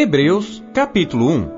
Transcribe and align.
Hebreus, 0.00 0.62
capítulo 0.72 1.28
1 1.28 1.48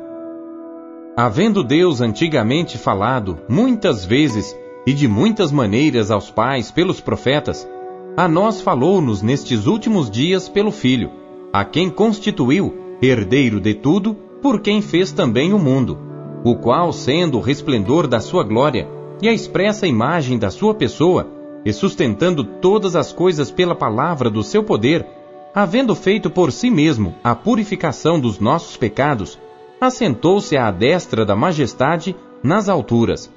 Havendo 1.15 1.63
Deus 1.63 2.01
antigamente 2.01 2.79
falado, 2.79 3.39
muitas 3.47 4.07
vezes 4.07 4.57
e 4.87 4.95
de 4.95 5.07
muitas 5.07 5.53
maneiras 5.53 6.11
aos 6.11 6.31
pais 6.31 6.71
pelos 6.71 7.03
profetas, 7.03 7.69
a 8.17 8.27
nós 8.27 8.63
falou-nos 8.63 9.21
nestes 9.21 9.67
últimos 9.67 10.11
dias 10.11 10.49
pelo 10.49 10.71
Filho, 10.71 11.11
a 11.53 11.67
quem 11.67 11.91
constituiu 11.91 12.97
herdeiro 13.03 13.61
de 13.61 13.75
tudo, 13.75 14.15
por 14.41 14.63
quem 14.63 14.81
fez 14.81 15.13
também 15.13 15.53
o 15.53 15.59
mundo, 15.59 15.99
o 16.43 16.57
qual, 16.57 16.95
sendo 16.95 17.37
o 17.37 17.43
resplendor 17.43 18.09
da 18.09 18.21
sua 18.21 18.43
glória 18.43 18.89
e 19.21 19.29
a 19.29 19.35
expressa 19.35 19.87
imagem 19.87 20.39
da 20.39 20.51
sua 20.51 20.75
pessoa, 20.75 21.29
e 21.63 21.75
sustentando 21.75 22.43
todas 22.43 22.97
as 22.97 23.13
coisas 23.13 23.51
pela 23.51 23.75
palavra 23.75 24.31
do 24.31 24.43
seu 24.43 24.65
poder, 24.65 25.07
havendo 25.55 25.95
feito 25.95 26.31
por 26.31 26.53
si 26.53 26.71
mesmo 26.71 27.15
a 27.23 27.35
purificação 27.35 28.19
dos 28.21 28.39
nossos 28.39 28.77
pecados, 28.77 29.39
assentou-se 29.81 30.57
à 30.57 30.71
destra 30.71 31.25
da 31.25 31.35
majestade 31.35 32.15
nas 32.43 32.69
alturas, 32.69 33.31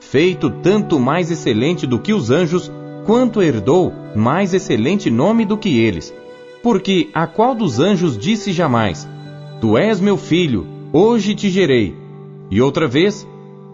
feito 0.00 0.50
tanto 0.50 0.98
mais 0.98 1.30
excelente 1.30 1.86
do 1.86 1.98
que 1.98 2.12
os 2.12 2.30
anjos, 2.30 2.70
quanto 3.04 3.42
herdou 3.42 3.92
mais 4.14 4.52
excelente 4.52 5.10
nome 5.10 5.44
do 5.44 5.56
que 5.56 5.78
eles. 5.78 6.14
Porque 6.62 7.08
a 7.14 7.26
qual 7.26 7.54
dos 7.54 7.78
anjos 7.80 8.18
disse 8.18 8.52
jamais: 8.52 9.08
Tu 9.60 9.78
és 9.78 10.00
meu 10.00 10.16
filho, 10.16 10.66
hoje 10.92 11.34
te 11.34 11.48
gerei. 11.48 11.96
E 12.50 12.60
outra 12.60 12.86
vez, 12.86 13.26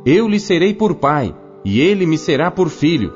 eu 0.05 0.29
lhe 0.29 0.39
serei 0.39 0.73
por 0.73 0.95
pai, 0.95 1.35
e 1.65 1.81
ele 1.81 2.07
me 2.07 2.17
será 2.17 2.51
por 2.51 2.69
filho. 2.69 3.13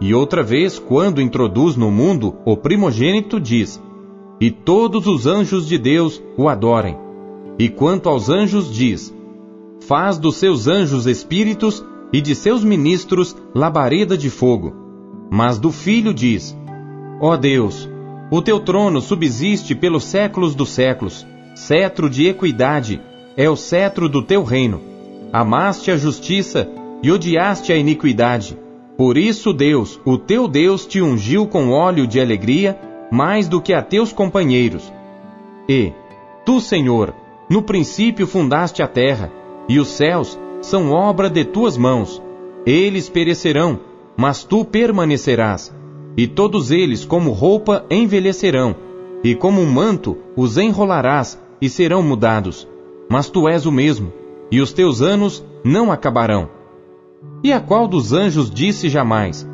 E 0.00 0.12
outra 0.12 0.42
vez, 0.42 0.78
quando 0.78 1.20
introduz 1.20 1.76
no 1.76 1.90
mundo 1.90 2.34
o 2.44 2.56
primogênito, 2.56 3.38
diz: 3.38 3.80
E 4.42 4.50
todos 4.50 5.06
os 5.06 5.24
anjos 5.24 5.68
de 5.68 5.78
Deus 5.78 6.20
o 6.36 6.48
adorem. 6.48 6.98
E 7.60 7.68
quanto 7.68 8.08
aos 8.08 8.28
anjos, 8.28 8.74
diz: 8.74 9.14
Faz 9.86 10.18
dos 10.18 10.34
seus 10.34 10.66
anjos 10.66 11.06
espíritos 11.06 11.80
e 12.12 12.20
de 12.20 12.34
seus 12.34 12.64
ministros 12.64 13.36
labareda 13.54 14.18
de 14.18 14.28
fogo. 14.28 14.74
Mas 15.30 15.60
do 15.60 15.70
filho 15.70 16.12
diz: 16.12 16.58
Ó 17.20 17.36
Deus, 17.36 17.88
o 18.32 18.42
teu 18.42 18.58
trono 18.58 19.00
subsiste 19.00 19.76
pelos 19.76 20.02
séculos 20.02 20.56
dos 20.56 20.70
séculos, 20.70 21.24
cetro 21.54 22.10
de 22.10 22.26
equidade 22.26 23.00
é 23.36 23.48
o 23.48 23.54
cetro 23.54 24.08
do 24.08 24.22
teu 24.22 24.42
reino. 24.42 24.80
Amaste 25.32 25.88
a 25.92 25.96
justiça 25.96 26.68
e 27.00 27.12
odiaste 27.12 27.72
a 27.72 27.76
iniquidade. 27.76 28.58
Por 28.98 29.16
isso 29.16 29.52
Deus, 29.52 30.00
o 30.04 30.18
teu 30.18 30.48
Deus, 30.48 30.84
te 30.84 31.00
ungiu 31.00 31.46
com 31.46 31.70
óleo 31.70 32.08
de 32.08 32.18
alegria, 32.18 32.76
mais 33.12 33.46
do 33.46 33.60
que 33.60 33.74
a 33.74 33.82
teus 33.82 34.10
companheiros. 34.10 34.90
E, 35.68 35.92
tu, 36.46 36.62
Senhor, 36.62 37.14
no 37.48 37.60
princípio 37.60 38.26
fundaste 38.26 38.82
a 38.82 38.88
terra, 38.88 39.30
e 39.68 39.78
os 39.78 39.88
céus 39.88 40.40
são 40.62 40.90
obra 40.90 41.28
de 41.28 41.44
tuas 41.44 41.76
mãos. 41.76 42.22
Eles 42.64 43.10
perecerão, 43.10 43.78
mas 44.16 44.44
tu 44.44 44.64
permanecerás. 44.64 45.76
E 46.16 46.26
todos 46.26 46.70
eles, 46.70 47.04
como 47.04 47.32
roupa, 47.32 47.84
envelhecerão, 47.90 48.74
e 49.22 49.34
como 49.34 49.60
um 49.60 49.70
manto, 49.70 50.16
os 50.34 50.56
enrolarás, 50.56 51.38
e 51.60 51.68
serão 51.68 52.02
mudados. 52.02 52.66
Mas 53.10 53.28
tu 53.28 53.46
és 53.46 53.66
o 53.66 53.72
mesmo, 53.72 54.10
e 54.50 54.58
os 54.58 54.72
teus 54.72 55.02
anos 55.02 55.44
não 55.62 55.92
acabarão. 55.92 56.48
E 57.44 57.52
a 57.52 57.60
qual 57.60 57.86
dos 57.86 58.14
anjos 58.14 58.50
disse 58.50 58.88
jamais: 58.88 59.46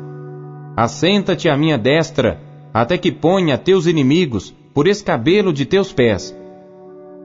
Assenta-te 0.77 1.49
à 1.49 1.57
minha 1.57 1.77
destra, 1.77 2.39
até 2.73 2.97
que 2.97 3.11
ponha 3.11 3.57
teus 3.57 3.85
inimigos 3.85 4.53
por 4.73 4.87
escabelo 4.87 5.51
de 5.51 5.65
teus 5.65 5.91
pés. 5.91 6.35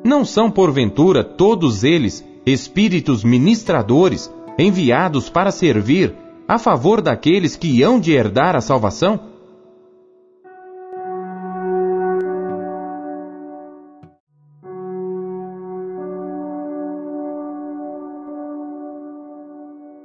Não 0.05 0.25
são 0.25 0.51
porventura 0.51 1.23
todos 1.23 1.85
eles 1.85 2.25
espíritos 2.45 3.25
ministradores 3.25 4.33
enviados 4.59 5.29
para 5.31 5.51
servir 5.51 6.15
a 6.47 6.59
favor 6.59 7.01
daqueles 7.01 7.57
que 7.57 7.83
hão 7.83 7.99
de 7.99 8.13
herdar 8.13 8.55
a 8.55 8.61
salvação? 8.61 9.33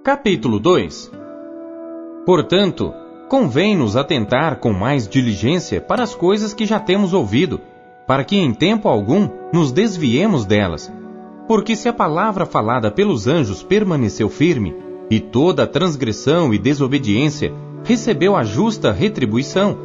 Capítulo 0.04 0.60
2 0.60 1.12
Portanto, 2.26 2.94
convém-nos 3.30 3.96
atentar 3.96 4.58
com 4.58 4.74
mais 4.74 5.08
diligência 5.08 5.80
para 5.80 6.02
as 6.02 6.16
coisas 6.16 6.52
que 6.52 6.66
já 6.66 6.80
temos 6.80 7.14
ouvido, 7.14 7.62
para 8.08 8.24
que 8.24 8.36
em 8.36 8.52
tempo 8.52 8.90
algum 8.90 9.30
nos 9.54 9.72
desviemos 9.72 10.46
delas. 10.46 10.92
Porque 11.48 11.76
se 11.76 11.88
a 11.88 11.94
palavra 11.94 12.46
falada 12.46 12.90
pelos 12.90 13.28
anjos 13.28 13.62
permaneceu 13.62 14.30
firme, 14.30 14.76
e 15.12 15.20
toda 15.20 15.68
transgressão 15.68 16.54
e 16.54 16.58
desobediência 16.58 17.54
recebeu 17.84 18.36
a 18.36 18.44
justa 18.44 18.92
retribuição, 18.92 19.78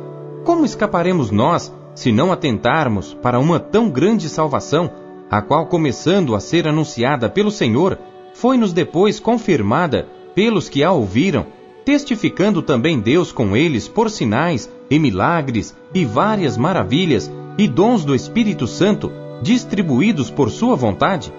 como 0.44 0.64
escaparemos 0.64 1.30
nós 1.30 1.72
se 1.94 2.10
não 2.10 2.32
atentarmos 2.32 3.14
para 3.14 3.38
uma 3.38 3.60
tão 3.60 3.90
grande 3.90 4.28
salvação, 4.28 4.90
a 5.30 5.40
qual, 5.42 5.66
começando 5.66 6.34
a 6.34 6.40
ser 6.40 6.66
anunciada 6.66 7.28
pelo 7.28 7.50
Senhor, 7.50 7.98
foi-nos 8.34 8.72
depois 8.72 9.20
confirmada 9.20 10.08
pelos 10.34 10.68
que 10.68 10.82
a 10.82 10.92
ouviram, 10.92 11.46
testificando 11.84 12.62
também 12.62 12.98
Deus 12.98 13.30
com 13.30 13.56
eles 13.56 13.86
por 13.86 14.10
sinais 14.10 14.70
e 14.90 14.98
milagres 14.98 15.76
e 15.92 16.04
várias 16.04 16.56
maravilhas 16.56 17.30
e 17.58 17.68
dons 17.68 18.04
do 18.04 18.14
Espírito 18.14 18.66
Santo 18.66 19.12
distribuídos 19.42 20.30
por 20.30 20.50
sua 20.50 20.74
vontade? 20.74 21.32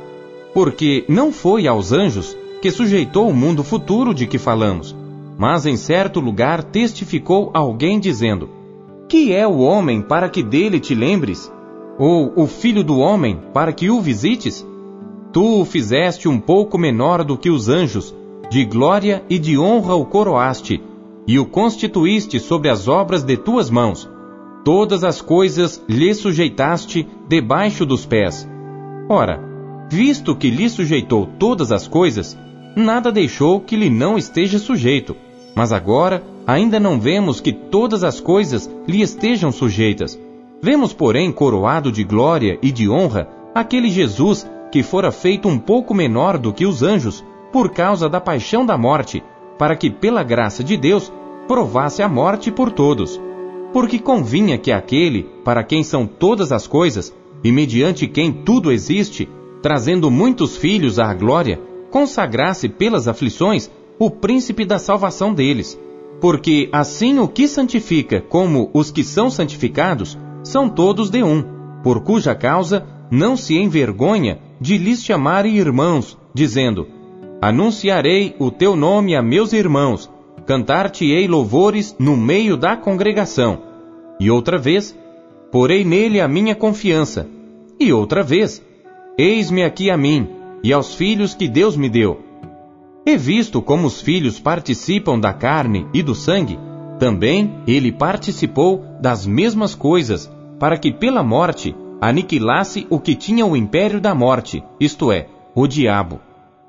Porque 0.53 1.03
não 1.09 1.31
foi 1.31 1.67
aos 1.67 1.91
anjos 1.91 2.37
que 2.61 2.71
sujeitou 2.71 3.29
o 3.29 3.33
mundo 3.33 3.63
futuro 3.63 4.13
de 4.13 4.25
que 4.25 4.37
falamos, 4.37 4.95
mas 5.37 5.65
em 5.65 5.75
certo 5.75 6.19
lugar 6.19 6.63
testificou 6.63 7.51
alguém 7.53 7.99
dizendo: 7.99 8.49
Que 9.09 9.33
é 9.33 9.45
o 9.45 9.59
homem 9.59 10.01
para 10.01 10.29
que 10.29 10.41
dele 10.41 10.79
te 10.79 10.95
lembres? 10.95 11.51
Ou 11.97 12.33
o 12.35 12.47
filho 12.47 12.83
do 12.83 12.97
homem 12.99 13.39
para 13.53 13.71
que 13.71 13.89
o 13.89 14.01
visites? 14.01 14.65
Tu 15.31 15.61
o 15.61 15.65
fizeste 15.65 16.27
um 16.27 16.39
pouco 16.39 16.77
menor 16.77 17.23
do 17.23 17.37
que 17.37 17.49
os 17.49 17.67
anjos, 17.67 18.15
de 18.49 18.65
glória 18.65 19.23
e 19.29 19.37
de 19.39 19.57
honra 19.57 19.95
o 19.95 20.05
coroaste, 20.05 20.81
e 21.27 21.39
o 21.39 21.45
constituíste 21.45 22.39
sobre 22.39 22.69
as 22.69 22.87
obras 22.87 23.23
de 23.23 23.35
tuas 23.37 23.69
mãos. 23.69 24.09
Todas 24.63 25.03
as 25.03 25.21
coisas 25.21 25.83
lhe 25.87 26.13
sujeitaste 26.13 27.07
debaixo 27.27 27.85
dos 27.85 28.05
pés. 28.05 28.47
Ora, 29.09 29.39
visto 29.89 30.35
que 30.35 30.49
lhe 30.49 30.69
sujeitou 30.69 31.27
todas 31.39 31.71
as 31.71 31.87
coisas, 31.87 32.37
nada 32.75 33.11
deixou 33.11 33.59
que 33.59 33.75
lhe 33.75 33.89
não 33.89 34.17
esteja 34.17 34.59
sujeito. 34.59 35.15
Mas 35.55 35.71
agora 35.71 36.23
ainda 36.45 36.79
não 36.79 36.99
vemos 36.99 37.39
que 37.39 37.53
todas 37.53 38.03
as 38.03 38.19
coisas 38.19 38.69
lhe 38.87 39.01
estejam 39.01 39.51
sujeitas. 39.51 40.19
Vemos, 40.61 40.93
porém, 40.93 41.31
coroado 41.31 41.91
de 41.91 42.03
glória 42.03 42.57
e 42.61 42.71
de 42.71 42.89
honra 42.89 43.29
aquele 43.53 43.89
Jesus 43.89 44.49
que 44.71 44.83
fora 44.83 45.11
feito 45.11 45.47
um 45.47 45.57
pouco 45.57 45.93
menor 45.93 46.37
do 46.37 46.51
que 46.51 46.65
os 46.65 46.83
anjos, 46.83 47.23
por 47.55 47.69
causa 47.69 48.09
da 48.09 48.19
paixão 48.19 48.65
da 48.65 48.77
morte, 48.77 49.23
para 49.57 49.77
que, 49.77 49.89
pela 49.89 50.23
graça 50.23 50.61
de 50.61 50.75
Deus, 50.75 51.09
provasse 51.47 52.03
a 52.03 52.09
morte 52.09 52.51
por 52.51 52.69
todos. 52.69 53.17
Porque 53.71 53.97
convinha 53.97 54.57
que 54.57 54.73
aquele, 54.73 55.23
para 55.41 55.63
quem 55.63 55.81
são 55.81 56.05
todas 56.05 56.51
as 56.51 56.67
coisas, 56.67 57.15
e 57.41 57.53
mediante 57.53 58.09
quem 58.09 58.29
tudo 58.29 58.73
existe, 58.73 59.29
trazendo 59.61 60.11
muitos 60.11 60.57
filhos 60.57 60.99
à 60.99 61.13
glória, 61.13 61.57
consagrasse 61.89 62.67
pelas 62.67 63.07
aflições 63.07 63.71
o 63.97 64.11
príncipe 64.11 64.65
da 64.65 64.77
salvação 64.77 65.33
deles. 65.33 65.79
Porque 66.19 66.67
assim 66.73 67.19
o 67.19 67.27
que 67.29 67.47
santifica 67.47 68.19
como 68.19 68.69
os 68.73 68.91
que 68.91 69.01
são 69.01 69.29
santificados 69.29 70.17
são 70.43 70.67
todos 70.67 71.09
de 71.09 71.23
um, 71.23 71.41
por 71.81 72.03
cuja 72.03 72.35
causa 72.35 72.85
não 73.09 73.37
se 73.37 73.57
envergonha 73.57 74.39
de 74.59 74.77
lhes 74.77 75.01
chamarem 75.01 75.55
irmãos, 75.55 76.17
dizendo: 76.33 76.94
Anunciarei 77.45 78.35
o 78.39 78.49
teu 78.49 78.75
nome 78.75 79.15
a 79.15 79.21
meus 79.21 79.53
irmãos, 79.53 80.09
cantar-te-ei 80.47 81.27
louvores 81.27 81.95
no 81.99 82.17
meio 82.17 82.57
da 82.57 82.75
congregação. 82.75 83.61
E 84.19 84.31
outra 84.31 84.57
vez, 84.57 84.97
porei 85.51 85.85
nele 85.85 86.19
a 86.19 86.27
minha 86.27 86.55
confiança. 86.55 87.29
E 87.79 87.93
outra 87.93 88.23
vez, 88.23 88.63
eis-me 89.15 89.63
aqui 89.63 89.91
a 89.91 89.95
mim 89.95 90.27
e 90.63 90.73
aos 90.73 90.95
filhos 90.95 91.35
que 91.35 91.47
Deus 91.47 91.77
me 91.77 91.87
deu. 91.87 92.19
E 93.05 93.15
visto 93.15 93.61
como 93.61 93.85
os 93.85 94.01
filhos 94.01 94.39
participam 94.39 95.19
da 95.19 95.31
carne 95.31 95.85
e 95.93 96.01
do 96.01 96.15
sangue, 96.15 96.57
também 96.97 97.57
ele 97.67 97.91
participou 97.91 98.83
das 98.99 99.23
mesmas 99.27 99.75
coisas, 99.75 100.31
para 100.57 100.79
que 100.79 100.91
pela 100.91 101.21
morte 101.21 101.75
aniquilasse 102.01 102.87
o 102.89 102.99
que 102.99 103.13
tinha 103.13 103.45
o 103.45 103.55
império 103.55 104.01
da 104.01 104.15
morte, 104.15 104.63
isto 104.79 105.11
é, 105.11 105.27
o 105.53 105.67
diabo, 105.67 106.19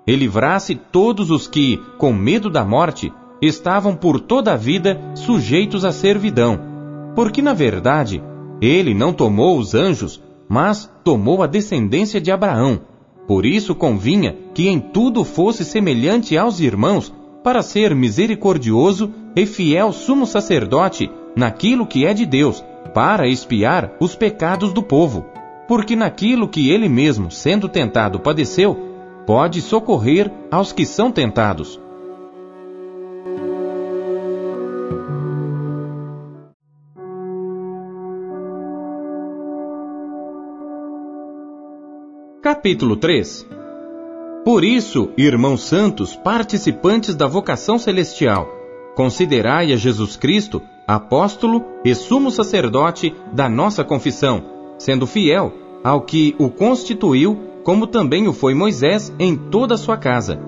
e 0.07 0.15
livrasse 0.15 0.75
todos 0.75 1.31
os 1.31 1.49
que, 1.49 1.81
com 1.99 2.13
medo 2.13 2.49
da 2.49 2.65
morte, 2.65 3.13
estavam 3.43 3.95
por 3.95 4.21
toda 4.21 4.53
a 4.53 4.57
vida 4.57 5.01
sujeitos 5.15 5.85
à 5.85 5.93
servidão. 5.93 6.59
Porque, 7.15 7.43
na 7.43 7.53
verdade, 7.53 8.23
ele 8.61 8.95
não 8.95 9.13
tomou 9.13 9.59
os 9.59 9.75
anjos, 9.75 10.23
mas 10.49 10.91
tomou 11.03 11.43
a 11.43 11.47
descendência 11.47 12.21
de 12.21 12.31
Abraão. 12.31 12.81
Por 13.27 13.45
isso 13.45 13.75
convinha 13.75 14.37
que 14.55 14.69
em 14.69 14.79
tudo 14.79 15.25
fosse 15.25 15.65
semelhante 15.65 16.39
aos 16.39 16.61
irmãos, 16.61 17.13
para 17.43 17.63
ser 17.63 17.95
misericordioso 17.95 19.13
e 19.35 19.47
fiel 19.47 19.93
sumo 19.93 20.27
sacerdote 20.27 21.11
naquilo 21.37 21.87
que 21.87 22.07
é 22.07 22.15
de 22.15 22.25
Deus, 22.25 22.65
para 22.95 23.29
expiar 23.29 23.93
os 24.01 24.15
pecados 24.15 24.73
do 24.73 24.83
povo. 24.83 25.27
Porque 25.69 25.97
naquilo 25.97 26.49
que 26.49 26.71
ele 26.71 26.89
mesmo, 26.89 27.31
sendo 27.31 27.69
tentado, 27.69 28.21
padeceu, 28.21 28.86
pode 29.27 29.61
socorrer 29.61 30.31
aos 30.51 30.73
que 30.73 30.87
são 30.87 31.11
tentados. 31.11 31.81
Capítulo 42.41 42.97
3 42.97 43.45
Por 44.45 44.63
isso, 44.63 45.11
irmãos 45.17 45.65
santos, 45.65 46.15
participantes 46.15 47.17
da 47.17 47.27
vocação 47.27 47.77
celestial, 47.77 48.49
considerai 48.95 49.73
a 49.73 49.77
Jesus 49.77 50.17
Cristo, 50.17 50.63
apóstolo 50.87 51.65
e 51.85 51.93
sumo 51.93 52.31
sacerdote 52.31 53.13
da 53.33 53.49
nossa 53.49 53.83
confissão, 53.83 54.45
sendo 54.79 55.09
fiel 55.09 55.53
ao 55.83 56.03
que 56.03 56.37
o 56.39 56.49
constituiu, 56.49 57.46
como 57.67 57.87
também 57.87 58.27
o 58.27 58.33
foi 58.33 58.55
Moisés 58.55 59.13
em 59.19 59.37
toda 59.37 59.75
a 59.75 59.79
sua 59.79 59.99
casa. 59.99 60.41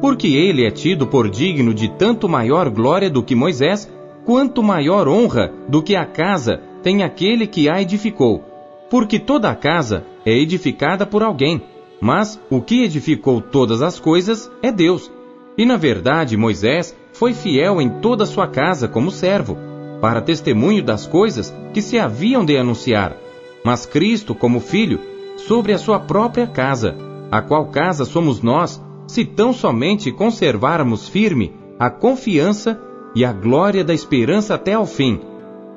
Porque 0.00 0.28
ele 0.28 0.64
é 0.64 0.70
tido 0.70 1.08
por 1.08 1.28
digno 1.28 1.74
de 1.74 1.88
tanto 1.88 2.28
maior 2.28 2.70
glória 2.70 3.10
do 3.10 3.22
que 3.22 3.34
Moisés, 3.34 3.90
quanto 4.24 4.62
maior 4.62 5.08
honra 5.08 5.50
do 5.66 5.82
que 5.82 5.96
a 5.96 6.04
casa 6.04 6.60
tem 6.82 7.02
aquele 7.02 7.48
que 7.48 7.68
a 7.68 7.80
edificou 7.80 8.44
porque 8.88 9.18
toda 9.18 9.50
a 9.50 9.54
casa 9.54 10.04
é 10.24 10.32
edificada 10.32 11.04
por 11.06 11.22
alguém, 11.22 11.62
mas 12.00 12.40
o 12.50 12.60
que 12.60 12.84
edificou 12.84 13.40
todas 13.40 13.82
as 13.82 13.98
coisas 13.98 14.50
é 14.62 14.70
Deus. 14.70 15.10
E 15.58 15.64
na 15.64 15.76
verdade, 15.76 16.36
Moisés 16.36 16.96
foi 17.12 17.32
fiel 17.32 17.80
em 17.80 17.88
toda 18.00 18.24
a 18.24 18.26
sua 18.26 18.46
casa 18.46 18.86
como 18.86 19.10
servo, 19.10 19.56
para 20.00 20.20
testemunho 20.20 20.82
das 20.82 21.06
coisas 21.06 21.54
que 21.72 21.80
se 21.80 21.98
haviam 21.98 22.44
de 22.44 22.56
anunciar. 22.56 23.16
Mas 23.64 23.86
Cristo, 23.86 24.34
como 24.34 24.60
filho, 24.60 25.00
sobre 25.36 25.72
a 25.72 25.78
sua 25.78 26.00
própria 26.00 26.46
casa, 26.46 26.96
a 27.30 27.40
qual 27.40 27.66
casa 27.66 28.04
somos 28.04 28.42
nós, 28.42 28.82
se 29.06 29.24
tão 29.24 29.52
somente 29.52 30.10
conservarmos 30.10 31.08
firme 31.08 31.52
a 31.78 31.90
confiança 31.90 32.80
e 33.14 33.24
a 33.24 33.32
glória 33.32 33.84
da 33.84 33.94
esperança 33.94 34.54
até 34.54 34.74
ao 34.74 34.86
fim. 34.86 35.20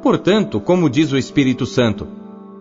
Portanto, 0.01 0.59
como 0.59 0.89
diz 0.89 1.11
o 1.11 1.17
Espírito 1.17 1.65
Santo, 1.65 2.07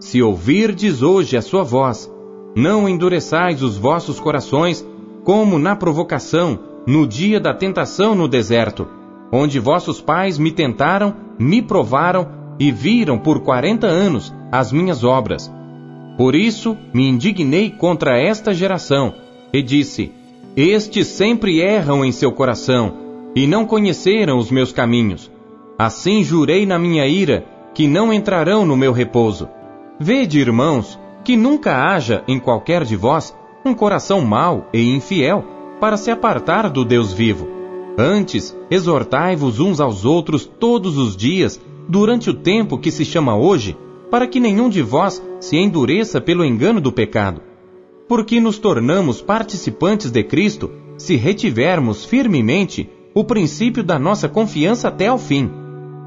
se 0.00 0.22
ouvirdes 0.22 1.02
hoje 1.02 1.36
a 1.36 1.42
sua 1.42 1.62
voz, 1.62 2.12
não 2.54 2.88
endureçais 2.88 3.62
os 3.62 3.76
vossos 3.76 4.20
corações, 4.20 4.86
como 5.24 5.58
na 5.58 5.76
provocação, 5.76 6.58
no 6.86 7.06
dia 7.06 7.38
da 7.38 7.52
tentação 7.52 8.14
no 8.14 8.26
deserto, 8.26 8.86
onde 9.30 9.58
vossos 9.58 10.00
pais 10.00 10.38
me 10.38 10.50
tentaram, 10.50 11.14
me 11.38 11.60
provaram 11.60 12.28
e 12.58 12.72
viram 12.72 13.18
por 13.18 13.40
quarenta 13.40 13.86
anos 13.86 14.34
as 14.50 14.72
minhas 14.72 15.04
obras. 15.04 15.52
Por 16.18 16.34
isso 16.34 16.76
me 16.92 17.08
indignei 17.08 17.70
contra 17.70 18.20
esta 18.20 18.52
geração, 18.52 19.14
e 19.52 19.62
disse: 19.62 20.10
Estes 20.56 21.06
sempre 21.06 21.60
erram 21.60 22.04
em 22.04 22.10
seu 22.10 22.32
coração, 22.32 22.92
e 23.36 23.46
não 23.46 23.64
conheceram 23.64 24.36
os 24.36 24.50
meus 24.50 24.72
caminhos. 24.72 25.30
Assim 25.78 26.24
jurei 26.24 26.66
na 26.66 26.76
minha 26.76 27.06
ira, 27.06 27.46
que 27.72 27.86
não 27.86 28.12
entrarão 28.12 28.66
no 28.66 28.76
meu 28.76 28.92
repouso. 28.92 29.48
Vede, 30.00 30.40
irmãos, 30.40 30.98
que 31.24 31.36
nunca 31.36 31.88
haja 31.88 32.24
em 32.26 32.40
qualquer 32.40 32.82
de 32.82 32.96
vós 32.96 33.32
um 33.64 33.72
coração 33.72 34.20
mau 34.20 34.68
e 34.72 34.82
infiel 34.92 35.44
para 35.78 35.96
se 35.96 36.10
apartar 36.10 36.68
do 36.68 36.84
Deus 36.84 37.12
vivo. 37.12 37.46
Antes, 37.96 38.56
exortai-vos 38.68 39.60
uns 39.60 39.78
aos 39.78 40.04
outros 40.04 40.44
todos 40.44 40.98
os 40.98 41.16
dias, 41.16 41.60
durante 41.88 42.28
o 42.28 42.34
tempo 42.34 42.76
que 42.76 42.90
se 42.90 43.04
chama 43.04 43.36
hoje, 43.36 43.76
para 44.10 44.26
que 44.26 44.40
nenhum 44.40 44.68
de 44.68 44.82
vós 44.82 45.22
se 45.40 45.56
endureça 45.56 46.20
pelo 46.20 46.44
engano 46.44 46.80
do 46.80 46.92
pecado. 46.92 47.42
Porque 48.08 48.40
nos 48.40 48.58
tornamos 48.58 49.20
participantes 49.20 50.10
de 50.10 50.22
Cristo 50.22 50.70
se 50.96 51.16
retivermos 51.16 52.04
firmemente 52.04 52.90
o 53.14 53.24
princípio 53.24 53.82
da 53.82 53.98
nossa 53.98 54.28
confiança 54.28 54.88
até 54.88 55.08
ao 55.08 55.18
fim. 55.18 55.50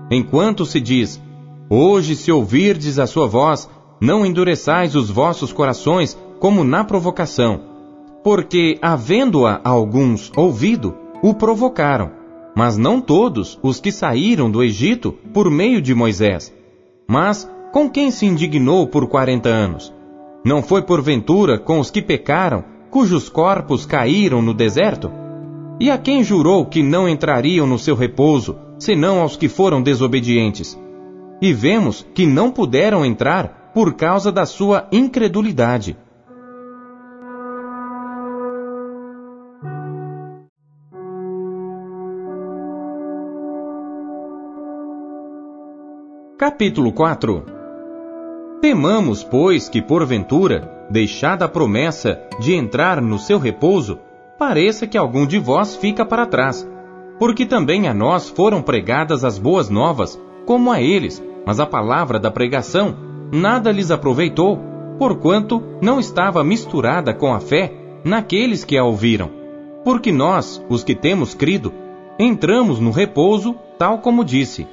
Enquanto 0.10 0.66
se 0.66 0.80
diz: 0.80 1.22
Hoje, 1.70 2.16
se 2.16 2.32
ouvirdes 2.32 3.00
a 3.00 3.08
sua 3.08 3.28
voz, 3.28 3.70
não 4.00 4.26
endureçais 4.26 4.96
os 4.96 5.10
vossos 5.10 5.54
corações 5.54 6.18
como 6.40 6.64
na 6.64 6.84
provocação, 6.84 7.62
porque, 8.24 8.78
havendo-a 8.82 9.62
alguns 9.64 10.32
ouvido, 10.36 10.96
o 11.22 11.36
provocaram, 11.36 12.12
mas 12.56 12.78
não 12.78 13.00
todos 13.00 13.60
os 13.62 13.80
que 13.80 13.92
saíram 13.92 14.50
do 14.50 14.64
Egito 14.64 15.14
por 15.34 15.52
meio 15.52 15.82
de 15.82 15.94
Moisés. 15.94 16.54
Mas 17.08 17.48
com 17.72 17.90
quem 17.90 18.12
se 18.12 18.26
indignou 18.26 18.86
por 18.86 19.08
quarenta 19.08 19.48
anos? 19.48 19.94
Não 20.44 20.62
foi 20.62 20.82
porventura 20.82 21.58
com 21.58 21.80
os 21.80 21.90
que 21.90 22.02
pecaram, 22.02 22.66
cujos 22.90 23.30
corpos 23.30 23.86
caíram 23.86 24.42
no 24.42 24.54
deserto? 24.54 25.10
E 25.80 25.90
a 25.90 25.98
quem 25.98 26.24
jurou 26.24 26.66
que 26.66 26.84
não 26.84 27.08
entrariam 27.08 27.66
no 27.66 27.80
seu 27.80 27.96
repouso, 27.96 28.58
senão 28.78 29.22
aos 29.22 29.38
que 29.38 29.48
foram 29.48 29.82
desobedientes? 29.82 30.78
E 31.42 31.54
vemos 31.54 32.06
que 32.14 32.26
não 32.26 32.52
puderam 32.52 33.06
entrar 33.06 33.72
por 33.74 33.94
causa 33.94 34.32
da 34.32 34.46
sua 34.46 34.88
incredulidade. 34.92 35.98
Capítulo 46.38 46.92
4 46.92 47.61
Temamos, 48.62 49.24
pois, 49.24 49.68
que 49.68 49.82
porventura, 49.82 50.86
deixada 50.88 51.46
a 51.46 51.50
promessa 51.50 52.22
de 52.40 52.54
entrar 52.54 53.02
no 53.02 53.18
seu 53.18 53.40
repouso, 53.40 53.98
pareça 54.38 54.86
que 54.86 55.00
algum 55.00 55.26
de 55.26 55.40
vós 55.40 55.76
fica 55.76 56.06
para 56.06 56.28
trás. 56.28 56.70
Porque 57.18 57.44
também 57.44 57.88
a 57.88 57.94
nós 57.94 58.30
foram 58.30 58.62
pregadas 58.62 59.24
as 59.24 59.40
boas 59.40 59.68
novas, 59.68 60.22
como 60.46 60.72
a 60.72 60.80
eles, 60.80 61.24
mas 61.44 61.60
a 61.60 61.66
palavra 61.66 62.20
da 62.20 62.30
pregação 62.30 62.96
nada 63.32 63.72
lhes 63.72 63.90
aproveitou, 63.90 64.60
porquanto 65.00 65.64
não 65.82 66.00
estava 66.00 66.44
misturada 66.44 67.16
com 67.16 67.34
a 67.34 67.40
fé 67.40 67.74
naqueles 68.04 68.64
que 68.64 68.78
a 68.78 68.84
ouviram. 68.84 69.32
Porque 69.84 70.12
nós, 70.12 70.64
os 70.70 70.84
que 70.84 70.94
temos 70.94 71.34
crido, 71.34 71.74
entramos 72.20 72.80
no 72.80 72.92
repouso, 72.92 73.56
tal 73.80 73.98
como 73.98 74.24
disse: 74.24 74.68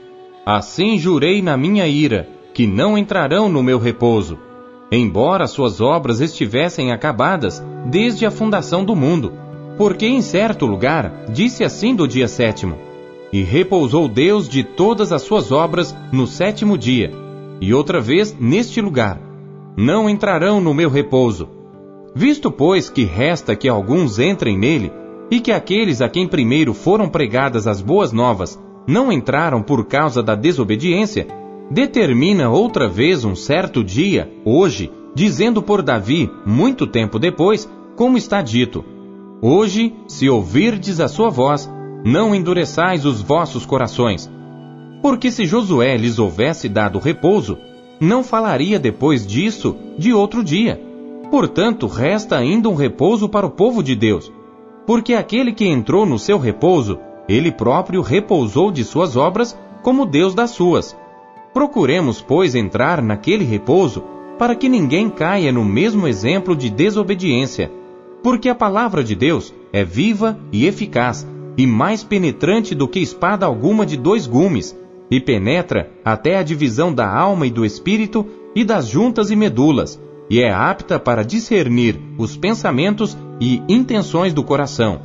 Assim 0.45 0.99
jurei 0.99 1.41
na 1.41 1.57
minha 1.57 1.87
ira, 1.87 2.29
que 2.59 2.67
não 2.67 2.99
entrarão 2.99 3.49
no 3.49 3.63
meu 3.63 3.79
repouso, 3.79 4.37
embora 4.91 5.47
suas 5.47 5.81
obras 5.81 6.21
estivessem 6.21 6.91
acabadas 6.91 7.65
desde 7.87 8.27
a 8.27 8.33
fundação 8.33 8.85
do 8.85 8.97
mundo. 8.97 9.33
Porque 9.77 10.07
em 10.07 10.21
certo 10.21 10.67
lugar 10.67 11.27
disse 11.33 11.63
assim 11.63 11.95
do 11.95 12.09
dia 12.09 12.27
sétimo: 12.27 12.77
E 13.33 13.45
repousou 13.45 14.09
Deus 14.09 14.49
de 14.49 14.65
todas 14.65 15.13
as 15.13 15.23
suas 15.23 15.53
obras 15.53 15.97
no 16.11 16.27
sétimo 16.27 16.77
dia 16.77 17.13
e 17.61 17.73
outra 17.73 18.01
vez 18.01 18.37
neste 18.37 18.81
lugar. 18.81 19.21
Não 19.77 20.11
entrarão 20.11 20.61
no 20.61 20.75
meu 20.75 20.91
repouso. 20.91 21.49
Visto, 22.13 22.51
pois, 22.51 22.91
que 22.91 23.05
resta 23.05 23.55
que 23.55 23.69
alguns 23.69 24.19
entrem 24.19 24.59
nele, 24.59 24.91
e 25.31 25.39
que 25.39 25.53
aqueles 25.53 26.01
a 26.01 26.09
quem 26.09 26.27
primeiro 26.27 26.75
foram 26.75 27.09
pregadas 27.09 27.69
as 27.69 27.81
boas 27.81 28.11
novas 28.11 28.61
não 28.85 29.13
entraram 29.13 29.63
por 29.63 29.85
causa 29.85 30.25
da 30.25 30.35
desobediência, 30.35 31.29
determina 31.71 32.51
outra 32.51 32.89
vez 32.89 33.25
um 33.25 33.35
certo 33.35 33.83
dia, 33.85 34.31
hoje, 34.45 34.91
dizendo 35.15 35.63
por 35.63 35.83
Davi, 35.83 36.31
muito 36.45 36.87
tempo 36.87 37.19
depois, 37.19 37.69
como 37.97 38.17
está 38.17 38.43
dito: 38.43 38.85
Hoje, 39.41 39.95
se 40.07 40.29
ouvirdes 40.29 41.01
a 41.01 41.09
sua 41.09 41.31
voz, 41.31 41.71
não 42.05 42.35
endureçais 42.35 43.05
os 43.05 43.21
vossos 43.23 43.67
corações 43.67 44.31
porque 45.03 45.31
se 45.31 45.47
Josué 45.47 45.97
lhes 45.97 46.19
houvesse 46.19 46.69
dado 46.69 46.99
repouso, 46.99 47.59
não 48.01 48.23
falaria 48.23 48.79
depois 48.79 49.27
disso 49.27 49.77
de 49.97 50.13
outro 50.13 50.43
dia. 50.43 50.81
Portanto, 51.31 51.87
resta 51.87 52.37
ainda 52.37 52.69
um 52.69 52.75
repouso 52.75 53.29
para 53.29 53.47
o 53.47 53.51
povo 53.51 53.83
de 53.83 53.95
Deus. 53.95 54.33
Porque 54.87 55.15
aquele 55.15 55.53
que 55.53 55.67
entrou 55.67 56.07
no 56.07 56.19
seu 56.19 56.39
repouso, 56.39 56.99
ele 57.29 57.53
próprio 57.53 58.01
repousou 58.01 58.71
de 58.71 58.83
suas 58.83 59.17
obras, 59.17 59.59
como 59.83 60.07
Deus 60.07 60.35
das 60.35 60.51
suas. 60.51 60.97
Procuremos, 61.59 62.23
pois, 62.23 62.55
entrar 62.55 63.03
naquele 63.03 63.43
repouso, 63.43 64.05
para 64.39 64.55
que 64.55 64.69
ninguém 64.69 65.11
caia 65.11 65.51
no 65.51 65.65
mesmo 65.65 66.07
exemplo 66.07 66.55
de 66.55 66.71
desobediência. 66.71 67.69
Porque 68.23 68.49
a 68.49 68.55
palavra 68.55 69.03
de 69.03 69.17
Deus 69.17 69.53
é 69.73 69.83
viva 69.83 70.39
e 70.53 70.69
eficaz, 70.69 71.27
e 71.57 71.67
mais 71.67 72.05
penetrante 72.05 72.77
do 72.77 72.87
que 72.87 73.01
espada 73.01 73.45
alguma 73.45 73.85
de 73.85 73.97
dois 73.97 74.25
gumes, 74.25 74.79
e 75.11 75.19
penetra 75.19 75.91
até 76.05 76.37
a 76.37 76.45
divisão 76.45 76.95
da 76.95 77.13
alma 77.13 77.45
e 77.45 77.51
do 77.51 77.67
espírito 77.67 78.25
e 78.55 78.63
das 78.63 78.87
juntas 78.87 79.29
e 79.33 79.35
medulas, 79.35 80.01
e 80.31 80.41
é 80.41 80.53
apta 80.53 80.97
para 80.97 81.25
discernir 81.25 82.01
os 82.17 82.37
pensamentos 82.37 83.19
e 83.41 83.61
intenções 83.69 84.33
do 84.33 84.45
coração. 84.45 85.01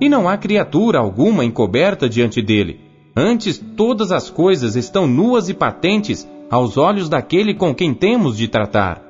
E 0.00 0.08
não 0.08 0.26
há 0.26 0.38
criatura 0.38 1.00
alguma 1.00 1.44
encoberta 1.44 2.08
diante 2.08 2.40
dele. 2.40 2.91
Antes, 3.16 3.62
todas 3.76 4.10
as 4.10 4.30
coisas 4.30 4.74
estão 4.74 5.06
nuas 5.06 5.48
e 5.48 5.54
patentes 5.54 6.26
aos 6.50 6.78
olhos 6.78 7.08
daquele 7.08 7.54
com 7.54 7.74
quem 7.74 7.92
temos 7.92 8.36
de 8.36 8.48
tratar. 8.48 9.02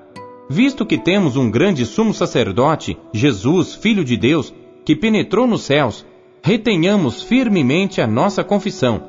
Visto 0.50 0.84
que 0.84 0.98
temos 0.98 1.36
um 1.36 1.50
grande 1.50 1.86
sumo 1.86 2.12
sacerdote, 2.12 2.98
Jesus, 3.12 3.74
Filho 3.74 4.04
de 4.04 4.16
Deus, 4.16 4.52
que 4.84 4.96
penetrou 4.96 5.46
nos 5.46 5.62
céus, 5.62 6.04
retenhamos 6.42 7.22
firmemente 7.22 8.00
a 8.00 8.06
nossa 8.06 8.42
confissão. 8.42 9.02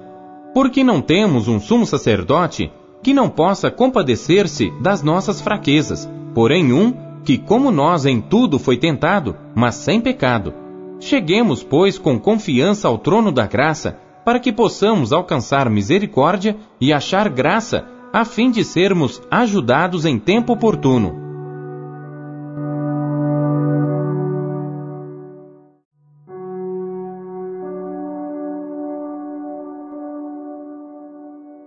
Porque 0.54 0.84
não 0.84 1.02
temos 1.02 1.48
um 1.48 1.60
sumo 1.60 1.86
sacerdote 1.86 2.72
que 3.02 3.14
não 3.14 3.28
possa 3.30 3.72
compadecer-se 3.72 4.72
das 4.80 5.02
nossas 5.02 5.42
fraquezas, 5.42 6.08
porém 6.36 6.72
um 6.72 6.94
que, 7.26 7.38
como 7.38 7.72
nós, 7.72 8.06
em 8.06 8.22
tudo 8.22 8.60
foi 8.60 8.78
tentado, 8.78 9.36
mas 9.56 9.76
sem 9.76 10.00
pecado. 10.00 10.54
Cheguemos, 11.00 11.64
pois, 11.64 11.98
com 11.98 12.20
confiança 12.20 12.88
ao 12.88 12.98
trono 12.98 13.32
da 13.32 13.48
graça, 13.48 14.00
para 14.24 14.40
que 14.40 14.52
possamos 14.52 15.12
alcançar 15.12 15.70
misericórdia 15.70 16.56
e 16.80 16.94
achar 16.94 17.30
graça, 17.30 17.86
a 18.12 18.24
fim 18.24 18.52
de 18.52 18.64
sermos 18.64 19.22
ajudados 19.30 20.06
em 20.06 20.20
tempo 20.20 20.54
oportuno. 20.54 21.24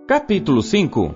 Capítulo 0.07 0.63
5 0.63 1.13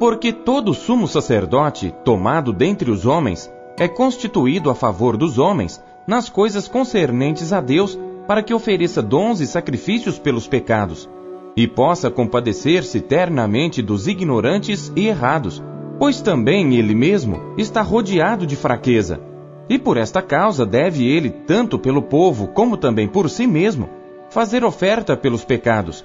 Porque 0.00 0.32
todo 0.32 0.72
sumo 0.72 1.06
sacerdote, 1.06 1.94
tomado 2.02 2.50
dentre 2.50 2.90
os 2.90 3.04
homens, 3.04 3.52
é 3.78 3.86
constituído 3.86 4.70
a 4.70 4.74
favor 4.74 5.16
dos 5.16 5.38
homens, 5.38 5.82
nas 6.06 6.28
coisas 6.28 6.66
concernentes 6.66 7.52
a 7.52 7.60
Deus, 7.60 7.98
para 8.26 8.42
que 8.42 8.54
ofereça 8.54 9.02
dons 9.02 9.40
e 9.40 9.46
sacrifícios 9.46 10.18
pelos 10.18 10.46
pecados, 10.46 11.08
e 11.56 11.68
possa 11.68 12.10
compadecer-se 12.10 12.98
eternamente 12.98 13.80
dos 13.80 14.08
ignorantes 14.08 14.92
e 14.96 15.06
errados, 15.06 15.62
pois 15.98 16.20
também 16.20 16.74
ele 16.74 16.94
mesmo 16.94 17.54
está 17.56 17.80
rodeado 17.82 18.46
de 18.46 18.56
fraqueza. 18.56 19.20
E 19.68 19.78
por 19.78 19.96
esta 19.96 20.20
causa 20.20 20.66
deve 20.66 21.06
ele, 21.06 21.30
tanto 21.30 21.78
pelo 21.78 22.02
povo 22.02 22.48
como 22.48 22.76
também 22.76 23.06
por 23.06 23.30
si 23.30 23.46
mesmo, 23.46 23.88
fazer 24.30 24.64
oferta 24.64 25.16
pelos 25.16 25.44
pecados 25.44 26.04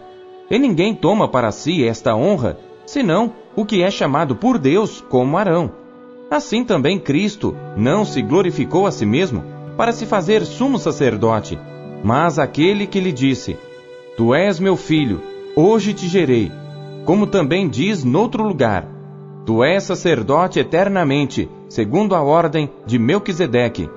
e 0.49 0.57
ninguém 0.57 0.95
toma 0.95 1.27
para 1.27 1.51
si 1.51 1.85
esta 1.85 2.15
honra, 2.15 2.57
senão 2.85 3.33
o 3.55 3.63
que 3.63 3.83
é 3.83 3.91
chamado 3.91 4.35
por 4.35 4.57
Deus 4.57 5.01
como 5.01 5.37
Arão. 5.37 5.71
Assim 6.29 6.63
também 6.63 6.99
Cristo 6.99 7.55
não 7.77 8.03
se 8.03 8.21
glorificou 8.21 8.87
a 8.87 8.91
si 8.91 9.05
mesmo 9.05 9.43
para 9.77 9.91
se 9.91 10.05
fazer 10.05 10.45
sumo 10.45 10.77
sacerdote, 10.77 11.59
mas 12.03 12.39
aquele 12.39 12.87
que 12.87 12.99
lhe 12.99 13.11
disse: 13.11 13.57
Tu 14.15 14.33
és 14.33 14.59
meu 14.59 14.75
filho, 14.75 15.21
hoje 15.55 15.93
te 15.93 16.07
gerei. 16.07 16.51
Como 17.05 17.27
também 17.27 17.67
diz 17.67 18.03
noutro 18.03 18.43
lugar: 18.43 18.87
Tu 19.45 19.63
és 19.63 19.83
sacerdote 19.83 20.59
eternamente, 20.59 21.49
segundo 21.67 22.15
a 22.15 22.21
ordem 22.21 22.69
de 22.85 22.99
Melquisedeque, 22.99 23.89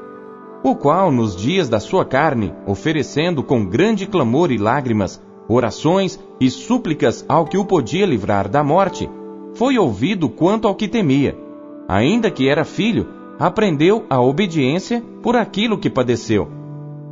o 0.64 0.74
qual, 0.76 1.10
nos 1.10 1.36
dias 1.36 1.68
da 1.68 1.80
sua 1.80 2.04
carne, 2.04 2.54
oferecendo 2.66 3.42
com 3.42 3.64
grande 3.64 4.06
clamor 4.06 4.50
e 4.52 4.58
lágrimas 4.58 5.20
orações 5.48 6.18
e 6.40 6.48
súplicas 6.48 7.24
ao 7.28 7.46
que 7.46 7.58
o 7.58 7.64
podia 7.64 8.06
livrar 8.06 8.48
da 8.48 8.62
morte, 8.62 9.10
foi 9.54 9.76
ouvido 9.76 10.28
quanto 10.28 10.66
ao 10.66 10.74
que 10.74 10.88
temia. 10.88 11.36
Ainda 11.88 12.30
que 12.30 12.48
era 12.48 12.64
filho, 12.64 13.08
aprendeu 13.38 14.04
a 14.08 14.20
obediência 14.20 15.02
por 15.22 15.36
aquilo 15.36 15.76
que 15.76 15.90
padeceu. 15.90 16.61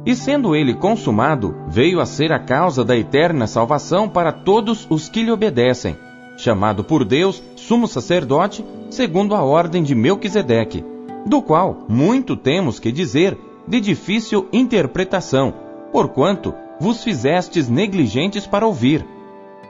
E 0.04 0.14
sendo 0.14 0.56
ele 0.56 0.74
consumado, 0.74 1.54
veio 1.68 2.00
a 2.00 2.06
ser 2.06 2.32
a 2.32 2.38
causa 2.38 2.82
da 2.84 2.96
eterna 2.96 3.46
salvação 3.46 4.08
para 4.08 4.32
todos 4.32 4.86
os 4.88 5.08
que 5.08 5.22
lhe 5.22 5.30
obedecem, 5.30 5.96
chamado 6.38 6.82
por 6.82 7.04
Deus 7.04 7.42
sumo 7.54 7.86
sacerdote, 7.86 8.64
segundo 8.88 9.34
a 9.34 9.42
ordem 9.42 9.82
de 9.82 9.94
Melquisedeque, 9.94 10.84
do 11.26 11.42
qual 11.42 11.84
muito 11.86 12.34
temos 12.34 12.78
que 12.78 12.90
dizer 12.90 13.38
de 13.68 13.78
difícil 13.78 14.48
interpretação, 14.52 15.52
porquanto 15.92 16.54
vos 16.80 17.04
fizestes 17.04 17.68
negligentes 17.68 18.46
para 18.46 18.66
ouvir. 18.66 19.06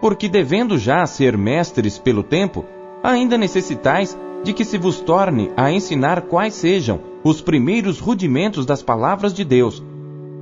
Porque 0.01 0.29
devendo 0.29 0.79
já 0.79 1.05
ser 1.07 1.37
mestres 1.37 1.99
pelo 1.99 2.23
tempo, 2.23 2.65
ainda 3.03 3.37
necessitais 3.37 4.17
de 4.45 4.53
que 4.53 4.65
se 4.65 4.79
vos 4.79 5.01
torne 5.01 5.51
a 5.57 5.71
ensinar 5.73 6.23
quais 6.23 6.55
sejam 6.55 7.01
os 7.23 7.41
primeiros 7.41 7.99
rudimentos 7.99 8.65
das 8.65 8.83
palavras 8.83 9.35
de 9.35 9.45
Deus. 9.45 9.83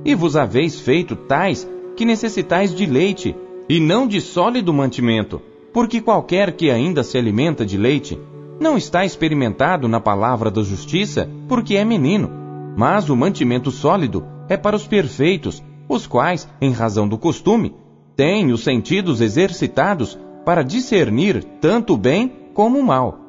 E 0.05 0.15
vos 0.15 0.35
haveis 0.35 0.79
feito 0.79 1.15
tais 1.15 1.69
que 1.95 2.05
necessitais 2.05 2.73
de 2.73 2.85
leite, 2.85 3.35
e 3.67 3.79
não 3.79 4.07
de 4.07 4.21
sólido 4.21 4.73
mantimento, 4.73 5.41
porque 5.73 6.01
qualquer 6.01 6.53
que 6.53 6.71
ainda 6.71 7.03
se 7.03 7.17
alimenta 7.17 7.65
de 7.65 7.77
leite, 7.77 8.19
não 8.59 8.77
está 8.77 9.05
experimentado 9.05 9.87
na 9.87 9.99
palavra 9.99 10.49
da 10.49 10.61
justiça, 10.61 11.29
porque 11.47 11.75
é 11.75 11.85
menino. 11.85 12.29
Mas 12.75 13.09
o 13.09 13.15
mantimento 13.15 13.71
sólido 13.71 14.25
é 14.47 14.57
para 14.57 14.75
os 14.75 14.87
perfeitos, 14.87 15.63
os 15.87 16.07
quais, 16.07 16.49
em 16.61 16.71
razão 16.71 17.07
do 17.07 17.17
costume, 17.17 17.75
têm 18.15 18.51
os 18.51 18.63
sentidos 18.63 19.21
exercitados 19.21 20.17
para 20.45 20.63
discernir 20.63 21.43
tanto 21.61 21.93
o 21.93 21.97
bem 21.97 22.31
como 22.53 22.79
o 22.79 22.83
mal. 22.83 23.28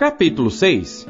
Capítulo 0.00 0.50
6 0.50 1.06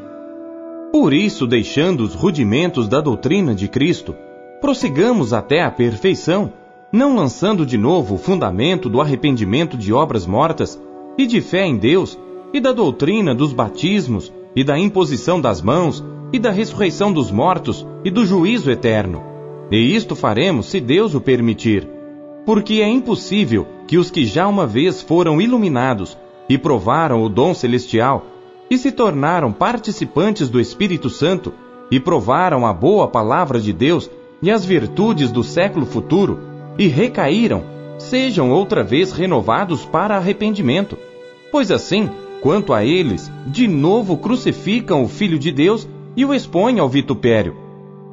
Por 0.90 1.12
isso, 1.14 1.46
deixando 1.46 2.00
os 2.00 2.12
rudimentos 2.12 2.88
da 2.88 3.00
doutrina 3.00 3.54
de 3.54 3.68
Cristo, 3.68 4.16
prossigamos 4.60 5.32
até 5.32 5.62
a 5.62 5.70
perfeição 5.70 6.52
não 6.92 7.14
lançando 7.14 7.64
de 7.64 7.78
novo 7.78 8.16
o 8.16 8.18
fundamento 8.18 8.88
do 8.88 9.00
arrependimento 9.00 9.76
de 9.76 9.92
obras 9.92 10.26
mortas 10.26 10.76
e 11.16 11.24
de 11.24 11.40
fé 11.40 11.64
em 11.64 11.76
Deus 11.76 12.18
e 12.52 12.58
da 12.58 12.72
doutrina 12.72 13.32
dos 13.32 13.52
batismos 13.52 14.32
e 14.56 14.64
da 14.64 14.76
imposição 14.76 15.40
das 15.40 15.62
mãos 15.62 16.04
e 16.32 16.40
da 16.40 16.50
ressurreição 16.50 17.12
dos 17.12 17.30
mortos 17.30 17.86
e 18.04 18.10
do 18.10 18.26
juízo 18.26 18.72
eterno. 18.72 19.22
E 19.70 19.94
isto 19.94 20.16
faremos 20.16 20.66
se 20.66 20.80
Deus 20.80 21.14
o 21.14 21.20
permitir. 21.20 21.88
Porque 22.44 22.82
é 22.82 22.88
impossível 22.88 23.68
que 23.86 23.96
os 23.96 24.10
que 24.10 24.26
já 24.26 24.48
uma 24.48 24.66
vez 24.66 25.00
foram 25.00 25.40
iluminados 25.40 26.18
e 26.48 26.58
provaram 26.58 27.22
o 27.22 27.28
dom 27.28 27.54
celestial 27.54 28.26
e 28.70 28.78
se 28.78 28.92
tornaram 28.92 29.52
participantes 29.52 30.48
do 30.48 30.60
Espírito 30.60 31.10
Santo 31.10 31.52
e 31.90 31.98
provaram 31.98 32.64
a 32.64 32.72
boa 32.72 33.08
palavra 33.08 33.60
de 33.60 33.72
Deus 33.72 34.08
e 34.40 34.50
as 34.50 34.64
virtudes 34.64 35.32
do 35.32 35.42
século 35.42 35.84
futuro 35.84 36.38
e 36.78 36.86
recaíram, 36.86 37.64
sejam 37.98 38.50
outra 38.50 38.84
vez 38.84 39.12
renovados 39.12 39.84
para 39.84 40.16
arrependimento. 40.16 40.96
Pois 41.50 41.70
assim, 41.70 42.08
quanto 42.40 42.72
a 42.72 42.84
eles, 42.84 43.30
de 43.46 43.66
novo 43.66 44.16
crucificam 44.16 45.02
o 45.02 45.08
Filho 45.08 45.38
de 45.38 45.50
Deus 45.50 45.86
e 46.16 46.24
o 46.24 46.32
expõem 46.32 46.78
ao 46.78 46.88
vitupério. 46.88 47.56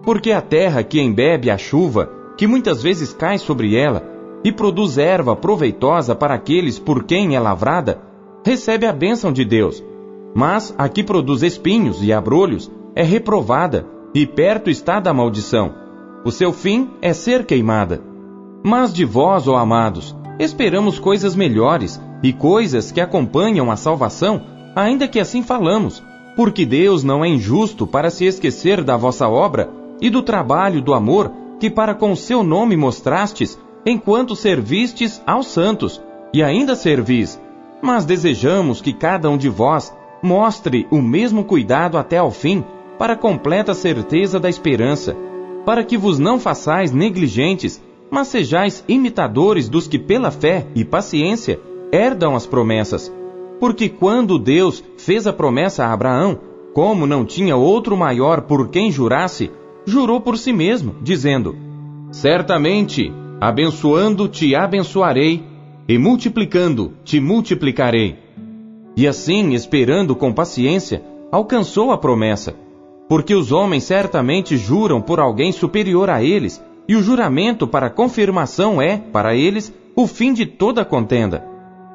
Porque 0.03 0.31
a 0.31 0.41
terra 0.41 0.83
que 0.83 0.99
embebe 0.99 1.51
a 1.51 1.57
chuva, 1.57 2.11
que 2.35 2.47
muitas 2.47 2.81
vezes 2.81 3.13
cai 3.13 3.37
sobre 3.37 3.75
ela, 3.75 4.03
e 4.43 4.51
produz 4.51 4.97
erva 4.97 5.35
proveitosa 5.35 6.15
para 6.15 6.33
aqueles 6.33 6.79
por 6.79 7.03
quem 7.03 7.35
é 7.35 7.39
lavrada, 7.39 8.01
recebe 8.45 8.85
a 8.85 8.93
bênção 8.93 9.31
de 9.31 9.43
Deus. 9.43 9.83
Mas 10.37 10.71
a 10.77 10.87
que 10.87 11.03
produz 11.03 11.41
espinhos 11.41 12.03
e 12.03 12.13
abrolhos 12.13 12.71
é 12.95 13.01
reprovada, 13.01 13.87
e 14.13 14.23
perto 14.23 14.69
está 14.69 14.99
da 14.99 15.11
maldição. 15.11 15.73
O 16.23 16.29
seu 16.29 16.53
fim 16.53 16.91
é 17.01 17.11
ser 17.11 17.43
queimada. 17.43 18.03
Mas 18.63 18.93
de 18.93 19.03
vós, 19.03 19.47
ó 19.47 19.55
amados, 19.55 20.15
esperamos 20.37 20.99
coisas 20.99 21.35
melhores 21.35 21.99
e 22.21 22.31
coisas 22.31 22.91
que 22.91 23.01
acompanham 23.01 23.71
a 23.71 23.75
salvação, 23.75 24.43
ainda 24.75 25.07
que 25.07 25.19
assim 25.19 25.41
falamos, 25.41 26.03
porque 26.35 26.67
Deus 26.67 27.03
não 27.03 27.25
é 27.25 27.27
injusto 27.27 27.87
para 27.87 28.11
se 28.11 28.25
esquecer 28.25 28.83
da 28.83 28.95
vossa 28.95 29.27
obra 29.27 29.71
e 29.99 30.07
do 30.07 30.21
trabalho 30.21 30.83
do 30.83 30.93
amor 30.93 31.31
que 31.59 31.67
para 31.67 31.95
com 31.95 32.15
seu 32.15 32.43
nome 32.43 32.77
mostrastes, 32.77 33.57
enquanto 33.83 34.35
servistes 34.35 35.19
aos 35.25 35.47
santos, 35.47 35.99
e 36.31 36.43
ainda 36.43 36.75
servis. 36.75 37.41
Mas 37.81 38.05
desejamos 38.05 38.81
que 38.81 38.93
cada 38.93 39.31
um 39.31 39.37
de 39.37 39.49
vós 39.49 39.91
mostre 40.27 40.85
o 40.91 41.01
mesmo 41.01 41.45
cuidado 41.45 41.97
até 41.97 42.17
ao 42.17 42.29
fim, 42.29 42.61
para 42.99 43.15
completa 43.15 43.73
certeza 43.73 44.37
da 44.37 44.49
esperança, 44.49 45.15
para 45.65 45.85
que 45.85 45.97
vos 45.97 46.19
não 46.19 46.37
façais 46.37 46.91
negligentes, 46.91 47.81
mas 48.11 48.27
sejais 48.27 48.83
imitadores 48.89 49.69
dos 49.69 49.87
que 49.87 49.97
pela 49.97 50.29
fé 50.29 50.67
e 50.75 50.83
paciência 50.83 51.59
herdam 51.93 52.35
as 52.35 52.45
promessas. 52.45 53.11
Porque 53.57 53.87
quando 53.87 54.37
Deus 54.37 54.83
fez 54.97 55.25
a 55.25 55.31
promessa 55.31 55.85
a 55.85 55.93
Abraão, 55.93 56.39
como 56.73 57.07
não 57.07 57.25
tinha 57.25 57.55
outro 57.55 57.95
maior 57.95 58.41
por 58.41 58.67
quem 58.67 58.91
jurasse, 58.91 59.49
jurou 59.85 60.19
por 60.19 60.37
si 60.37 60.51
mesmo, 60.51 60.95
dizendo: 61.01 61.55
Certamente, 62.11 63.11
abençoando 63.39 64.27
te 64.27 64.53
abençoarei, 64.53 65.43
e 65.87 65.97
multiplicando 65.97 66.93
te 67.05 67.19
multiplicarei. 67.19 68.26
E 68.97 69.07
assim, 69.07 69.53
esperando 69.53 70.15
com 70.15 70.33
paciência, 70.33 71.03
alcançou 71.31 71.91
a 71.91 71.99
promessa. 71.99 72.55
Porque 73.07 73.35
os 73.35 73.51
homens 73.51 73.83
certamente 73.83 74.57
juram 74.57 74.99
por 74.99 75.19
alguém 75.19 75.51
superior 75.51 76.09
a 76.09 76.23
eles, 76.23 76.59
e 76.87 76.95
o 76.95 77.03
juramento 77.03 77.67
para 77.67 77.91
confirmação 77.91 78.81
é, 78.81 78.97
para 78.97 79.35
eles, 79.35 79.71
o 79.95 80.07
fim 80.07 80.33
de 80.33 80.47
toda 80.47 80.83
contenda. 80.83 81.45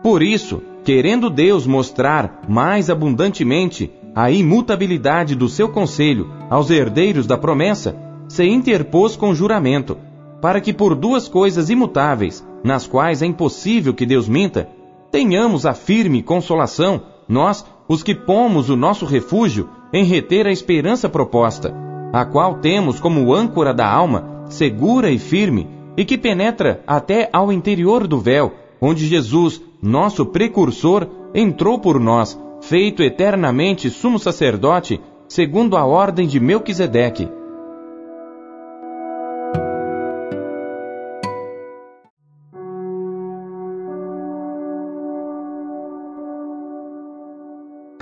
Por 0.00 0.22
isso, 0.22 0.62
querendo 0.84 1.28
Deus 1.28 1.66
mostrar 1.66 2.42
mais 2.48 2.88
abundantemente 2.88 3.90
a 4.14 4.30
imutabilidade 4.30 5.34
do 5.34 5.48
seu 5.48 5.68
conselho 5.70 6.30
aos 6.48 6.70
herdeiros 6.70 7.26
da 7.26 7.36
promessa, 7.36 7.96
se 8.28 8.44
interpôs 8.44 9.16
com 9.16 9.34
juramento, 9.34 9.98
para 10.40 10.60
que 10.60 10.72
por 10.72 10.94
duas 10.94 11.26
coisas 11.26 11.68
imutáveis, 11.68 12.46
nas 12.62 12.86
quais 12.86 13.22
é 13.22 13.26
impossível 13.26 13.92
que 13.92 14.06
Deus 14.06 14.28
minta, 14.28 14.68
tenhamos 15.12 15.66
a 15.66 15.74
firme 15.74 16.22
consolação, 16.22 17.02
nós, 17.28 17.64
os 17.86 18.02
que 18.02 18.14
pomos 18.14 18.70
o 18.70 18.76
nosso 18.76 19.04
refúgio 19.04 19.68
em 19.92 20.04
reter 20.04 20.46
a 20.46 20.50
esperança 20.50 21.08
proposta, 21.08 21.72
a 22.12 22.24
qual 22.24 22.56
temos 22.56 22.98
como 22.98 23.32
âncora 23.32 23.74
da 23.74 23.86
alma, 23.86 24.46
segura 24.46 25.10
e 25.10 25.18
firme, 25.18 25.68
e 25.96 26.04
que 26.04 26.16
penetra 26.16 26.82
até 26.86 27.28
ao 27.30 27.52
interior 27.52 28.06
do 28.06 28.18
véu, 28.18 28.54
onde 28.80 29.06
Jesus, 29.06 29.60
nosso 29.82 30.24
precursor, 30.24 31.06
entrou 31.34 31.78
por 31.78 32.00
nós, 32.00 32.40
feito 32.62 33.02
eternamente 33.02 33.90
sumo 33.90 34.18
sacerdote, 34.18 34.98
segundo 35.28 35.76
a 35.76 35.84
ordem 35.84 36.26
de 36.26 36.40
Melquisedeque. 36.40 37.28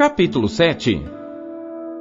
Capítulo 0.00 0.48
7 0.48 1.02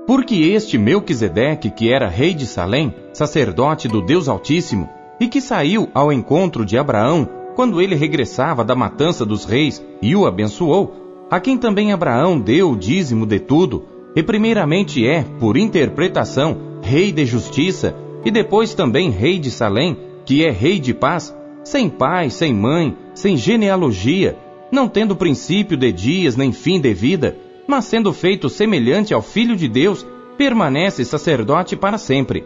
Porque 0.07 0.35
este 0.35 0.77
Melquisedeque, 0.77 1.69
que 1.69 1.91
era 1.91 2.07
rei 2.07 2.33
de 2.33 2.45
Salém, 2.45 2.95
sacerdote 3.11 3.89
do 3.89 4.01
Deus 4.01 4.29
Altíssimo, 4.29 4.87
e 5.19 5.27
que 5.27 5.41
saiu 5.41 5.89
ao 5.93 6.09
encontro 6.09 6.63
de 6.63 6.77
Abraão 6.77 7.27
quando 7.57 7.81
ele 7.81 7.95
regressava 7.95 8.63
da 8.63 8.73
matança 8.73 9.25
dos 9.25 9.43
reis 9.43 9.85
e 10.01 10.15
o 10.15 10.25
abençoou, 10.25 11.27
a 11.29 11.41
quem 11.41 11.57
também 11.57 11.91
Abraão 11.91 12.39
deu 12.39 12.71
o 12.71 12.77
dízimo 12.77 13.25
de 13.25 13.37
tudo, 13.37 13.83
e 14.15 14.23
primeiramente 14.23 15.05
é, 15.05 15.25
por 15.37 15.57
interpretação, 15.57 16.57
rei 16.81 17.11
de 17.11 17.25
justiça, 17.25 17.93
e 18.23 18.31
depois 18.31 18.73
também 18.73 19.09
rei 19.09 19.39
de 19.39 19.51
Salém, 19.51 19.97
que 20.23 20.45
é 20.45 20.51
rei 20.51 20.79
de 20.79 20.93
paz, 20.93 21.35
sem 21.65 21.89
pai, 21.89 22.29
sem 22.29 22.53
mãe, 22.53 22.95
sem 23.13 23.35
genealogia, 23.35 24.37
não 24.71 24.87
tendo 24.87 25.17
princípio 25.17 25.75
de 25.75 25.91
dias 25.91 26.37
nem 26.37 26.53
fim 26.53 26.79
de 26.79 26.93
vida, 26.93 27.35
mas 27.69 27.85
sendo 27.85 28.11
feito 28.11 28.49
semelhante 28.49 29.13
ao 29.13 29.21
Filho 29.21 29.55
de 29.55 29.67
Deus, 29.67 30.03
permanece 30.35 31.05
sacerdote 31.05 31.75
para 31.75 31.99
sempre. 31.99 32.43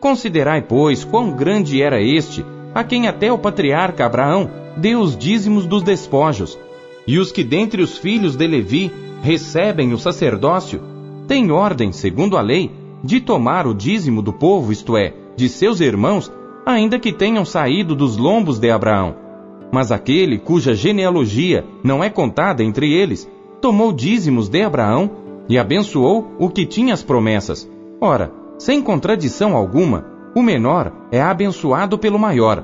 Considerai, 0.00 0.62
pois, 0.62 1.04
quão 1.04 1.30
grande 1.30 1.82
era 1.82 2.00
este, 2.00 2.42
a 2.74 2.82
quem 2.82 3.06
até 3.06 3.30
o 3.30 3.36
patriarca 3.36 4.06
Abraão 4.06 4.50
deu 4.78 5.00
os 5.00 5.14
dízimos 5.14 5.66
dos 5.66 5.82
despojos, 5.82 6.58
e 7.06 7.18
os 7.18 7.30
que 7.30 7.44
dentre 7.44 7.82
os 7.82 7.98
filhos 7.98 8.34
de 8.34 8.46
Levi 8.46 8.90
recebem 9.22 9.92
o 9.92 9.98
sacerdócio, 9.98 10.80
têm 11.28 11.50
ordem, 11.50 11.92
segundo 11.92 12.38
a 12.38 12.40
lei, 12.40 12.70
de 13.04 13.20
tomar 13.20 13.66
o 13.66 13.74
dízimo 13.74 14.22
do 14.22 14.32
povo, 14.32 14.72
isto 14.72 14.96
é, 14.96 15.12
de 15.36 15.50
seus 15.50 15.80
irmãos, 15.80 16.32
ainda 16.64 16.98
que 16.98 17.12
tenham 17.12 17.44
saído 17.44 17.94
dos 17.94 18.16
lombos 18.16 18.58
de 18.58 18.70
Abraão. 18.70 19.16
Mas 19.70 19.92
aquele 19.92 20.38
cuja 20.38 20.74
genealogia 20.74 21.62
não 21.84 22.02
é 22.02 22.08
contada 22.08 22.64
entre 22.64 22.90
eles, 22.90 23.28
tomou 23.62 23.92
dízimos 23.92 24.50
de 24.50 24.62
Abraão 24.62 25.10
e 25.48 25.58
abençoou 25.58 26.32
o 26.38 26.50
que 26.50 26.66
tinha 26.66 26.92
as 26.92 27.02
promessas. 27.02 27.66
Ora, 27.98 28.30
sem 28.58 28.82
contradição 28.82 29.56
alguma, 29.56 30.04
o 30.36 30.42
menor 30.42 30.92
é 31.10 31.22
abençoado 31.22 31.96
pelo 31.96 32.18
maior. 32.18 32.62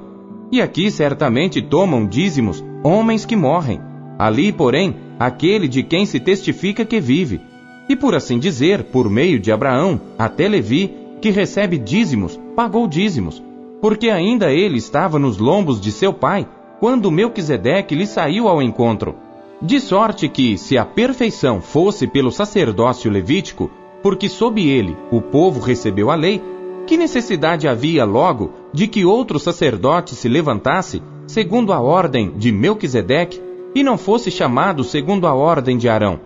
E 0.53 0.61
aqui 0.61 0.91
certamente 0.91 1.63
tomam 1.63 2.07
dízimos 2.07 2.63
homens 2.85 3.25
que 3.25 3.37
morrem, 3.37 3.81
Ali, 4.19 4.51
porém, 4.51 4.97
aquele 5.17 5.69
de 5.69 5.85
quem 5.85 6.05
se 6.05 6.19
testifica 6.19 6.85
que 6.85 6.99
vive, 6.99 7.41
e 7.89 7.95
por 7.95 8.17
assim 8.17 8.37
dizer, 8.37 8.83
por 8.85 9.09
meio 9.09 9.39
de 9.39 9.53
Abraão, 9.53 10.01
até 10.19 10.49
Levi, 10.49 10.93
que 11.23 11.31
recebe 11.31 11.79
dízimos, 11.79 12.39
pagou 12.57 12.89
dízimos, 12.89 13.41
porque 13.81 14.11
ainda 14.11 14.51
ele 14.53 14.77
estava 14.77 15.21
nos 15.21 15.39
lombos 15.39 15.81
de 15.81 15.93
seu 15.93 16.13
pai, 16.13 16.49
quando 16.81 17.13
Melquisedeque 17.13 17.95
lhe 17.95 18.07
saiu 18.07 18.49
ao 18.49 18.61
encontro. 18.61 19.15
De 19.61 19.81
sorte 19.81 20.29
que, 20.29 20.57
se 20.57 20.79
a 20.79 20.85
perfeição 20.85 21.61
fosse 21.61 22.07
pelo 22.07 22.31
sacerdócio 22.31 23.11
levítico, 23.11 23.69
porque 24.01 24.29
sob 24.29 24.65
ele 24.65 24.97
o 25.11 25.21
povo 25.21 25.59
recebeu 25.59 26.11
a 26.11 26.15
lei, 26.15 26.41
que 26.87 26.97
necessidade 26.97 27.67
havia 27.67 28.05
logo 28.05 28.53
de 28.73 28.87
que 28.87 29.05
outro 29.05 29.39
sacerdote 29.39 30.15
se 30.15 30.29
levantasse, 30.29 31.03
segundo 31.27 31.73
a 31.73 31.81
ordem 31.81 32.33
de 32.37 32.53
Melquisedeque, 32.53 33.43
e 33.75 33.83
não 33.83 33.99
fosse 33.99 34.31
chamado 34.31 34.85
segundo 34.85 35.27
a 35.27 35.35
ordem 35.35 35.77
de 35.77 35.89
Arão. 35.89 36.21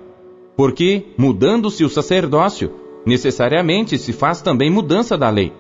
Porque, 0.55 1.07
mudando-se 1.17 1.85
o 1.85 1.89
sacerdócio, 1.89 2.71
necessariamente 3.07 3.97
se 3.97 4.13
faz 4.13 4.43
também 4.43 4.71
mudança 4.71 5.17
da 5.17 5.31
lei. 5.31 5.53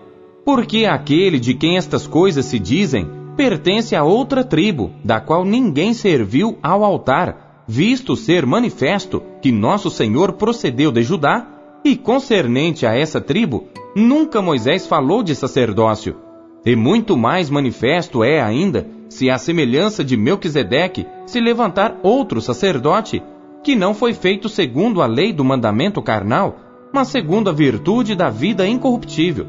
Porque 0.44 0.84
aquele 0.84 1.40
de 1.40 1.54
quem 1.54 1.78
estas 1.78 2.06
coisas 2.06 2.44
se 2.44 2.58
dizem 2.58 3.08
pertence 3.36 3.96
a 3.96 4.04
outra 4.04 4.44
tribo, 4.44 4.90
da 5.02 5.18
qual 5.20 5.44
ninguém 5.44 5.94
serviu 5.94 6.58
ao 6.62 6.84
altar, 6.84 7.41
visto 7.66 8.16
ser 8.16 8.44
manifesto 8.46 9.22
que 9.40 9.52
nosso 9.52 9.90
Senhor 9.90 10.32
procedeu 10.34 10.90
de 10.90 11.02
Judá, 11.02 11.46
e 11.84 11.96
concernente 11.96 12.86
a 12.86 12.94
essa 12.94 13.20
tribo, 13.20 13.66
nunca 13.94 14.40
Moisés 14.40 14.86
falou 14.86 15.22
de 15.22 15.34
sacerdócio. 15.34 16.16
E 16.64 16.76
muito 16.76 17.16
mais 17.16 17.50
manifesto 17.50 18.22
é 18.22 18.40
ainda 18.40 18.86
se 19.08 19.28
a 19.28 19.36
semelhança 19.36 20.04
de 20.04 20.16
Melquisedeque 20.16 21.06
se 21.26 21.40
levantar 21.40 21.98
outro 22.02 22.40
sacerdote, 22.40 23.22
que 23.64 23.74
não 23.74 23.94
foi 23.94 24.14
feito 24.14 24.48
segundo 24.48 25.02
a 25.02 25.06
lei 25.06 25.32
do 25.32 25.44
mandamento 25.44 26.00
carnal, 26.00 26.56
mas 26.92 27.08
segundo 27.08 27.50
a 27.50 27.52
virtude 27.52 28.14
da 28.14 28.30
vida 28.30 28.66
incorruptível. 28.66 29.46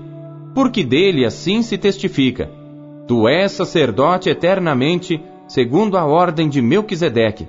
Porque 0.55 0.83
dele 0.83 1.25
assim 1.25 1.61
se 1.61 1.77
testifica: 1.77 2.49
Tu 3.07 3.27
és 3.27 3.51
sacerdote 3.51 4.29
eternamente, 4.29 5.21
segundo 5.47 5.97
a 5.97 6.05
ordem 6.05 6.49
de 6.49 6.61
Melquisedeque. 6.61 7.47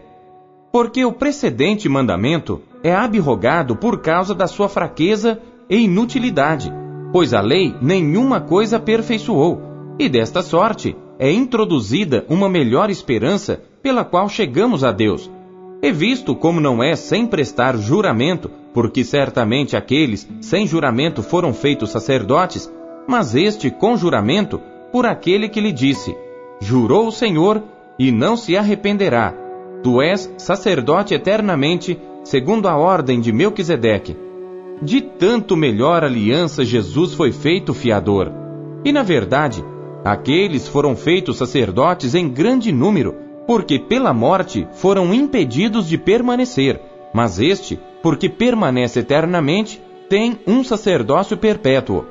Porque 0.74 1.04
o 1.04 1.12
precedente 1.12 1.88
mandamento 1.88 2.60
é 2.82 2.92
abrogado 2.92 3.76
por 3.76 4.00
causa 4.00 4.34
da 4.34 4.48
sua 4.48 4.68
fraqueza 4.68 5.40
e 5.70 5.84
inutilidade, 5.84 6.68
pois 7.12 7.32
a 7.32 7.40
lei 7.40 7.72
nenhuma 7.80 8.40
coisa 8.40 8.78
aperfeiçoou, 8.78 9.62
e 10.00 10.08
desta 10.08 10.42
sorte 10.42 10.96
é 11.16 11.30
introduzida 11.30 12.26
uma 12.28 12.48
melhor 12.48 12.90
esperança 12.90 13.62
pela 13.80 14.04
qual 14.04 14.28
chegamos 14.28 14.82
a 14.82 14.90
Deus. 14.90 15.30
E 15.80 15.92
visto 15.92 16.34
como 16.34 16.60
não 16.60 16.82
é 16.82 16.96
sem 16.96 17.24
prestar 17.24 17.76
juramento, 17.76 18.50
porque 18.72 19.04
certamente 19.04 19.76
aqueles 19.76 20.28
sem 20.40 20.66
juramento 20.66 21.22
foram 21.22 21.54
feitos 21.54 21.90
sacerdotes, 21.90 22.68
mas 23.06 23.36
este 23.36 23.70
com 23.70 23.96
juramento 23.96 24.60
por 24.90 25.06
aquele 25.06 25.48
que 25.48 25.60
lhe 25.60 25.70
disse: 25.70 26.16
Jurou 26.60 27.06
o 27.06 27.12
Senhor 27.12 27.62
e 27.96 28.10
não 28.10 28.36
se 28.36 28.56
arrependerá. 28.56 29.43
Tu 29.84 30.02
és 30.02 30.34
sacerdote 30.36 31.14
eternamente, 31.14 31.96
segundo 32.24 32.66
a 32.66 32.76
ordem 32.76 33.20
de 33.20 33.30
Melquisedeque. 33.32 34.16
De 34.82 35.00
tanto 35.00 35.56
melhor 35.56 36.02
aliança 36.02 36.64
Jesus 36.64 37.14
foi 37.14 37.30
feito 37.30 37.72
fiador. 37.72 38.32
E 38.84 38.90
na 38.90 39.04
verdade, 39.04 39.64
Aqueles 40.04 40.68
foram 40.68 40.94
feitos 40.94 41.38
sacerdotes 41.38 42.14
em 42.14 42.28
grande 42.28 42.70
número, 42.70 43.14
porque 43.46 43.78
pela 43.78 44.12
morte 44.12 44.68
foram 44.72 45.14
impedidos 45.14 45.88
de 45.88 45.96
permanecer, 45.96 46.78
mas 47.14 47.40
este, 47.40 47.80
porque 48.02 48.28
permanece 48.28 49.00
eternamente, 49.00 49.80
tem 50.06 50.38
um 50.46 50.62
sacerdócio 50.62 51.38
perpétuo. 51.38 52.04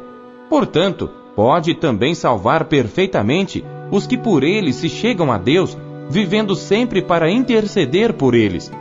Portanto, 0.49 1.07
pode 1.36 1.75
também 1.75 2.15
salvar 2.15 2.65
perfeitamente 2.65 3.63
os 3.91 4.07
que 4.07 4.17
por 4.17 4.43
ele 4.43 4.73
se 4.73 4.89
chegam 4.89 5.31
a 5.31 5.38
Deus, 5.38 5.77
vivendo 6.13 6.56
sempre 6.56 7.02
para 7.02 7.32
interceder 7.32 8.13
por 8.13 8.36
eles. 8.36 8.71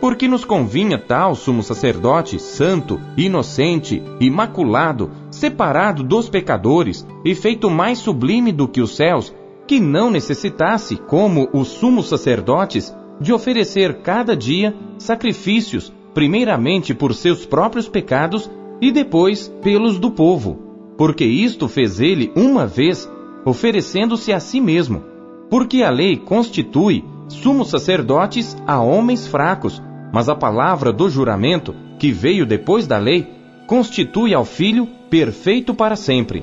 Porque 0.00 0.26
nos 0.26 0.44
convinha 0.44 0.98
tal 0.98 1.36
sumo 1.36 1.62
sacerdote, 1.62 2.40
santo, 2.40 3.00
inocente, 3.16 4.02
imaculado, 4.18 5.08
separado 5.30 6.02
dos 6.02 6.28
pecadores 6.28 7.06
e 7.24 7.36
feito 7.36 7.70
mais 7.70 7.98
sublime 7.98 8.50
do 8.50 8.66
que 8.66 8.80
os 8.80 8.96
céus, 8.96 9.32
que 9.64 9.78
não 9.78 10.10
necessitasse, 10.10 10.96
como 10.96 11.48
os 11.52 11.68
sumos 11.68 12.08
sacerdotes, 12.08 12.92
de 13.20 13.32
oferecer 13.32 13.98
cada 14.02 14.36
dia 14.36 14.74
sacrifícios, 14.98 15.92
primeiramente 16.12 16.92
por 16.92 17.14
seus 17.14 17.46
próprios 17.46 17.88
pecados 17.88 18.50
e 18.80 18.90
depois 18.90 19.46
pelos 19.62 20.00
do 20.00 20.10
povo, 20.10 20.58
porque 20.98 21.24
isto 21.24 21.68
fez 21.68 22.00
ele 22.00 22.32
uma 22.34 22.66
vez, 22.66 23.08
oferecendo-se 23.44 24.32
a 24.32 24.40
si 24.40 24.60
mesmo, 24.60 25.11
porque 25.52 25.82
a 25.82 25.90
lei 25.90 26.16
constitui 26.16 27.04
sumos 27.28 27.68
sacerdotes 27.68 28.56
a 28.66 28.80
homens 28.80 29.26
fracos, 29.26 29.82
mas 30.10 30.26
a 30.30 30.34
palavra 30.34 30.90
do 30.90 31.10
juramento, 31.10 31.74
que 31.98 32.10
veio 32.10 32.46
depois 32.46 32.86
da 32.86 32.96
lei, 32.96 33.30
constitui 33.66 34.32
ao 34.32 34.46
Filho 34.46 34.88
perfeito 35.10 35.74
para 35.74 35.94
sempre. 35.94 36.42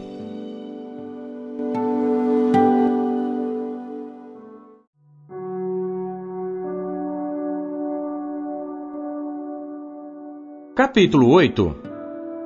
Capítulo 10.75 11.31
8 11.31 11.75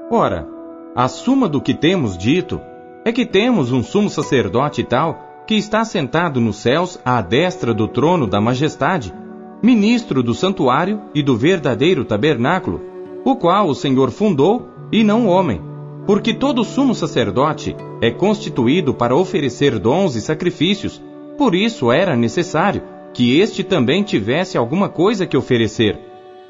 Ora, 0.09 0.47
a 0.95 1.09
suma 1.09 1.49
do 1.49 1.59
que 1.59 1.73
temos 1.73 2.17
dito 2.17 2.61
é 3.03 3.11
que 3.11 3.25
temos 3.25 3.73
um 3.73 3.83
sumo 3.83 4.09
sacerdote 4.09 4.81
tal 4.81 5.32
que 5.45 5.55
está 5.55 5.83
sentado 5.83 6.39
nos 6.39 6.57
céus 6.57 6.99
à 7.03 7.21
destra 7.21 7.73
do 7.73 7.87
trono 7.87 8.25
da 8.25 8.39
majestade, 8.39 9.13
ministro 9.61 10.23
do 10.23 10.33
santuário 10.33 11.01
e 11.13 11.21
do 11.21 11.35
verdadeiro 11.35 12.05
tabernáculo, 12.05 12.81
o 13.25 13.35
qual 13.35 13.67
o 13.67 13.75
Senhor 13.75 14.11
fundou 14.11 14.69
e 14.91 15.03
não 15.03 15.27
o 15.27 15.29
homem. 15.29 15.61
Porque 16.05 16.33
todo 16.33 16.63
sumo 16.63 16.93
sacerdote 16.93 17.75
é 18.01 18.11
constituído 18.11 18.93
para 18.93 19.15
oferecer 19.15 19.79
dons 19.79 20.15
e 20.15 20.21
sacrifícios, 20.21 21.01
por 21.37 21.55
isso 21.55 21.91
era 21.91 22.15
necessário 22.15 22.83
que 23.13 23.39
este 23.39 23.63
também 23.63 24.03
tivesse 24.03 24.57
alguma 24.57 24.89
coisa 24.89 25.25
que 25.25 25.37
oferecer. 25.37 25.99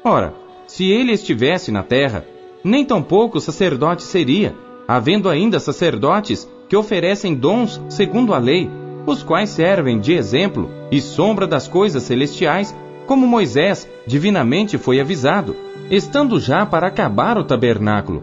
Ora, 0.02 0.34
se 0.66 0.90
ele 0.90 1.12
estivesse 1.12 1.70
na 1.70 1.82
terra, 1.82 2.24
nem 2.64 2.84
tampouco 2.84 3.40
sacerdote 3.40 4.02
seria, 4.02 4.54
havendo 4.88 5.28
ainda 5.28 5.60
sacerdotes 5.60 6.50
que 6.68 6.76
oferecem 6.76 7.34
dons 7.34 7.80
segundo 7.88 8.34
a 8.34 8.38
lei, 8.38 8.68
os 9.06 9.22
quais 9.22 9.50
servem 9.50 9.98
de 9.98 10.12
exemplo 10.12 10.70
e 10.90 11.00
sombra 11.00 11.46
das 11.46 11.68
coisas 11.68 12.02
celestiais, 12.02 12.74
como 13.06 13.26
Moisés 13.26 13.88
divinamente 14.06 14.78
foi 14.78 15.00
avisado, 15.00 15.54
estando 15.90 16.40
já 16.40 16.64
para 16.64 16.86
acabar 16.86 17.36
o 17.36 17.44
tabernáculo. 17.44 18.22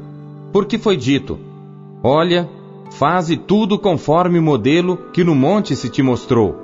Porque 0.52 0.78
foi 0.78 0.98
dito: 0.98 1.40
Olha, 2.04 2.50
faze 2.92 3.38
tudo 3.38 3.78
conforme 3.78 4.40
o 4.40 4.44
modelo 4.44 4.98
que 5.14 5.24
no 5.24 5.36
monte 5.36 5.76
se 5.76 5.90
te 5.90 6.02
mostrou. 6.02 6.56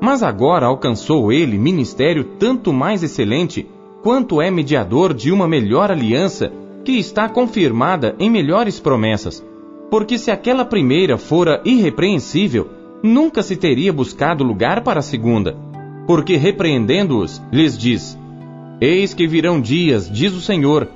Mas 0.00 0.22
agora 0.22 0.66
alcançou 0.66 1.32
ele 1.32 1.58
ministério 1.58 2.24
tanto 2.38 2.72
mais 2.72 3.02
excelente 3.02 3.66
quanto 4.02 4.40
é 4.40 4.50
mediador 4.50 5.12
de 5.12 5.32
uma 5.32 5.48
melhor 5.48 5.90
aliança 5.90 6.52
que 6.84 6.92
está 6.92 7.28
confirmada 7.28 8.14
em 8.18 8.30
melhores 8.30 8.78
promessas. 8.78 9.44
Porque 9.90 10.18
se 10.18 10.30
aquela 10.30 10.64
primeira 10.64 11.16
fora 11.16 11.60
irrepreensível, 11.64 12.77
nunca 13.02 13.42
se 13.42 13.56
teria 13.56 13.92
buscado 13.92 14.44
lugar 14.44 14.82
para 14.82 15.00
a 15.00 15.02
segunda. 15.02 15.56
Porque 16.06 16.36
repreendendo-os, 16.36 17.42
lhes 17.52 17.76
diz: 17.76 18.18
Eis 18.80 19.14
que 19.14 19.26
virão 19.26 19.60
dias, 19.60 20.10
diz 20.10 20.32
o 20.32 20.40
Senhor, 20.40 20.88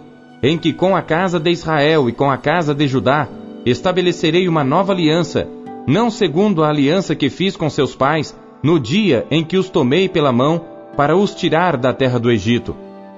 em 0.42 0.56
que 0.58 0.72
com 0.72 0.96
a 0.96 1.02
casa 1.02 1.38
de 1.38 1.50
Israel 1.50 2.08
e 2.08 2.12
com 2.12 2.30
a 2.30 2.36
casa 2.36 2.74
de 2.74 2.86
Judá 2.86 3.28
estabelecerei 3.64 4.48
uma 4.48 4.64
nova 4.64 4.92
aliança, 4.92 5.48
não 5.86 6.10
segundo 6.10 6.64
a 6.64 6.68
aliança 6.68 7.14
que 7.14 7.30
fiz 7.30 7.56
com 7.56 7.68
seus 7.70 7.94
pais, 7.94 8.36
no 8.62 8.78
dia 8.78 9.26
em 9.30 9.44
que 9.44 9.56
os 9.56 9.68
tomei 9.68 10.08
pela 10.08 10.32
mão 10.32 10.64
para 10.96 11.16
os 11.16 11.34
tirar 11.34 11.76
da 11.76 11.92
terra 11.92 12.18
do 12.18 12.30
Egito 12.30 12.74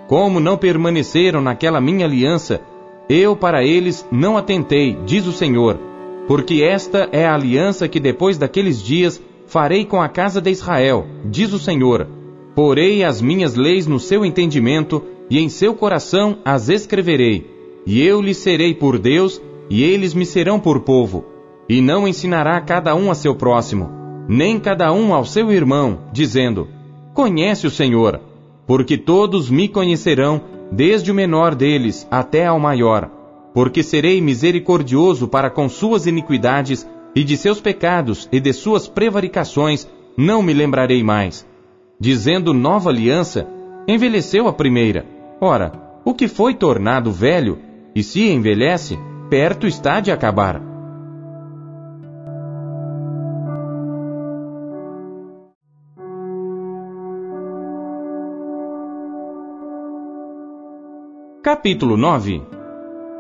como 0.07 0.39
não 0.39 0.57
permaneceram 0.57 1.41
naquela 1.41 1.81
minha 1.81 2.07
aliança, 2.07 2.61
eu 3.09 3.35
para 3.35 3.65
eles 3.65 4.07
não 4.11 4.37
atentei, 4.37 4.99
diz 5.05 5.27
o 5.27 5.33
Senhor, 5.33 5.79
porque 6.27 6.63
esta 6.63 7.09
é 7.13 7.27
a 7.27 7.35
aliança 7.35 7.89
que 7.89 8.01
depois 8.01 8.39
daqueles 8.39 8.83
dias 8.83 9.21
farei 9.47 9.85
com 9.85 10.01
a 10.01 10.09
casa 10.09 10.41
de 10.41 10.51
Israel, 10.51 11.07
diz 11.25 11.53
o 11.53 11.59
Senhor. 11.59 12.07
Porei 12.55 13.03
as 13.03 13.21
minhas 13.21 13.55
leis 13.55 13.87
no 13.87 13.99
seu 13.99 14.25
entendimento 14.25 15.03
e 15.29 15.39
em 15.39 15.49
seu 15.49 15.75
coração 15.75 16.39
as 16.45 16.69
escreverei. 16.69 17.51
E 17.87 18.01
eu 18.03 18.21
lhes 18.21 18.39
serei 18.39 18.75
por 18.75 18.99
Deus 18.99 19.41
e 19.69 19.83
eles 19.83 20.15
me 20.15 20.25
serão 20.25 20.59
por 20.59 20.81
povo. 20.81 21.25
E 21.69 21.81
não 21.81 22.07
ensinará 22.07 22.61
cada 22.61 22.95
um 22.95 23.11
a 23.11 23.15
seu 23.15 23.35
próximo, 23.35 23.91
nem 24.29 24.61
cada 24.61 24.93
um 24.93 25.13
ao 25.13 25.25
seu 25.25 25.51
irmão, 25.51 26.01
dizendo: 26.13 26.69
Conhece 27.15 27.67
o 27.67 27.71
Senhor 27.71 28.21
porque 28.67 28.97
todos 28.97 29.51
me 29.51 29.69
conhecerão, 29.69 30.41
desde 30.73 31.11
o 31.11 31.15
menor 31.15 31.55
deles 31.55 32.07
até 32.11 32.47
ao 32.47 32.59
maior, 32.59 33.11
porque 33.55 33.85
serei 33.85 34.21
misericordioso 34.21 35.29
para 35.29 35.49
com 35.49 35.69
suas 35.69 36.07
iniquidades, 36.07 36.87
e 37.15 37.23
de 37.23 37.37
seus 37.37 37.61
pecados 37.61 38.29
e 38.33 38.41
de 38.41 38.53
suas 38.53 38.89
prevaricações 38.89 39.89
não 40.19 40.43
me 40.43 40.53
lembrarei 40.53 41.05
mais. 41.05 41.47
Dizendo 41.99 42.53
nova 42.53 42.91
aliança, 42.91 43.47
envelheceu 43.87 44.49
a 44.49 44.53
primeira. 44.53 45.07
Ora, 45.41 45.73
o 46.05 46.13
que 46.13 46.27
foi 46.27 46.55
tornado 46.55 47.13
velho, 47.13 47.61
e 47.95 48.03
se 48.03 48.29
envelhece, 48.29 48.99
perto 49.31 49.69
está 49.69 50.01
de 50.01 50.11
acabar. 50.11 50.61
Capítulo 61.41 61.97
9 61.97 62.54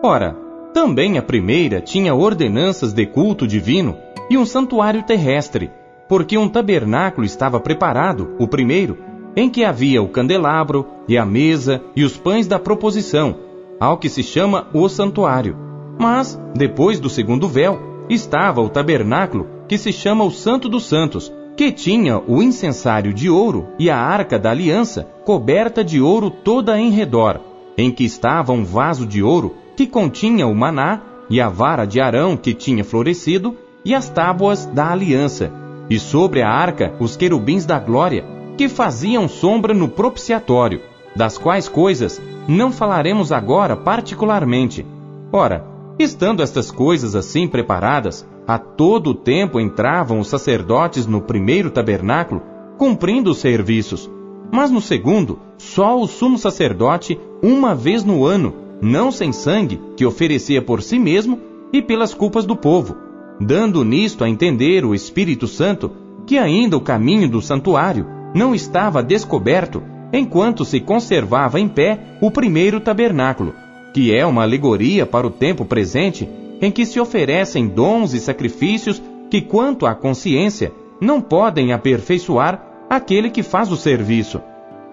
Ora, 0.06 0.36
também 0.74 1.16
a 1.16 1.22
primeira 1.22 1.80
tinha 1.80 2.14
ordenanças 2.14 2.92
de 2.92 3.06
culto 3.06 3.46
divino 3.46 3.96
e 4.28 4.36
um 4.36 4.44
santuário 4.44 5.02
terrestre, 5.02 5.70
porque 6.06 6.36
um 6.36 6.46
tabernáculo 6.46 7.24
estava 7.24 7.58
preparado, 7.58 8.34
o 8.38 8.46
primeiro, 8.46 8.98
em 9.34 9.48
que 9.48 9.64
havia 9.64 10.02
o 10.02 10.08
candelabro 10.08 10.86
e 11.08 11.16
a 11.16 11.24
mesa 11.24 11.80
e 11.96 12.04
os 12.04 12.18
pães 12.18 12.46
da 12.46 12.58
proposição, 12.58 13.34
ao 13.80 13.96
que 13.96 14.10
se 14.10 14.22
chama 14.22 14.66
o 14.74 14.86
santuário. 14.90 15.56
Mas, 15.98 16.38
depois 16.54 17.00
do 17.00 17.08
segundo 17.08 17.48
véu, 17.48 18.04
estava 18.06 18.60
o 18.60 18.68
tabernáculo, 18.68 19.46
que 19.66 19.78
se 19.78 19.90
chama 19.90 20.22
o 20.22 20.30
Santo 20.30 20.68
dos 20.68 20.84
Santos, 20.84 21.32
que 21.56 21.72
tinha 21.72 22.18
o 22.18 22.42
incensário 22.42 23.14
de 23.14 23.30
ouro 23.30 23.68
e 23.78 23.88
a 23.88 23.96
arca 23.96 24.38
da 24.38 24.50
aliança, 24.50 25.08
coberta 25.24 25.82
de 25.82 25.98
ouro 25.98 26.28
toda 26.28 26.78
em 26.78 26.90
redor 26.90 27.40
em 27.76 27.90
que 27.90 28.04
estava 28.04 28.52
um 28.52 28.64
vaso 28.64 29.06
de 29.06 29.22
ouro 29.22 29.56
que 29.76 29.86
continha 29.86 30.46
o 30.46 30.54
maná, 30.54 31.00
e 31.28 31.40
a 31.40 31.48
vara 31.48 31.84
de 31.86 32.00
Arão 32.00 32.36
que 32.36 32.54
tinha 32.54 32.84
florescido, 32.84 33.56
e 33.84 33.94
as 33.94 34.08
tábuas 34.08 34.66
da 34.66 34.90
aliança, 34.90 35.52
e 35.90 35.98
sobre 35.98 36.42
a 36.42 36.48
arca 36.48 36.94
os 36.98 37.16
querubins 37.16 37.66
da 37.66 37.78
glória, 37.78 38.24
que 38.56 38.68
faziam 38.68 39.28
sombra 39.28 39.74
no 39.74 39.88
propiciatório, 39.88 40.80
das 41.14 41.38
quais 41.38 41.68
coisas 41.68 42.20
não 42.48 42.72
falaremos 42.72 43.32
agora 43.32 43.76
particularmente. 43.76 44.86
Ora, 45.32 45.64
estando 45.98 46.42
estas 46.42 46.70
coisas 46.70 47.14
assim 47.14 47.48
preparadas, 47.48 48.26
a 48.46 48.58
todo 48.58 49.10
o 49.10 49.14
tempo 49.14 49.58
entravam 49.58 50.18
os 50.18 50.28
sacerdotes 50.28 51.06
no 51.06 51.20
primeiro 51.20 51.70
tabernáculo, 51.70 52.42
cumprindo 52.76 53.30
os 53.30 53.38
serviços, 53.38 54.10
mas 54.52 54.70
no 54.70 54.80
segundo, 54.80 55.38
só 55.58 55.98
o 55.98 56.06
sumo 56.06 56.38
sacerdote, 56.38 57.18
uma 57.42 57.74
vez 57.74 58.04
no 58.04 58.24
ano, 58.24 58.54
não 58.80 59.10
sem 59.10 59.32
sangue, 59.32 59.80
que 59.96 60.04
oferecia 60.04 60.60
por 60.60 60.82
si 60.82 60.98
mesmo 60.98 61.38
e 61.72 61.82
pelas 61.82 62.14
culpas 62.14 62.44
do 62.44 62.56
povo, 62.56 62.96
dando 63.40 63.84
nisto 63.84 64.24
a 64.24 64.28
entender 64.28 64.84
o 64.84 64.94
Espírito 64.94 65.46
Santo 65.46 65.90
que 66.26 66.38
ainda 66.38 66.76
o 66.76 66.80
caminho 66.80 67.28
do 67.28 67.42
santuário 67.42 68.06
não 68.34 68.54
estava 68.54 69.02
descoberto 69.02 69.82
enquanto 70.12 70.64
se 70.64 70.80
conservava 70.80 71.58
em 71.58 71.68
pé 71.68 72.16
o 72.20 72.30
primeiro 72.30 72.80
tabernáculo, 72.80 73.54
que 73.92 74.14
é 74.14 74.24
uma 74.24 74.42
alegoria 74.42 75.04
para 75.04 75.26
o 75.26 75.30
tempo 75.30 75.64
presente 75.64 76.28
em 76.60 76.70
que 76.70 76.86
se 76.86 77.00
oferecem 77.00 77.66
dons 77.66 78.14
e 78.14 78.20
sacrifícios 78.20 79.02
que, 79.30 79.40
quanto 79.40 79.86
à 79.86 79.94
consciência, 79.94 80.72
não 81.00 81.20
podem 81.20 81.72
aperfeiçoar 81.72 82.86
aquele 82.88 83.30
que 83.30 83.42
faz 83.42 83.72
o 83.72 83.76
serviço, 83.76 84.40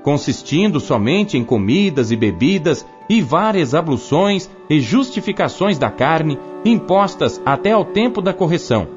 consistindo 0.04 0.80
somente 0.80 1.38
em 1.38 1.44
comidas 1.44 2.12
e 2.12 2.16
bebidas 2.16 2.86
e 3.12 3.22
várias 3.22 3.76
abluções 3.76 4.50
e 4.70 4.80
justificações 4.80 5.78
da 5.78 5.92
carne, 5.92 6.40
impostas 6.64 7.42
até 7.46 7.74
ao 7.74 7.84
tempo 7.84 8.22
da 8.22 8.34
correção. 8.34 8.88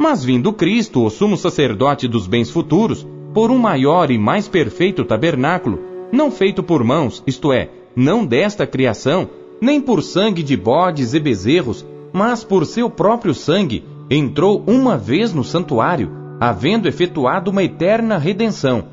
Mas 0.00 0.24
vindo 0.24 0.52
Cristo, 0.52 1.04
o 1.04 1.08
sumo 1.08 1.36
sacerdote 1.36 2.08
dos 2.08 2.26
bens 2.26 2.50
futuros, 2.50 3.06
por 3.32 3.52
um 3.52 3.58
maior 3.58 4.10
e 4.10 4.18
mais 4.18 4.48
perfeito 4.48 5.04
tabernáculo, 5.04 5.78
não 6.10 6.28
feito 6.28 6.60
por 6.60 6.82
mãos, 6.82 7.22
isto 7.24 7.52
é, 7.52 7.70
não 7.94 8.26
desta 8.26 8.66
criação, 8.66 9.30
nem 9.60 9.80
por 9.80 10.02
sangue 10.02 10.42
de 10.42 10.56
bodes 10.56 11.14
e 11.14 11.20
bezerros, 11.20 11.86
mas 12.12 12.42
por 12.42 12.66
seu 12.66 12.90
próprio 12.90 13.32
sangue, 13.32 13.84
entrou 14.10 14.64
uma 14.66 14.96
vez 14.96 15.32
no 15.32 15.44
santuário, 15.44 16.10
havendo 16.40 16.88
efetuado 16.88 17.52
uma 17.52 17.62
eterna 17.62 18.18
redenção. 18.18 18.86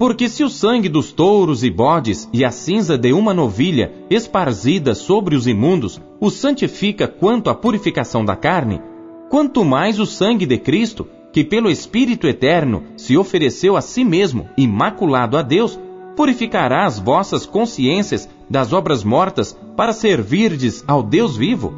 Porque 0.00 0.30
se 0.30 0.42
o 0.42 0.48
sangue 0.48 0.88
dos 0.88 1.12
touros 1.12 1.62
e 1.62 1.68
bodes 1.68 2.26
e 2.32 2.42
a 2.42 2.50
cinza 2.50 2.96
de 2.96 3.12
uma 3.12 3.34
novilha 3.34 3.92
esparzida 4.08 4.94
sobre 4.94 5.36
os 5.36 5.46
imundos 5.46 6.00
o 6.18 6.30
santifica 6.30 7.06
quanto 7.06 7.50
à 7.50 7.54
purificação 7.54 8.24
da 8.24 8.34
carne, 8.34 8.80
quanto 9.28 9.62
mais 9.62 10.00
o 10.00 10.06
sangue 10.06 10.46
de 10.46 10.56
Cristo, 10.56 11.06
que 11.30 11.44
pelo 11.44 11.70
Espírito 11.70 12.26
Eterno 12.26 12.82
se 12.96 13.14
ofereceu 13.14 13.76
a 13.76 13.82
si 13.82 14.02
mesmo, 14.02 14.48
imaculado 14.56 15.36
a 15.36 15.42
Deus, 15.42 15.78
purificará 16.16 16.86
as 16.86 16.98
vossas 16.98 17.44
consciências 17.44 18.26
das 18.48 18.72
obras 18.72 19.04
mortas 19.04 19.54
para 19.76 19.92
servirdes 19.92 20.82
ao 20.88 21.02
Deus 21.02 21.36
vivo. 21.36 21.74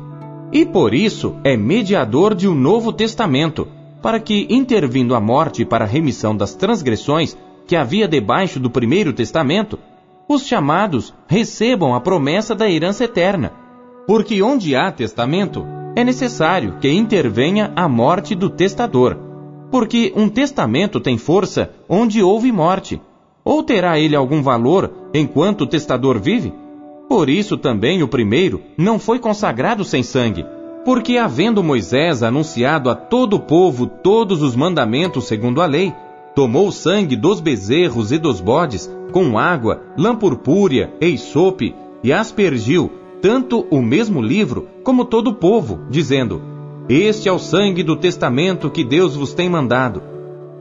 E 0.53 0.65
por 0.65 0.95
isso 0.95 1.35
é 1.43 1.57
mediador 1.57 2.37
de 2.37 2.47
um 2.47 2.55
novo 2.55 2.93
testamento, 2.93 3.67
para 4.01 4.21
que, 4.21 4.47
intervindo 4.49 5.17
a 5.17 5.21
morte 5.21 5.65
para 5.65 5.85
a 5.85 5.89
remissão 5.89 6.37
das 6.37 6.55
transgressões 6.55 7.37
que 7.73 7.77
havia 7.77 8.07
debaixo 8.07 8.61
do 8.61 8.69
primeiro 8.69 9.15
testamento, 9.15 9.79
os 10.29 10.47
chamados 10.47 11.15
recebam 11.27 11.95
a 11.95 12.03
promessa 12.03 12.55
da 12.55 12.69
herança 12.69 13.05
eterna. 13.05 13.51
Porque 14.07 14.43
onde 14.43 14.77
há 14.77 14.93
testamento, 14.93 15.65
é 15.97 16.05
necessário 16.05 16.77
que 16.83 16.93
intervenha 16.93 17.73
a 17.75 17.89
morte 17.89 18.35
do 18.35 18.51
testador. 18.51 19.17
Porque 19.71 20.13
um 20.15 20.29
testamento 20.29 21.01
tem 21.01 21.17
força 21.17 21.71
onde 21.89 22.23
houve 22.23 22.53
morte. 22.53 23.01
Ou 23.43 23.63
terá 23.63 23.99
ele 23.99 24.15
algum 24.15 24.43
valor 24.43 24.93
enquanto 25.15 25.63
o 25.63 25.67
testador 25.67 26.21
vive? 26.21 26.53
Por 27.09 27.31
isso 27.31 27.57
também 27.57 28.03
o 28.03 28.09
primeiro 28.09 28.61
não 28.77 28.99
foi 28.99 29.19
consagrado 29.19 29.83
sem 29.83 30.03
sangue. 30.03 30.45
Porque, 30.85 31.17
havendo 31.17 31.65
Moisés 31.65 32.23
anunciado 32.23 32.91
a 32.91 32.95
todo 32.95 33.37
o 33.37 33.41
povo 33.41 33.87
todos 33.87 34.43
os 34.43 34.55
mandamentos 34.55 35.25
segundo 35.25 35.63
a 35.63 35.65
lei, 35.65 35.95
tomou 36.35 36.68
o 36.68 36.73
sangue 36.73 37.16
dos 37.16 37.40
bezerros 37.40 38.12
e 38.12 38.18
dos 38.18 38.40
bodes, 38.40 38.90
com 39.12 39.38
água, 39.38 39.83
lã 39.97 40.16
purpúrea 40.16 40.92
e 41.01 41.16
sope, 41.18 41.75
e 42.03 42.12
aspergiu 42.12 42.90
tanto 43.21 43.66
o 43.71 43.81
mesmo 43.81 44.21
livro 44.21 44.68
como 44.83 45.05
todo 45.05 45.29
o 45.29 45.35
povo, 45.35 45.81
dizendo: 45.88 46.42
Este 46.88 47.29
é 47.29 47.33
o 47.33 47.38
sangue 47.38 47.83
do 47.83 47.97
testamento 47.97 48.71
que 48.71 48.85
Deus 48.85 49.14
vos 49.14 49.33
tem 49.33 49.49
mandado. 49.49 50.03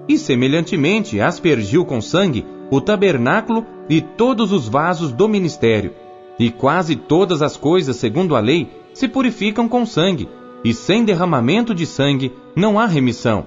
E 0.07 0.17
semelhantemente 0.17 1.19
aspergiu 1.19 1.85
com 1.85 2.01
sangue 2.01 2.45
o 2.69 2.79
tabernáculo 2.79 3.65
e 3.89 4.01
todos 4.01 4.51
os 4.51 4.67
vasos 4.67 5.11
do 5.11 5.27
ministério. 5.27 5.93
E 6.39 6.49
quase 6.49 6.95
todas 6.95 7.41
as 7.41 7.57
coisas, 7.57 7.95
segundo 7.95 8.35
a 8.35 8.39
lei, 8.39 8.69
se 8.93 9.07
purificam 9.07 9.67
com 9.67 9.85
sangue, 9.85 10.29
e 10.63 10.73
sem 10.73 11.03
derramamento 11.03 11.73
de 11.73 11.85
sangue 11.85 12.31
não 12.55 12.79
há 12.79 12.85
remissão. 12.85 13.45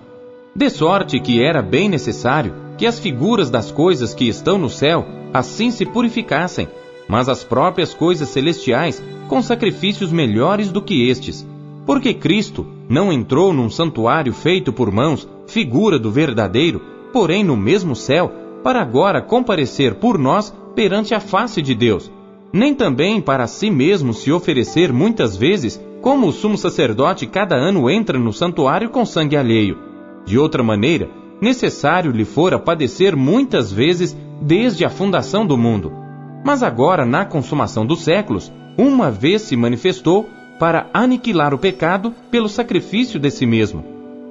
De 0.56 0.70
sorte 0.70 1.18
que 1.18 1.42
era 1.42 1.60
bem 1.60 1.88
necessário 1.88 2.54
que 2.78 2.86
as 2.86 3.00
figuras 3.00 3.50
das 3.50 3.72
coisas 3.72 4.14
que 4.14 4.28
estão 4.28 4.56
no 4.56 4.70
céu 4.70 5.04
assim 5.32 5.72
se 5.72 5.84
purificassem, 5.84 6.68
mas 7.08 7.28
as 7.28 7.42
próprias 7.42 7.92
coisas 7.92 8.28
celestiais 8.28 9.02
com 9.28 9.42
sacrifícios 9.42 10.12
melhores 10.12 10.70
do 10.70 10.80
que 10.80 11.08
estes. 11.08 11.44
Porque 11.84 12.14
Cristo 12.14 12.64
não 12.88 13.12
entrou 13.12 13.52
num 13.52 13.68
santuário 13.68 14.32
feito 14.32 14.72
por 14.72 14.92
mãos, 14.92 15.28
figura 15.48 15.98
do 15.98 16.12
verdadeiro, 16.12 16.80
porém 17.12 17.42
no 17.42 17.56
mesmo 17.56 17.96
céu, 17.96 18.32
para 18.62 18.80
agora 18.80 19.20
comparecer 19.20 19.96
por 19.96 20.16
nós 20.16 20.54
perante 20.74 21.14
a 21.14 21.20
face 21.20 21.60
de 21.60 21.74
Deus, 21.74 22.10
nem 22.52 22.74
também 22.74 23.20
para 23.20 23.48
si 23.48 23.70
mesmo 23.70 24.14
se 24.14 24.30
oferecer 24.30 24.92
muitas 24.92 25.36
vezes, 25.36 25.82
como 26.00 26.28
o 26.28 26.32
sumo 26.32 26.56
sacerdote 26.56 27.26
cada 27.26 27.56
ano 27.56 27.90
entra 27.90 28.18
no 28.18 28.32
santuário 28.32 28.88
com 28.90 29.04
sangue 29.04 29.36
alheio. 29.36 29.93
De 30.24 30.38
outra 30.38 30.62
maneira, 30.62 31.10
necessário 31.40 32.10
lhe 32.10 32.24
fora 32.24 32.58
padecer 32.58 33.16
muitas 33.16 33.72
vezes 33.72 34.16
desde 34.40 34.84
a 34.84 34.90
fundação 34.90 35.46
do 35.46 35.56
mundo 35.56 36.04
mas 36.44 36.62
agora, 36.62 37.06
na 37.06 37.24
consumação 37.24 37.86
dos 37.86 38.04
séculos, 38.04 38.52
uma 38.76 39.10
vez 39.10 39.42
se 39.42 39.56
manifestou 39.56 40.28
para 40.58 40.90
aniquilar 40.92 41.54
o 41.54 41.58
pecado 41.58 42.12
pelo 42.30 42.50
sacrifício 42.50 43.18
de 43.18 43.30
si 43.30 43.46
mesmo. 43.46 43.82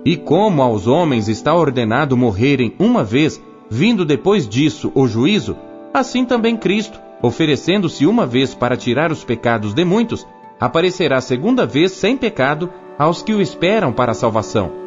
E 0.06 0.16
como 0.16 0.62
aos 0.62 0.86
homens 0.86 1.28
está 1.28 1.56
ordenado 1.56 2.16
morrerem 2.16 2.76
uma 2.78 3.04
vez, 3.04 3.42
vindo 3.70 4.06
depois 4.06 4.48
disso 4.48 4.92
o 4.94 5.08
juízo, 5.08 5.58
assim 5.92 6.24
também 6.24 6.56
Cristo, 6.56 7.00
oferecendo-se 7.22 8.06
uma 8.06 8.28
vez 8.28 8.54
para 8.54 8.78
tirar 8.78 9.12
os 9.12 9.24
pecados 9.24 9.74
de 9.74 9.84
muitos, 9.84 10.28
aparecerá 10.60 11.20
segunda 11.20 11.66
vez 11.66 11.94
sem 11.94 12.16
pecado 12.16 12.70
aos 12.98 13.24
que 13.24 13.34
o 13.34 13.42
esperam 13.42 13.92
para 13.92 14.12
a 14.12 14.16
salvação. 14.16 14.83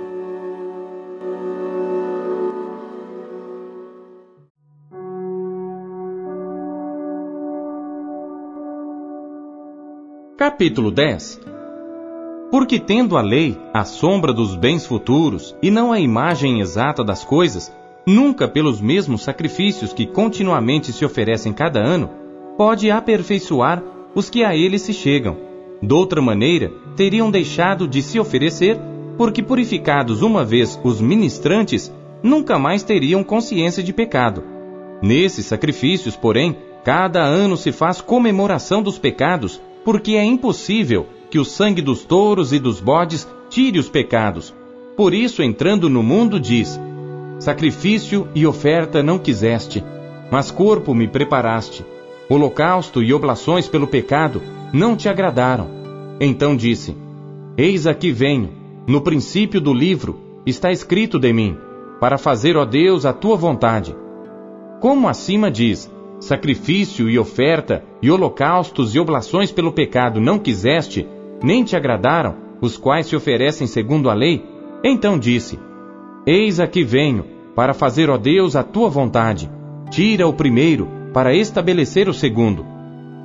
Capítulo 10.36 10.90
10 10.90 11.40
Porque 12.50 12.78
tendo 12.78 13.16
a 13.16 13.22
lei 13.22 13.58
a 13.72 13.86
sombra 13.86 14.34
dos 14.34 14.54
bens 14.54 14.84
futuros 14.84 15.56
e 15.62 15.70
não 15.70 15.90
a 15.90 15.98
imagem 15.98 16.60
exata 16.60 17.02
das 17.02 17.24
coisas, 17.24 17.74
nunca 18.06 18.46
pelos 18.46 18.78
mesmos 18.78 19.22
sacrifícios 19.22 19.94
que 19.94 20.04
continuamente 20.04 20.92
se 20.92 21.06
oferecem 21.06 21.54
cada 21.54 21.80
ano, 21.80 22.10
pode 22.54 22.90
aperfeiçoar 22.90 23.82
os 24.14 24.28
que 24.28 24.44
a 24.44 24.54
ele 24.54 24.78
se 24.78 24.92
chegam. 24.92 25.38
Doutra 25.80 26.20
maneira, 26.20 26.70
teriam 26.94 27.30
deixado 27.30 27.88
de 27.88 28.02
se 28.02 28.20
oferecer, 28.20 28.78
porque 29.16 29.42
purificados 29.42 30.20
uma 30.20 30.44
vez 30.44 30.78
os 30.84 31.00
ministrantes, 31.00 31.90
nunca 32.22 32.58
mais 32.58 32.82
teriam 32.82 33.24
consciência 33.24 33.82
de 33.82 33.94
pecado. 33.94 34.44
Nesses 35.00 35.46
sacrifícios, 35.46 36.14
porém, 36.14 36.58
cada 36.84 37.22
ano 37.22 37.56
se 37.56 37.72
faz 37.72 38.02
comemoração 38.02 38.82
dos 38.82 38.98
pecados 38.98 39.62
porque 39.86 40.16
é 40.16 40.24
impossível 40.24 41.06
que 41.30 41.38
o 41.38 41.44
sangue 41.44 41.80
dos 41.80 42.02
touros 42.02 42.52
e 42.52 42.58
dos 42.58 42.80
bodes 42.80 43.24
tire 43.48 43.78
os 43.78 43.88
pecados. 43.88 44.52
Por 44.96 45.14
isso, 45.14 45.44
entrando 45.44 45.88
no 45.88 46.02
mundo, 46.02 46.40
diz: 46.40 46.76
Sacrifício 47.38 48.26
e 48.34 48.44
oferta 48.44 49.00
não 49.00 49.16
quiseste, 49.16 49.84
mas 50.28 50.50
corpo 50.50 50.92
me 50.92 51.06
preparaste. 51.06 51.86
Holocausto 52.28 53.00
e 53.00 53.14
oblações 53.14 53.68
pelo 53.68 53.86
pecado 53.86 54.42
não 54.72 54.96
te 54.96 55.08
agradaram. 55.08 55.68
Então 56.20 56.56
disse: 56.56 56.96
Eis 57.56 57.86
aqui 57.86 58.10
venho. 58.10 58.50
No 58.88 59.00
princípio 59.00 59.60
do 59.60 59.72
livro 59.72 60.18
está 60.44 60.72
escrito 60.72 61.16
de 61.16 61.32
mim, 61.32 61.56
para 62.00 62.18
fazer, 62.18 62.56
ó 62.56 62.64
Deus, 62.64 63.06
a 63.06 63.12
tua 63.12 63.36
vontade. 63.36 63.94
Como 64.80 65.08
acima 65.08 65.48
diz: 65.48 65.88
sacrifício 66.20 67.08
e 67.08 67.18
oferta, 67.18 67.84
e 68.02 68.10
holocaustos 68.10 68.94
e 68.94 68.98
oblações 68.98 69.50
pelo 69.50 69.72
pecado 69.72 70.20
não 70.20 70.38
quiseste, 70.38 71.06
nem 71.42 71.62
te 71.64 71.76
agradaram, 71.76 72.34
os 72.60 72.76
quais 72.76 73.06
se 73.06 73.16
oferecem 73.16 73.66
segundo 73.66 74.08
a 74.08 74.14
lei, 74.14 74.44
então 74.82 75.18
disse: 75.18 75.58
Eis 76.26 76.58
aqui 76.58 76.82
venho, 76.82 77.24
para 77.54 77.74
fazer, 77.74 78.10
ó 78.10 78.16
Deus, 78.16 78.56
a 78.56 78.62
tua 78.62 78.88
vontade. 78.88 79.50
Tira 79.90 80.26
o 80.26 80.32
primeiro, 80.32 80.88
para 81.12 81.34
estabelecer 81.34 82.08
o 82.08 82.14
segundo. 82.14 82.66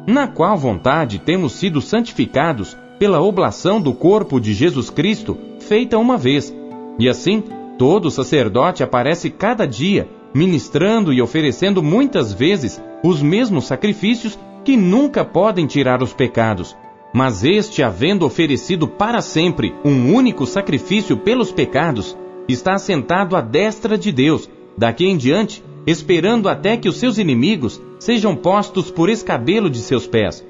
Na 0.07 0.27
qual 0.27 0.57
vontade 0.57 1.19
temos 1.19 1.53
sido 1.53 1.81
santificados 1.81 2.77
pela 2.97 3.21
oblação 3.21 3.81
do 3.81 3.93
corpo 3.93 4.39
de 4.39 4.53
Jesus 4.53 4.89
Cristo, 4.89 5.37
feita 5.59 5.97
uma 5.97 6.17
vez. 6.17 6.55
E 6.99 7.09
assim, 7.09 7.43
todo 7.77 8.11
sacerdote 8.11 8.83
aparece 8.83 9.29
cada 9.29 9.65
dia 9.65 10.07
ministrando 10.33 11.11
e 11.11 11.21
oferecendo 11.21 11.83
muitas 11.83 12.33
vezes 12.33 12.81
os 13.03 13.21
mesmos 13.21 13.65
sacrifícios 13.65 14.37
que 14.63 14.77
nunca 14.77 15.25
podem 15.25 15.65
tirar 15.65 16.01
os 16.01 16.13
pecados. 16.13 16.75
Mas 17.13 17.43
este, 17.43 17.83
havendo 17.83 18.25
oferecido 18.25 18.87
para 18.87 19.21
sempre 19.21 19.73
um 19.83 20.13
único 20.13 20.45
sacrifício 20.45 21.17
pelos 21.17 21.51
pecados, 21.51 22.17
está 22.47 22.75
assentado 22.75 23.35
à 23.35 23.41
destra 23.41 23.97
de 23.97 24.11
Deus, 24.11 24.49
daqui 24.77 25.05
em 25.05 25.17
diante, 25.17 25.63
esperando 25.85 26.47
até 26.47 26.77
que 26.77 26.87
os 26.87 26.97
seus 26.97 27.17
inimigos 27.17 27.81
sejam 27.99 28.35
postos 28.35 28.89
por 28.89 29.09
escabelo 29.09 29.69
de 29.69 29.79
seus 29.79 30.07
pés. 30.07 30.45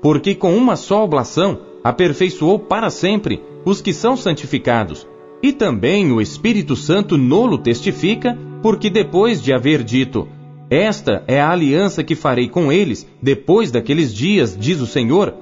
Porque 0.00 0.34
com 0.34 0.56
uma 0.56 0.76
só 0.76 1.04
oblação 1.04 1.58
aperfeiçoou 1.82 2.58
para 2.58 2.90
sempre 2.90 3.42
os 3.64 3.80
que 3.80 3.92
são 3.92 4.16
santificados. 4.16 5.06
E 5.42 5.52
também 5.52 6.10
o 6.12 6.20
Espírito 6.20 6.74
Santo 6.74 7.16
nolo 7.18 7.58
testifica 7.58 8.38
porque 8.66 8.90
depois 8.90 9.40
de 9.40 9.52
haver 9.54 9.84
dito: 9.84 10.26
Esta 10.68 11.22
é 11.28 11.40
a 11.40 11.52
aliança 11.52 12.02
que 12.02 12.16
farei 12.16 12.48
com 12.48 12.72
eles 12.72 13.08
depois 13.22 13.70
daqueles 13.70 14.12
dias, 14.12 14.56
diz 14.58 14.80
o 14.80 14.88
Senhor, 14.88 15.32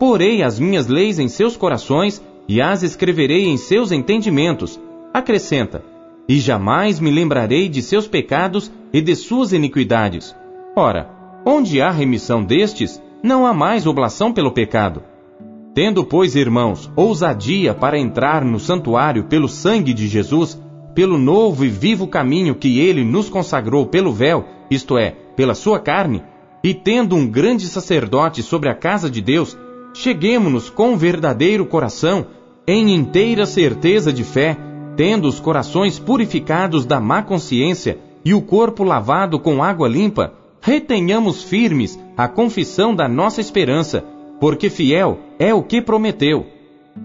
porei 0.00 0.42
as 0.42 0.58
minhas 0.58 0.88
leis 0.88 1.20
em 1.20 1.28
seus 1.28 1.56
corações 1.56 2.20
e 2.48 2.60
as 2.60 2.82
escreverei 2.82 3.46
em 3.46 3.56
seus 3.56 3.92
entendimentos. 3.92 4.80
Acrescenta: 5.14 5.84
E 6.28 6.40
jamais 6.40 6.98
me 6.98 7.08
lembrarei 7.08 7.68
de 7.68 7.80
seus 7.80 8.08
pecados 8.08 8.68
e 8.92 9.00
de 9.00 9.14
suas 9.14 9.52
iniquidades. 9.52 10.34
Ora, 10.74 11.08
onde 11.46 11.80
há 11.80 11.92
remissão 11.92 12.42
destes, 12.42 13.00
não 13.22 13.46
há 13.46 13.54
mais 13.54 13.86
oblação 13.86 14.32
pelo 14.32 14.50
pecado. 14.50 15.04
Tendo, 15.72 16.04
pois, 16.04 16.34
irmãos, 16.34 16.90
ousadia 16.96 17.72
para 17.72 17.96
entrar 17.96 18.44
no 18.44 18.58
santuário 18.58 19.22
pelo 19.28 19.46
sangue 19.46 19.94
de 19.94 20.08
Jesus, 20.08 20.60
pelo 20.96 21.18
novo 21.18 21.62
e 21.62 21.68
vivo 21.68 22.06
caminho 22.06 22.54
que 22.54 22.80
ele 22.80 23.04
nos 23.04 23.28
consagrou 23.28 23.84
pelo 23.84 24.14
véu, 24.14 24.46
isto 24.70 24.96
é, 24.96 25.10
pela 25.36 25.54
sua 25.54 25.78
carne, 25.78 26.22
e 26.64 26.72
tendo 26.72 27.14
um 27.14 27.28
grande 27.28 27.66
sacerdote 27.66 28.42
sobre 28.42 28.70
a 28.70 28.74
casa 28.74 29.10
de 29.10 29.20
Deus, 29.20 29.58
cheguemo-nos 29.92 30.70
com 30.70 30.96
verdadeiro 30.96 31.66
coração, 31.66 32.28
em 32.66 32.94
inteira 32.94 33.44
certeza 33.44 34.10
de 34.10 34.24
fé, 34.24 34.56
tendo 34.96 35.28
os 35.28 35.38
corações 35.38 35.98
purificados 35.98 36.86
da 36.86 36.98
má 36.98 37.22
consciência 37.22 37.98
e 38.24 38.32
o 38.32 38.40
corpo 38.40 38.82
lavado 38.82 39.38
com 39.38 39.62
água 39.62 39.86
limpa, 39.86 40.32
retenhamos 40.62 41.42
firmes 41.42 41.98
a 42.16 42.26
confissão 42.26 42.94
da 42.94 43.06
nossa 43.06 43.42
esperança, 43.42 44.02
porque 44.40 44.70
fiel 44.70 45.18
é 45.38 45.52
o 45.52 45.62
que 45.62 45.82
prometeu. 45.82 46.55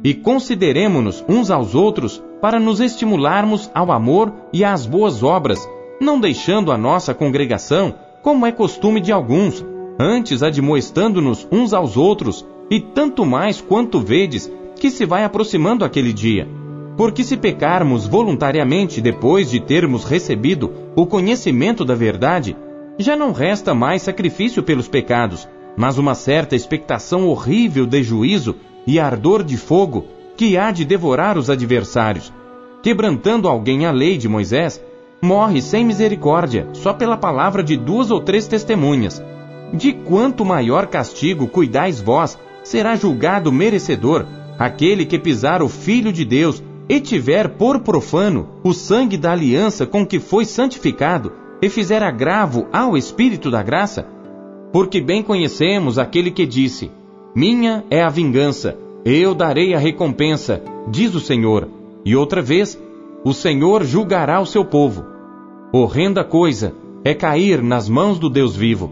E 0.03 0.13
consideremos-nos 0.13 1.23
uns 1.27 1.51
aos 1.51 1.75
outros 1.75 2.23
para 2.41 2.59
nos 2.59 2.79
estimularmos 2.79 3.69
ao 3.73 3.91
amor 3.91 4.33
e 4.51 4.63
às 4.63 4.85
boas 4.85 5.21
obras, 5.21 5.67
não 5.99 6.19
deixando 6.19 6.71
a 6.71 6.77
nossa 6.77 7.13
congregação, 7.13 7.93
como 8.21 8.45
é 8.45 8.51
costume 8.51 8.99
de 8.99 9.11
alguns, 9.11 9.63
antes 9.99 10.41
admoestando-nos 10.41 11.47
uns 11.51 11.73
aos 11.73 11.97
outros, 11.97 12.45
e 12.69 12.79
tanto 12.79 13.25
mais 13.25 13.61
quanto 13.61 13.99
vedes 13.99 14.51
que 14.75 14.89
se 14.89 15.05
vai 15.05 15.23
aproximando 15.23 15.85
aquele 15.85 16.11
dia. 16.11 16.47
Porque 16.97 17.23
se 17.23 17.37
pecarmos 17.37 18.07
voluntariamente 18.07 19.01
depois 19.01 19.49
de 19.49 19.59
termos 19.59 20.03
recebido 20.03 20.71
o 20.95 21.05
conhecimento 21.05 21.85
da 21.85 21.93
verdade, 21.93 22.55
já 22.97 23.15
não 23.15 23.31
resta 23.31 23.73
mais 23.73 24.01
sacrifício 24.01 24.63
pelos 24.63 24.87
pecados, 24.87 25.47
mas 25.75 25.97
uma 25.97 26.15
certa 26.15 26.55
expectação 26.55 27.27
horrível 27.27 27.85
de 27.85 28.03
juízo 28.03 28.55
e 28.85 28.99
ardor 28.99 29.43
de 29.43 29.57
fogo 29.57 30.05
que 30.35 30.57
há 30.57 30.71
de 30.71 30.85
devorar 30.85 31.37
os 31.37 31.49
adversários. 31.49 32.33
Quebrantando 32.81 33.47
alguém 33.47 33.85
a 33.85 33.91
lei 33.91 34.17
de 34.17 34.27
Moisés, 34.27 34.83
morre 35.21 35.61
sem 35.61 35.85
misericórdia, 35.85 36.67
só 36.73 36.93
pela 36.93 37.15
palavra 37.15 37.63
de 37.63 37.77
duas 37.77 38.09
ou 38.09 38.19
três 38.19 38.47
testemunhas. 38.47 39.23
De 39.73 39.93
quanto 39.93 40.43
maior 40.43 40.87
castigo 40.87 41.47
cuidais 41.47 42.01
vós, 42.01 42.37
será 42.63 42.95
julgado 42.95 43.51
merecedor 43.51 44.25
aquele 44.57 45.05
que 45.05 45.17
pisar 45.17 45.61
o 45.61 45.69
Filho 45.69 46.11
de 46.11 46.25
Deus 46.25 46.61
e 46.89 46.99
tiver 46.99 47.49
por 47.49 47.79
profano 47.79 48.49
o 48.63 48.73
sangue 48.73 49.17
da 49.17 49.31
aliança 49.31 49.85
com 49.85 50.05
que 50.05 50.19
foi 50.19 50.45
santificado, 50.45 51.31
e 51.61 51.69
fizer 51.69 52.01
agravo 52.01 52.67
ao 52.73 52.97
Espírito 52.97 53.51
da 53.51 53.61
graça? 53.61 54.07
Porque 54.73 54.99
bem 54.99 55.21
conhecemos 55.21 55.99
aquele 55.99 56.31
que 56.31 56.45
disse: 56.45 56.91
Minha 57.33 57.85
é 57.89 58.03
a 58.03 58.09
vingança, 58.09 58.77
eu 59.05 59.33
darei 59.33 59.73
a 59.73 59.79
recompensa, 59.79 60.61
diz 60.89 61.15
o 61.15 61.19
Senhor. 61.21 61.65
E 62.03 62.13
outra 62.13 62.41
vez, 62.41 62.77
o 63.23 63.33
Senhor 63.33 63.85
julgará 63.85 64.41
o 64.41 64.45
seu 64.45 64.65
povo. 64.65 65.05
Horrenda 65.71 66.25
coisa 66.25 66.73
é 67.05 67.13
cair 67.13 67.63
nas 67.63 67.87
mãos 67.87 68.19
do 68.19 68.29
Deus 68.29 68.53
vivo. 68.53 68.91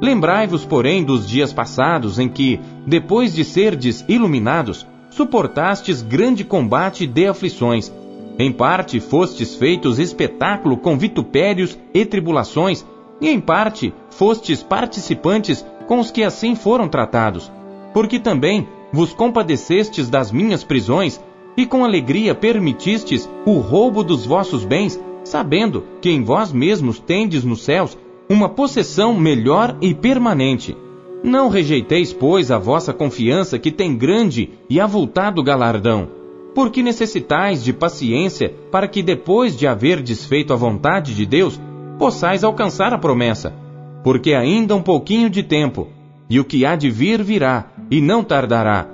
Lembrai-vos, 0.00 0.64
porém, 0.64 1.04
dos 1.04 1.28
dias 1.28 1.52
passados 1.52 2.18
em 2.18 2.26
que, 2.26 2.58
depois 2.86 3.34
de 3.34 3.44
serdes 3.44 4.02
iluminados, 4.08 4.86
suportastes 5.10 6.00
grande 6.00 6.42
combate 6.42 7.06
de 7.06 7.26
aflições. 7.26 7.92
Em 8.38 8.50
parte 8.50 8.98
fostes 8.98 9.56
feitos 9.56 9.98
espetáculo 9.98 10.78
com 10.78 10.96
vitupérios 10.96 11.78
e 11.92 12.06
tribulações, 12.06 12.82
e 13.20 13.28
em 13.28 13.40
parte 13.40 13.92
fostes 14.08 14.62
participantes 14.62 15.62
com 15.86 16.00
os 16.00 16.10
que 16.10 16.22
assim 16.22 16.54
foram 16.54 16.88
tratados. 16.88 17.52
Porque 17.94 18.18
também 18.18 18.68
vos 18.92 19.14
compadecestes 19.14 20.10
das 20.10 20.30
minhas 20.30 20.62
prisões, 20.62 21.18
e 21.56 21.64
com 21.64 21.84
alegria 21.84 22.34
permitistes 22.34 23.30
o 23.46 23.58
roubo 23.58 24.02
dos 24.02 24.26
vossos 24.26 24.64
bens, 24.64 25.00
sabendo 25.22 25.84
que 26.00 26.10
em 26.10 26.22
vós 26.22 26.52
mesmos 26.52 26.98
tendes 26.98 27.44
nos 27.44 27.62
céus 27.62 27.96
uma 28.28 28.48
possessão 28.48 29.14
melhor 29.14 29.76
e 29.80 29.94
permanente. 29.94 30.76
Não 31.22 31.48
rejeiteis, 31.48 32.12
pois, 32.12 32.50
a 32.50 32.58
vossa 32.58 32.92
confiança, 32.92 33.58
que 33.58 33.70
tem 33.70 33.96
grande 33.96 34.50
e 34.68 34.80
avultado 34.80 35.42
galardão, 35.42 36.08
porque 36.54 36.82
necessitais 36.82 37.64
de 37.64 37.72
paciência 37.72 38.52
para 38.70 38.86
que, 38.86 39.02
depois 39.02 39.56
de 39.56 39.66
haver 39.66 40.02
desfeito 40.02 40.52
a 40.52 40.56
vontade 40.56 41.14
de 41.14 41.24
Deus, 41.24 41.60
possais 41.98 42.44
alcançar 42.44 42.92
a 42.92 42.98
promessa. 42.98 43.54
Porque 44.02 44.34
ainda 44.34 44.76
um 44.76 44.82
pouquinho 44.82 45.30
de 45.30 45.42
tempo, 45.42 45.88
e 46.28 46.38
o 46.38 46.44
que 46.44 46.66
há 46.66 46.76
de 46.76 46.90
vir 46.90 47.22
virá, 47.22 47.66
e 47.90 48.00
não 48.00 48.22
tardará. 48.22 48.86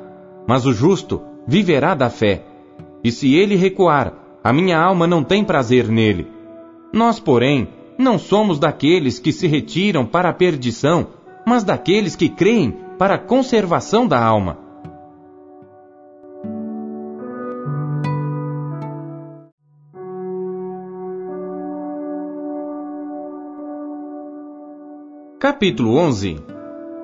Mas 0.46 0.66
o 0.66 0.72
justo 0.72 1.22
viverá 1.46 1.94
da 1.94 2.10
fé. 2.10 2.44
E 3.02 3.10
se 3.10 3.34
ele 3.34 3.56
recuar, 3.56 4.12
a 4.42 4.52
minha 4.52 4.78
alma 4.78 5.06
não 5.06 5.22
tem 5.22 5.44
prazer 5.44 5.88
nele. 5.88 6.26
Nós, 6.92 7.20
porém, 7.20 7.68
não 7.98 8.18
somos 8.18 8.58
daqueles 8.58 9.18
que 9.18 9.32
se 9.32 9.46
retiram 9.46 10.06
para 10.06 10.30
a 10.30 10.32
perdição, 10.32 11.08
mas 11.46 11.62
daqueles 11.64 12.16
que 12.16 12.28
creem 12.28 12.74
para 12.98 13.14
a 13.14 13.18
conservação 13.18 14.06
da 14.06 14.22
alma. 14.22 14.58
Capítulo 25.38 25.96
11 25.96 26.36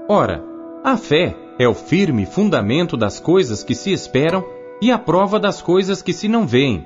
Ora, 0.09 0.45
a 0.85 0.97
fé 0.97 1.46
é 1.59 1.67
o 1.69 1.75
firme 1.75 2.27
fundamento 2.27 2.97
das 2.97 3.19
coisas 3.19 3.63
que 3.63 3.75
se 3.75 3.93
esperam 3.93 4.45
e 4.81 4.91
a 4.91 4.99
prova 4.99 5.39
das 5.39 5.63
coisas 5.63 6.03
que 6.03 6.13
se 6.13 6.29
não 6.29 6.47
veem, 6.47 6.85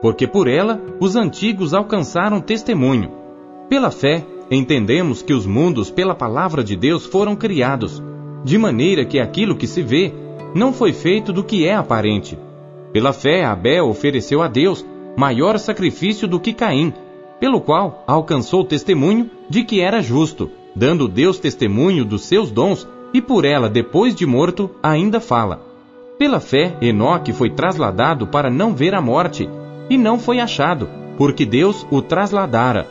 porque 0.00 0.26
por 0.26 0.48
ela 0.48 0.80
os 0.98 1.16
antigos 1.16 1.74
alcançaram 1.74 2.40
testemunho. 2.40 3.12
Pela 3.68 3.90
fé, 3.90 4.24
entendemos 4.50 5.22
que 5.22 5.32
os 5.32 5.46
mundos, 5.46 5.90
pela 5.90 6.14
palavra 6.14 6.64
de 6.64 6.74
Deus, 6.74 7.06
foram 7.06 7.36
criados, 7.36 8.02
de 8.42 8.58
maneira 8.58 9.04
que 9.04 9.20
aquilo 9.20 9.56
que 9.56 9.66
se 9.66 9.82
vê 9.82 10.12
não 10.54 10.72
foi 10.72 10.92
feito 10.92 11.32
do 11.32 11.44
que 11.44 11.64
é 11.64 11.74
aparente. 11.74 12.36
Pela 12.92 13.12
fé, 13.12 13.44
Abel 13.44 13.88
ofereceu 13.88 14.42
a 14.42 14.48
Deus 14.48 14.84
maior 15.16 15.58
sacrifício 15.58 16.26
do 16.26 16.40
que 16.40 16.52
Caim, 16.52 16.92
pelo 17.38 17.60
qual 17.60 18.02
alcançou 18.06 18.64
testemunho 18.64 19.30
de 19.48 19.62
que 19.62 19.80
era 19.80 20.02
justo, 20.02 20.50
dando 20.74 21.06
Deus 21.06 21.38
testemunho 21.38 22.04
dos 22.04 22.24
seus 22.24 22.50
dons, 22.50 22.88
e 23.12 23.20
por 23.20 23.44
ela, 23.44 23.68
depois 23.68 24.14
de 24.14 24.26
morto, 24.26 24.70
ainda 24.82 25.20
fala. 25.20 25.60
Pela 26.18 26.40
fé, 26.40 26.76
Enoque 26.80 27.32
foi 27.32 27.50
trasladado 27.50 28.26
para 28.26 28.50
não 28.50 28.74
ver 28.74 28.94
a 28.94 29.00
morte, 29.00 29.48
e 29.88 29.96
não 29.96 30.18
foi 30.18 30.38
achado, 30.38 30.88
porque 31.16 31.44
Deus 31.44 31.86
o 31.90 32.00
trasladara 32.00 32.86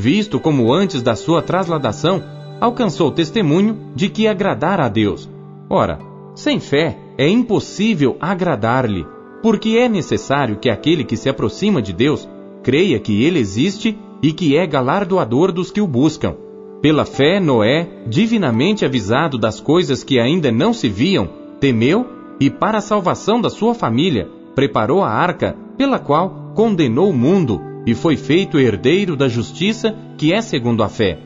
visto 0.00 0.40
como 0.40 0.72
antes 0.72 1.02
da 1.02 1.14
sua 1.14 1.42
trasladação 1.42 2.22
alcançou 2.60 3.10
testemunho 3.10 3.78
de 3.94 4.08
que 4.08 4.26
agradara 4.26 4.86
a 4.86 4.88
Deus. 4.88 5.28
Ora, 5.68 5.98
sem 6.34 6.58
fé 6.58 6.98
é 7.18 7.28
impossível 7.28 8.16
agradar-lhe, 8.18 9.06
porque 9.42 9.76
é 9.76 9.88
necessário 9.88 10.56
que 10.56 10.70
aquele 10.70 11.04
que 11.04 11.16
se 11.16 11.28
aproxima 11.28 11.80
de 11.82 11.92
Deus 11.92 12.28
creia 12.62 12.98
que 12.98 13.22
ele 13.22 13.38
existe 13.38 13.98
e 14.22 14.32
que 14.32 14.56
é 14.56 14.66
galardoador 14.66 15.52
dos 15.52 15.70
que 15.70 15.80
o 15.80 15.86
buscam. 15.86 16.34
Pela 16.82 17.04
fé, 17.04 17.38
Noé, 17.38 17.86
divinamente 18.06 18.86
avisado 18.86 19.36
das 19.36 19.60
coisas 19.60 20.02
que 20.02 20.18
ainda 20.18 20.50
não 20.50 20.72
se 20.72 20.88
viam, 20.88 21.28
temeu 21.60 22.06
e, 22.40 22.48
para 22.48 22.78
a 22.78 22.80
salvação 22.80 23.38
da 23.38 23.50
sua 23.50 23.74
família, 23.74 24.26
preparou 24.54 25.02
a 25.02 25.10
arca, 25.10 25.54
pela 25.76 25.98
qual 25.98 26.52
condenou 26.54 27.10
o 27.10 27.16
mundo 27.16 27.60
e 27.86 27.94
foi 27.94 28.16
feito 28.16 28.58
herdeiro 28.58 29.14
da 29.14 29.28
justiça 29.28 29.94
que 30.16 30.32
é 30.32 30.40
segundo 30.40 30.82
a 30.82 30.88
fé. 30.88 31.18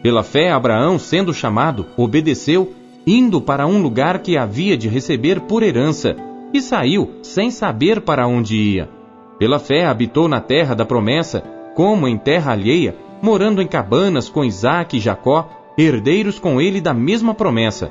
Pela 0.00 0.22
fé, 0.22 0.50
Abraão, 0.50 0.98
sendo 0.98 1.34
chamado, 1.34 1.86
obedeceu, 1.96 2.72
indo 3.04 3.40
para 3.40 3.66
um 3.66 3.82
lugar 3.82 4.20
que 4.20 4.36
havia 4.38 4.76
de 4.76 4.88
receber 4.88 5.40
por 5.40 5.62
herança, 5.62 6.16
e 6.52 6.60
saiu 6.60 7.10
sem 7.22 7.50
saber 7.50 8.00
para 8.00 8.26
onde 8.26 8.56
ia. 8.56 8.88
Pela 9.38 9.58
fé, 9.58 9.86
habitou 9.86 10.28
na 10.28 10.40
terra 10.40 10.74
da 10.74 10.84
promessa, 10.84 11.42
como 11.74 12.06
em 12.06 12.16
terra 12.16 12.52
alheia, 12.52 12.94
morando 13.22 13.60
em 13.60 13.66
cabanas 13.66 14.28
com 14.28 14.44
Isaac 14.44 14.96
e 14.96 15.00
Jacó, 15.00 15.48
herdeiros 15.76 16.38
com 16.38 16.60
ele 16.60 16.80
da 16.80 16.94
mesma 16.94 17.34
promessa, 17.34 17.90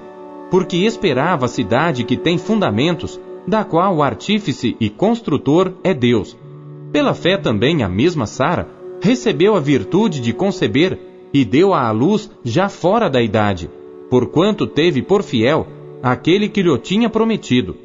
porque 0.49 0.77
esperava 0.77 1.45
a 1.45 1.49
cidade 1.49 2.03
que 2.03 2.17
tem 2.17 2.37
fundamentos, 2.37 3.19
da 3.47 3.63
qual 3.63 3.97
o 3.97 4.03
artífice 4.03 4.75
e 4.79 4.89
construtor 4.89 5.73
é 5.83 5.93
Deus. 5.93 6.37
Pela 6.91 7.13
fé 7.13 7.37
também 7.37 7.83
a 7.83 7.89
mesma 7.89 8.25
Sara 8.25 8.67
recebeu 9.01 9.55
a 9.55 9.59
virtude 9.59 10.19
de 10.19 10.33
conceber 10.33 10.99
e 11.33 11.45
deu 11.45 11.73
à 11.73 11.89
luz 11.91 12.29
já 12.43 12.67
fora 12.67 13.09
da 13.09 13.21
idade, 13.21 13.69
porquanto 14.09 14.65
teve 14.65 15.01
por 15.01 15.23
fiel 15.23 15.67
aquele 16.01 16.49
que 16.49 16.61
lhe 16.61 16.77
tinha 16.79 17.09
prometido. 17.09 17.75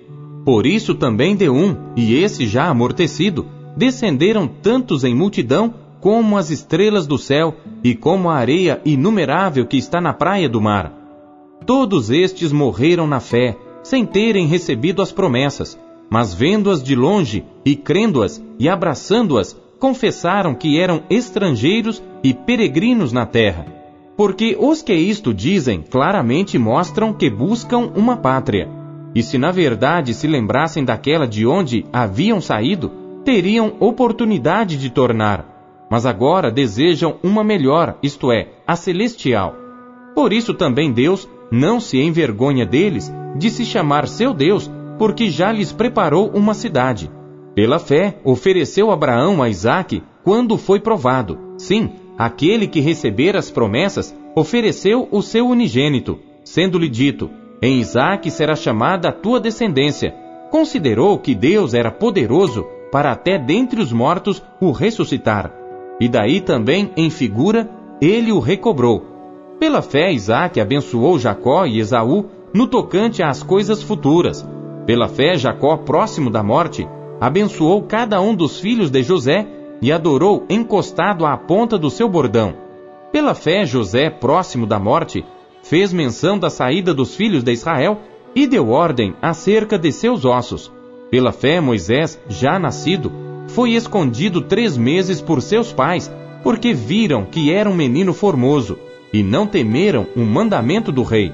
Por 0.45 0.67
isso 0.67 0.95
também 0.95 1.37
de 1.37 1.49
um, 1.49 1.77
e 1.97 2.15
esse 2.15 2.47
já 2.47 2.67
amortecido, 2.67 3.47
descenderam 3.77 4.47
tantos 4.47 5.05
em 5.05 5.15
multidão 5.15 5.75
como 6.05 6.37
as 6.37 6.51
estrelas 6.51 7.07
do 7.07 7.17
céu 7.17 7.55
e 7.83 7.95
como 7.95 8.29
a 8.29 8.35
areia 8.35 8.79
inumerável 8.85 9.65
que 9.65 9.79
está 9.79 10.03
na 10.03 10.13
praia 10.13 10.51
do 10.51 10.61
mar. 10.61 10.93
Todos 11.65 12.11
estes 12.11 12.53
morreram 12.53 13.07
na 13.07 13.21
fé, 13.21 13.57
sem 13.83 14.05
terem 14.05 14.47
recebido 14.47 15.01
as 15.01 15.11
promessas, 15.11 15.81
mas 16.11 16.35
vendo-as 16.35 16.83
de 16.83 16.95
longe 16.95 17.43
e 17.65 17.75
crendo-as 17.75 18.45
e 18.59 18.69
abraçando-as, 18.69 19.59
confessaram 19.81 20.55
que 20.55 20.79
eram 20.79 21.05
estrangeiros 21.09 22.03
e 22.23 22.35
peregrinos 22.35 23.11
na 23.11 23.25
terra. 23.25 23.65
Porque 24.15 24.59
os 24.61 24.83
que 24.83 24.93
isto 24.93 25.33
dizem 25.33 25.81
claramente 25.81 26.59
mostram 26.59 27.15
que 27.15 27.31
buscam 27.31 27.91
uma 27.97 28.19
pátria. 28.19 28.69
E 29.15 29.23
se 29.23 29.39
na 29.39 29.51
verdade 29.51 30.13
se 30.13 30.27
lembrassem 30.27 30.85
daquela 30.85 31.27
de 31.27 31.47
onde 31.47 31.87
haviam 31.91 32.43
saído, 32.43 32.93
teriam 33.25 33.73
oportunidade 33.81 34.77
de 34.77 34.91
tornar, 34.91 35.54
mas 35.95 36.07
agora 36.07 36.51
desejam 36.51 37.21
uma 37.23 37.45
melhor, 37.45 37.97
isto 38.03 38.33
é, 38.33 38.49
a 38.67 38.75
celestial. 38.75 39.55
Por 40.13 40.33
isso 40.33 40.53
também 40.53 40.91
Deus 40.91 41.31
não 41.53 41.79
se 41.79 42.01
envergonha 42.01 42.67
deles 42.67 43.15
de 43.37 43.49
se 43.49 43.65
chamar 43.65 44.09
seu 44.09 44.35
Deus, 44.35 44.69
porque 44.99 45.31
já 45.31 45.53
lhes 45.53 45.71
preparou 45.71 46.33
uma 46.35 46.53
cidade. 46.53 47.09
Pela 47.55 47.79
fé, 47.79 48.19
ofereceu 48.25 48.91
Abraão 48.91 49.41
a 49.41 49.49
Isaque 49.49 50.03
quando 50.25 50.59
foi 50.59 50.81
provado. 50.81 51.39
Sim, 51.57 51.93
aquele 52.19 52.67
que 52.67 52.81
receber 52.81 53.37
as 53.37 53.49
promessas 53.49 54.13
ofereceu 54.35 55.07
o 55.13 55.23
seu 55.23 55.47
unigênito, 55.47 56.19
sendo-lhe 56.43 56.89
dito: 56.89 57.31
Em 57.63 57.79
Isaque 57.79 58.33
será 58.33 58.57
chamada 58.57 59.11
a 59.11 59.13
tua 59.13 59.39
descendência. 59.39 60.13
Considerou 60.51 61.17
que 61.21 61.37
Deus 61.37 61.73
era 61.73 61.93
poderoso 61.93 62.67
para 62.91 63.13
até 63.13 63.39
dentre 63.39 63.81
os 63.81 63.93
mortos 63.93 64.43
o 64.61 64.73
ressuscitar. 64.73 65.63
E 66.01 66.09
daí 66.09 66.41
também, 66.41 66.91
em 66.97 67.09
figura, 67.11 67.71
ele 68.01 68.33
o 68.33 68.41
recobrou. 68.41 69.05
Pela 69.59 69.81
fé, 69.81 70.13
Isaque 70.13 70.61
abençoou 70.61 71.19
Jacó 71.19 71.65
e 71.65 71.79
Esaú 71.79 72.27
no 72.53 72.67
tocante 72.67 73.23
às 73.23 73.43
coisas 73.43 73.83
futuras. 73.83 74.47
Pela 74.87 75.09
fé, 75.09 75.37
Jacó, 75.37 75.77
próximo 75.77 76.31
da 76.31 76.43
morte, 76.43 76.87
abençoou 77.21 77.83
cada 77.83 78.21
um 78.21 78.35
dos 78.35 78.61
filhos 78.61 78.91
de 78.91 79.03
José 79.03 79.47
e 79.81 79.93
adorou 79.93 80.45
encostado 80.51 81.25
à 81.25 81.37
ponta 81.37 81.79
do 81.79 81.91
seu 81.91 82.09
bordão. 82.09 82.55
Pela 83.13 83.35
fé, 83.35 83.65
José, 83.65 84.11
próximo 84.11 84.67
da 84.67 84.79
morte, 84.79 85.25
fez 85.63 85.93
menção 85.93 86.39
da 86.39 86.51
saída 86.51 86.93
dos 86.93 87.15
filhos 87.15 87.43
de 87.43 87.53
Israel 87.53 87.99
e 88.35 88.47
deu 88.47 88.71
ordem 88.71 89.15
acerca 89.23 89.79
de 89.79 89.93
seus 89.93 90.25
ossos. 90.25 90.71
Pela 91.11 91.33
fé, 91.33 91.61
Moisés, 91.61 92.21
já 92.29 92.59
nascido, 92.59 93.13
foi 93.49 93.73
escondido 93.73 94.41
três 94.41 94.77
meses 94.77 95.21
por 95.21 95.41
seus 95.43 95.73
pais, 95.73 96.11
porque 96.43 96.73
viram 96.73 97.25
que 97.25 97.53
era 97.53 97.69
um 97.69 97.75
menino 97.75 98.13
formoso, 98.13 98.79
e 99.13 99.23
não 99.23 99.47
temeram 99.47 100.07
o 100.17 100.21
mandamento 100.21 100.91
do 100.91 101.03
rei. 101.03 101.33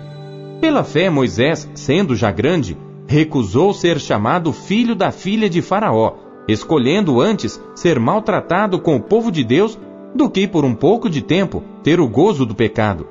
Pela 0.61 0.85
fé, 0.85 1.09
Moisés, 1.09 1.69
sendo 1.75 2.15
já 2.15 2.31
grande, 2.31 2.77
recusou 3.07 3.73
ser 3.73 3.99
chamado 3.99 4.53
filho 4.53 4.95
da 4.95 5.11
filha 5.11 5.49
de 5.49 5.63
Faraó, 5.63 6.15
escolhendo 6.47 7.21
antes 7.21 7.61
ser 7.75 7.99
maltratado 7.99 8.79
com 8.79 8.97
o 8.97 9.01
povo 9.01 9.33
de 9.33 9.43
Deus 9.43 9.79
do 10.15 10.29
que 10.29 10.47
por 10.47 10.65
um 10.65 10.75
pouco 10.75 11.09
de 11.09 11.23
tempo 11.23 11.63
ter 11.83 12.01
o 12.01 12.09
gozo 12.09 12.45
do 12.45 12.55
pecado, 12.55 13.07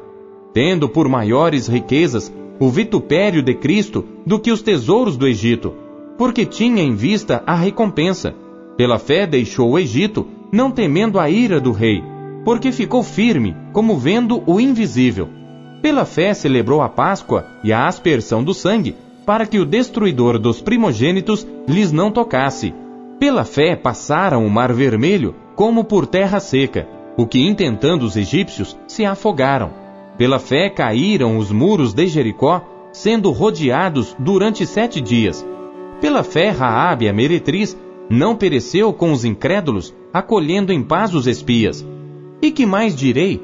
tendo 0.54 0.88
por 0.88 1.08
maiores 1.08 1.68
riquezas 1.68 2.32
o 2.60 2.70
vitupério 2.70 3.42
de 3.42 3.54
Cristo 3.54 4.06
do 4.26 4.40
que 4.40 4.52
os 4.52 4.62
tesouros 4.62 5.18
do 5.18 5.28
Egito, 5.28 5.74
porque 6.18 6.46
tinha 6.46 6.84
em 6.84 6.94
vista 6.94 7.42
a 7.48 7.56
recompensa. 7.56 8.36
Pela 8.80 8.98
fé 8.98 9.28
deixou 9.28 9.72
o 9.72 9.78
Egito, 9.78 10.26
não 10.54 10.72
temendo 10.72 11.20
a 11.20 11.30
ira 11.30 11.60
do 11.60 11.74
rei, 11.74 12.02
porque 12.46 12.72
ficou 12.72 13.04
firme, 13.04 13.54
como 13.74 13.98
vendo 13.98 14.42
o 14.46 14.58
invisível. 14.58 15.28
Pela 15.82 16.06
fé 16.06 16.34
celebrou 16.34 16.82
a 16.82 16.88
Páscoa 16.88 17.46
e 17.62 17.74
a 17.74 17.88
aspersão 17.88 18.42
do 18.42 18.54
sangue, 18.54 18.96
para 19.26 19.46
que 19.46 19.60
o 19.60 19.66
destruidor 19.66 20.40
dos 20.40 20.62
primogênitos 20.62 21.46
lhes 21.68 21.92
não 21.92 22.10
tocasse, 22.10 22.74
pela 23.20 23.44
fé 23.44 23.76
passaram 23.76 24.46
o 24.46 24.50
mar 24.50 24.72
vermelho 24.72 25.36
como 25.58 25.84
por 25.84 26.08
terra 26.08 26.40
seca, 26.40 26.88
o 27.18 27.28
que 27.28 27.46
intentando 27.46 28.06
os 28.06 28.16
egípcios 28.16 28.78
se 28.88 29.04
afogaram. 29.04 29.72
Pela 30.18 30.40
fé 30.40 30.70
caíram 30.70 31.38
os 31.38 31.52
muros 31.52 31.94
de 31.94 32.08
Jericó, 32.08 32.64
sendo 32.94 33.30
rodeados 33.32 34.16
durante 34.18 34.66
sete 34.66 35.02
dias. 35.02 35.46
Pela 36.00 36.24
fé 36.24 36.50
Raabe, 36.50 37.10
a 37.10 37.14
meretriz, 37.14 37.78
não 38.10 38.36
pereceu 38.36 38.92
com 38.92 39.12
os 39.12 39.24
incrédulos, 39.24 39.94
acolhendo 40.12 40.74
em 40.74 40.84
paz 40.84 41.14
os 41.14 41.28
espias. 41.28 41.86
E 42.42 42.52
que 42.52 42.66
mais 42.66 42.96
direi? 42.96 43.42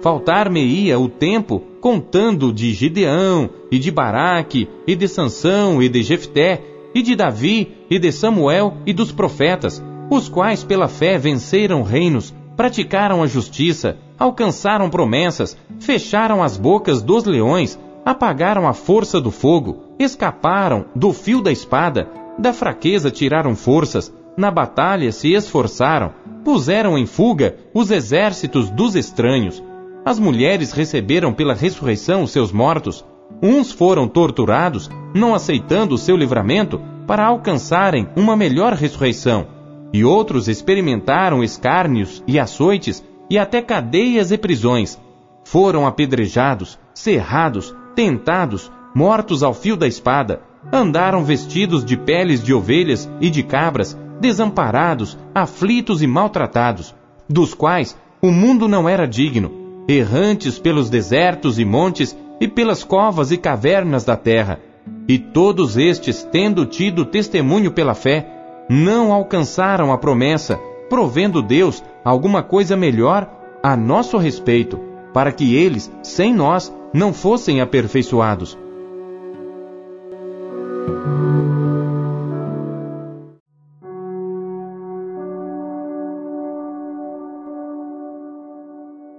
Faltar-me-ia 0.00 0.98
o 0.98 1.08
tempo 1.08 1.62
contando 1.80 2.52
de 2.52 2.72
Gideão, 2.72 3.50
e 3.70 3.78
de 3.78 3.90
Baraque, 3.90 4.68
e 4.86 4.96
de 4.96 5.06
Sansão, 5.08 5.82
e 5.82 5.88
de 5.88 6.02
Jefté, 6.02 6.62
e 6.94 7.02
de 7.02 7.14
Davi, 7.14 7.72
e 7.90 7.98
de 7.98 8.10
Samuel 8.10 8.78
e 8.86 8.92
dos 8.92 9.12
profetas, 9.12 9.82
os 10.10 10.28
quais 10.28 10.64
pela 10.64 10.88
fé 10.88 11.18
venceram 11.18 11.82
reinos, 11.82 12.34
praticaram 12.56 13.22
a 13.22 13.26
justiça, 13.26 13.98
alcançaram 14.18 14.88
promessas, 14.88 15.56
fecharam 15.78 16.42
as 16.42 16.56
bocas 16.56 17.02
dos 17.02 17.24
leões, 17.24 17.78
apagaram 18.04 18.66
a 18.66 18.72
força 18.72 19.20
do 19.20 19.30
fogo, 19.30 19.84
escaparam 19.98 20.86
do 20.94 21.12
fio 21.12 21.42
da 21.42 21.52
espada, 21.52 22.08
da 22.38 22.52
fraqueza 22.52 23.10
tiraram 23.10 23.56
forças, 23.56 24.12
na 24.36 24.50
batalha 24.50 25.10
se 25.10 25.32
esforçaram, 25.32 26.12
puseram 26.44 26.96
em 26.96 27.06
fuga 27.06 27.56
os 27.74 27.90
exércitos 27.90 28.70
dos 28.70 28.94
estranhos. 28.94 29.62
As 30.04 30.18
mulheres 30.18 30.72
receberam 30.72 31.32
pela 31.32 31.54
ressurreição 31.54 32.22
os 32.22 32.30
seus 32.30 32.52
mortos, 32.52 33.04
Uns 33.42 33.70
foram 33.70 34.08
torturados, 34.08 34.90
não 35.14 35.34
aceitando 35.34 35.94
o 35.94 35.98
seu 35.98 36.16
livramento, 36.16 36.80
para 37.06 37.26
alcançarem 37.26 38.08
uma 38.16 38.36
melhor 38.36 38.72
ressurreição, 38.72 39.46
e 39.92 40.04
outros 40.04 40.48
experimentaram 40.48 41.44
escárnios 41.44 42.22
e 42.26 42.38
açoites 42.38 43.04
e 43.30 43.38
até 43.38 43.62
cadeias 43.62 44.32
e 44.32 44.38
prisões. 44.38 44.98
Foram 45.44 45.86
apedrejados, 45.86 46.78
cerrados, 46.92 47.74
tentados, 47.94 48.70
mortos 48.94 49.42
ao 49.42 49.54
fio 49.54 49.76
da 49.76 49.86
espada, 49.86 50.40
andaram 50.72 51.24
vestidos 51.24 51.84
de 51.84 51.96
peles 51.96 52.42
de 52.42 52.52
ovelhas 52.52 53.10
e 53.20 53.30
de 53.30 53.42
cabras, 53.42 53.98
desamparados, 54.20 55.18
aflitos 55.34 56.02
e 56.02 56.06
maltratados, 56.06 56.94
dos 57.28 57.54
quais 57.54 57.96
o 58.20 58.30
mundo 58.30 58.66
não 58.66 58.88
era 58.88 59.06
digno, 59.06 59.84
errantes 59.88 60.58
pelos 60.58 60.90
desertos 60.90 61.58
e 61.58 61.64
montes 61.64 62.16
e 62.40 62.46
pelas 62.46 62.84
covas 62.84 63.30
e 63.30 63.36
cavernas 63.36 64.04
da 64.04 64.16
terra. 64.16 64.60
E 65.06 65.18
todos 65.18 65.76
estes, 65.76 66.22
tendo 66.30 66.66
tido 66.66 67.04
testemunho 67.04 67.70
pela 67.70 67.94
fé, 67.94 68.26
não 68.68 69.12
alcançaram 69.12 69.92
a 69.92 69.98
promessa, 69.98 70.58
provendo 70.90 71.42
Deus 71.42 71.82
alguma 72.04 72.42
coisa 72.42 72.76
melhor 72.76 73.30
a 73.62 73.76
nosso 73.76 74.18
respeito, 74.18 74.78
para 75.12 75.32
que 75.32 75.54
eles, 75.54 75.90
sem 76.02 76.34
nós, 76.34 76.74
não 76.92 77.12
fossem 77.12 77.60
aperfeiçoados. 77.60 78.58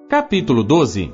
Capítulo 0.10 0.64
12 0.64 1.12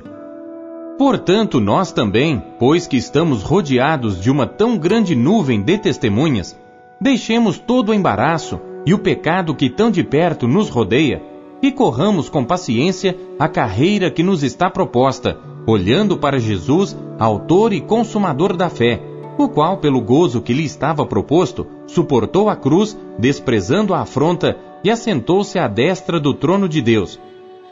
Portanto, 0.98 1.60
nós 1.60 1.92
também, 1.92 2.42
pois 2.58 2.86
que 2.86 2.96
estamos 2.96 3.42
rodeados 3.42 4.20
de 4.20 4.30
uma 4.30 4.46
tão 4.46 4.78
grande 4.78 5.14
nuvem 5.14 5.60
de 5.60 5.76
testemunhas, 5.76 6.58
deixemos 7.00 7.58
todo 7.58 7.90
o 7.90 7.94
embaraço 7.94 8.58
e 8.86 8.94
o 8.94 8.98
pecado 8.98 9.54
que 9.54 9.68
tão 9.68 9.90
de 9.90 10.02
perto 10.02 10.48
nos 10.48 10.70
rodeia 10.70 11.22
e 11.62 11.70
corramos 11.70 12.28
com 12.28 12.44
paciência 12.44 13.16
a 13.38 13.48
carreira 13.48 14.10
que 14.10 14.22
nos 14.22 14.42
está 14.42 14.70
proposta, 14.70 15.38
olhando 15.66 16.16
para 16.16 16.38
Jesus, 16.38 16.96
autor 17.18 17.72
e 17.72 17.80
consumador 17.80 18.56
da 18.56 18.70
fé, 18.70 19.00
o 19.44 19.48
qual, 19.48 19.78
pelo 19.78 20.00
gozo 20.00 20.40
que 20.40 20.52
lhe 20.52 20.64
estava 20.64 21.04
proposto, 21.04 21.66
suportou 21.86 22.48
a 22.48 22.56
cruz, 22.56 22.96
desprezando 23.18 23.94
a 23.94 24.00
afronta, 24.00 24.56
e 24.82 24.90
assentou-se 24.90 25.58
à 25.58 25.66
destra 25.66 26.20
do 26.20 26.32
trono 26.32 26.68
de 26.68 26.80
Deus. 26.80 27.18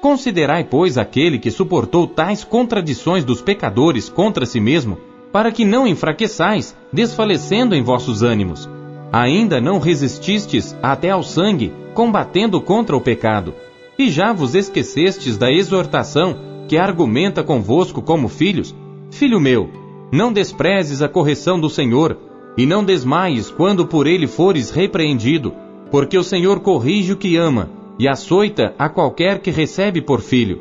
Considerai, 0.00 0.64
pois, 0.64 0.98
aquele 0.98 1.38
que 1.38 1.50
suportou 1.50 2.06
tais 2.06 2.44
contradições 2.44 3.24
dos 3.24 3.40
pecadores 3.40 4.08
contra 4.08 4.44
si 4.44 4.60
mesmo, 4.60 4.98
para 5.32 5.50
que 5.50 5.64
não 5.64 5.86
enfraqueçais, 5.86 6.76
desfalecendo 6.92 7.74
em 7.74 7.82
vossos 7.82 8.22
ânimos. 8.22 8.68
Ainda 9.12 9.60
não 9.60 9.78
resististes 9.78 10.76
até 10.82 11.10
ao 11.10 11.22
sangue, 11.22 11.72
combatendo 11.94 12.60
contra 12.60 12.96
o 12.96 13.00
pecado, 13.00 13.54
e 13.98 14.10
já 14.10 14.32
vos 14.32 14.54
esquecestes 14.54 15.38
da 15.38 15.50
exortação 15.50 16.36
que 16.68 16.76
argumenta 16.76 17.42
convosco 17.42 18.02
como 18.02 18.28
filhos? 18.28 18.74
Filho 19.10 19.40
meu, 19.40 19.70
não 20.14 20.32
desprezes 20.32 21.02
a 21.02 21.08
correção 21.08 21.58
do 21.58 21.68
Senhor, 21.68 22.16
e 22.56 22.64
não 22.64 22.84
desmaies 22.84 23.50
quando 23.50 23.84
por 23.84 24.06
ele 24.06 24.28
fores 24.28 24.70
repreendido, 24.70 25.52
porque 25.90 26.16
o 26.16 26.22
Senhor 26.22 26.60
corrige 26.60 27.12
o 27.12 27.16
que 27.16 27.36
ama 27.36 27.68
e 27.98 28.06
açoita 28.06 28.72
a 28.78 28.88
qualquer 28.88 29.40
que 29.40 29.50
recebe 29.50 30.00
por 30.00 30.20
filho. 30.20 30.60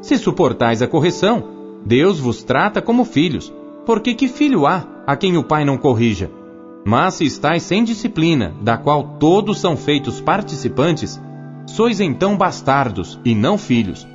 Se 0.00 0.16
suportais 0.16 0.80
a 0.80 0.88
correção, 0.88 1.44
Deus 1.84 2.18
vos 2.18 2.42
trata 2.42 2.80
como 2.80 3.04
filhos, 3.04 3.52
porque 3.84 4.14
que 4.14 4.26
filho 4.26 4.66
há 4.66 4.86
a 5.06 5.14
quem 5.16 5.36
o 5.36 5.44
pai 5.44 5.66
não 5.66 5.76
corrija? 5.76 6.30
Mas 6.82 7.14
se 7.14 7.26
estáis 7.26 7.64
sem 7.64 7.84
disciplina, 7.84 8.54
da 8.62 8.78
qual 8.78 9.16
todos 9.20 9.58
são 9.58 9.76
feitos 9.76 10.18
participantes, 10.18 11.20
sois 11.66 12.00
então 12.00 12.38
bastardos 12.38 13.20
e 13.22 13.34
não 13.34 13.58
filhos. 13.58 14.08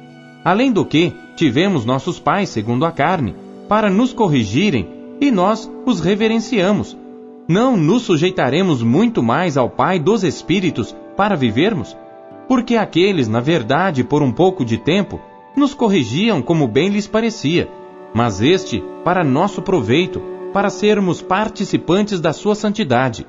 Além 0.43 0.71
do 0.71 0.84
que, 0.84 1.13
tivemos 1.36 1.86
nossos 1.86 2.19
pais 2.19 2.49
segundo 2.49 2.86
a 2.88 2.91
carne, 2.91 3.36
para 3.68 3.89
nos 3.89 4.14
corrigirem, 4.14 4.88
e 5.20 5.32
nós 5.32 5.72
os 5.86 5.99
reverenciamos. 5.99 6.97
Não 7.47 7.76
nos 7.76 8.03
sujeitaremos 8.03 8.82
muito 8.82 9.22
mais 9.22 9.57
ao 9.57 9.70
Pai 9.70 9.99
dos 9.99 10.24
Espíritos, 10.24 10.95
para 11.16 11.36
vivermos? 11.36 11.95
Porque 12.47 12.76
aqueles, 12.76 13.28
na 13.28 13.39
verdade, 13.39 14.03
por 14.03 14.22
um 14.22 14.32
pouco 14.32 14.66
de 14.66 14.78
tempo, 14.78 15.20
nos 15.55 15.74
corrigiam 15.74 16.41
como 16.41 16.68
bem 16.68 16.89
lhes 16.89 17.07
parecia, 17.07 17.70
mas 18.14 18.41
este 18.41 18.84
para 19.03 19.24
nosso 19.24 19.61
proveito, 19.61 20.22
para 20.51 20.70
sermos 20.70 21.22
participantes 21.22 22.20
da 22.20 22.34
sua 22.34 22.55
santidade. 22.55 23.26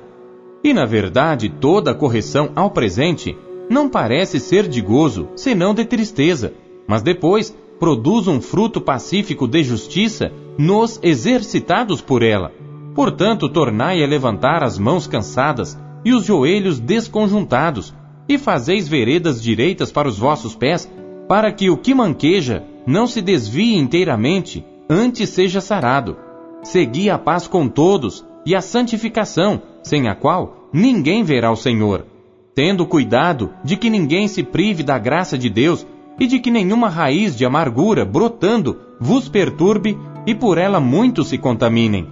E 0.63 0.73
na 0.73 0.85
verdade, 0.85 1.49
toda 1.49 1.93
correção 1.93 2.51
ao 2.55 2.71
presente 2.71 3.37
não 3.69 3.89
parece 3.89 4.39
ser 4.39 4.67
de 4.67 4.81
gozo, 4.81 5.29
senão 5.35 5.73
de 5.73 5.85
tristeza, 5.85 6.53
mas 6.87 7.01
depois 7.01 7.55
produz 7.79 8.27
um 8.27 8.41
fruto 8.41 8.79
pacífico 8.79 9.47
de 9.47 9.63
justiça 9.63 10.31
nos 10.57 10.99
exercitados 11.03 12.01
por 12.01 12.23
ela. 12.23 12.51
Portanto, 12.93 13.49
tornai 13.49 14.03
a 14.03 14.07
levantar 14.07 14.63
as 14.63 14.79
mãos 14.79 15.05
cansadas 15.05 15.77
e 16.03 16.13
os 16.13 16.25
joelhos 16.25 16.79
desconjuntados, 16.79 17.93
e 18.27 18.37
fazeis 18.37 18.87
veredas 18.87 19.41
direitas 19.41 19.91
para 19.91 20.07
os 20.07 20.17
vossos 20.17 20.55
pés, 20.55 20.89
para 21.27 21.51
que 21.51 21.69
o 21.69 21.77
que 21.77 21.93
manqueja 21.93 22.63
não 22.85 23.05
se 23.05 23.21
desvie 23.21 23.75
inteiramente, 23.75 24.65
antes 24.89 25.29
seja 25.29 25.59
sarado. 25.59 26.17
Segui 26.63 27.09
a 27.09 27.17
paz 27.17 27.47
com 27.47 27.67
todos 27.67 28.25
e 28.45 28.55
a 28.55 28.61
santificação, 28.61 29.61
sem 29.83 30.07
a 30.07 30.15
qual 30.15 30.69
ninguém 30.71 31.23
verá 31.23 31.51
o 31.51 31.55
Senhor. 31.55 32.05
Tendo 32.53 32.85
cuidado 32.85 33.51
de 33.63 33.75
que 33.75 33.89
ninguém 33.89 34.27
se 34.27 34.41
prive 34.41 34.81
da 34.81 34.97
graça 34.97 35.37
de 35.37 35.49
Deus 35.49 35.85
e 36.19 36.27
de 36.27 36.39
que 36.39 36.51
nenhuma 36.51 36.89
raiz 36.89 37.35
de 37.35 37.45
amargura 37.45 38.05
brotando 38.05 38.79
vos 38.99 39.27
perturbe 39.27 39.97
e 40.25 40.33
por 40.33 40.57
ela 40.57 40.79
muitos 40.79 41.29
se 41.29 41.37
contaminem. 41.37 42.07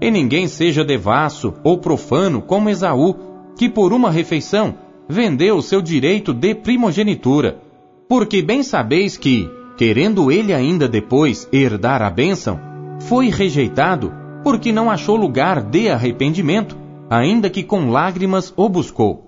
E 0.00 0.10
ninguém 0.10 0.46
seja 0.46 0.84
devasso 0.84 1.54
ou 1.64 1.78
profano 1.78 2.42
como 2.42 2.68
Esaú, 2.68 3.16
que 3.56 3.68
por 3.68 3.92
uma 3.92 4.10
refeição 4.10 4.74
vendeu 5.08 5.56
o 5.56 5.62
seu 5.62 5.80
direito 5.80 6.34
de 6.34 6.54
primogenitura. 6.54 7.58
Porque 8.08 8.42
bem 8.42 8.62
sabeis 8.62 9.16
que, 9.16 9.50
querendo 9.76 10.30
ele 10.30 10.52
ainda 10.52 10.86
depois 10.86 11.48
herdar 11.52 12.02
a 12.02 12.10
bênção, 12.10 12.60
foi 13.00 13.28
rejeitado 13.30 14.12
porque 14.44 14.70
não 14.70 14.90
achou 14.90 15.16
lugar 15.16 15.60
de 15.60 15.88
arrependimento, 15.88 16.76
ainda 17.10 17.50
que 17.50 17.62
com 17.62 17.90
lágrimas 17.90 18.52
o 18.56 18.68
buscou. 18.68 19.25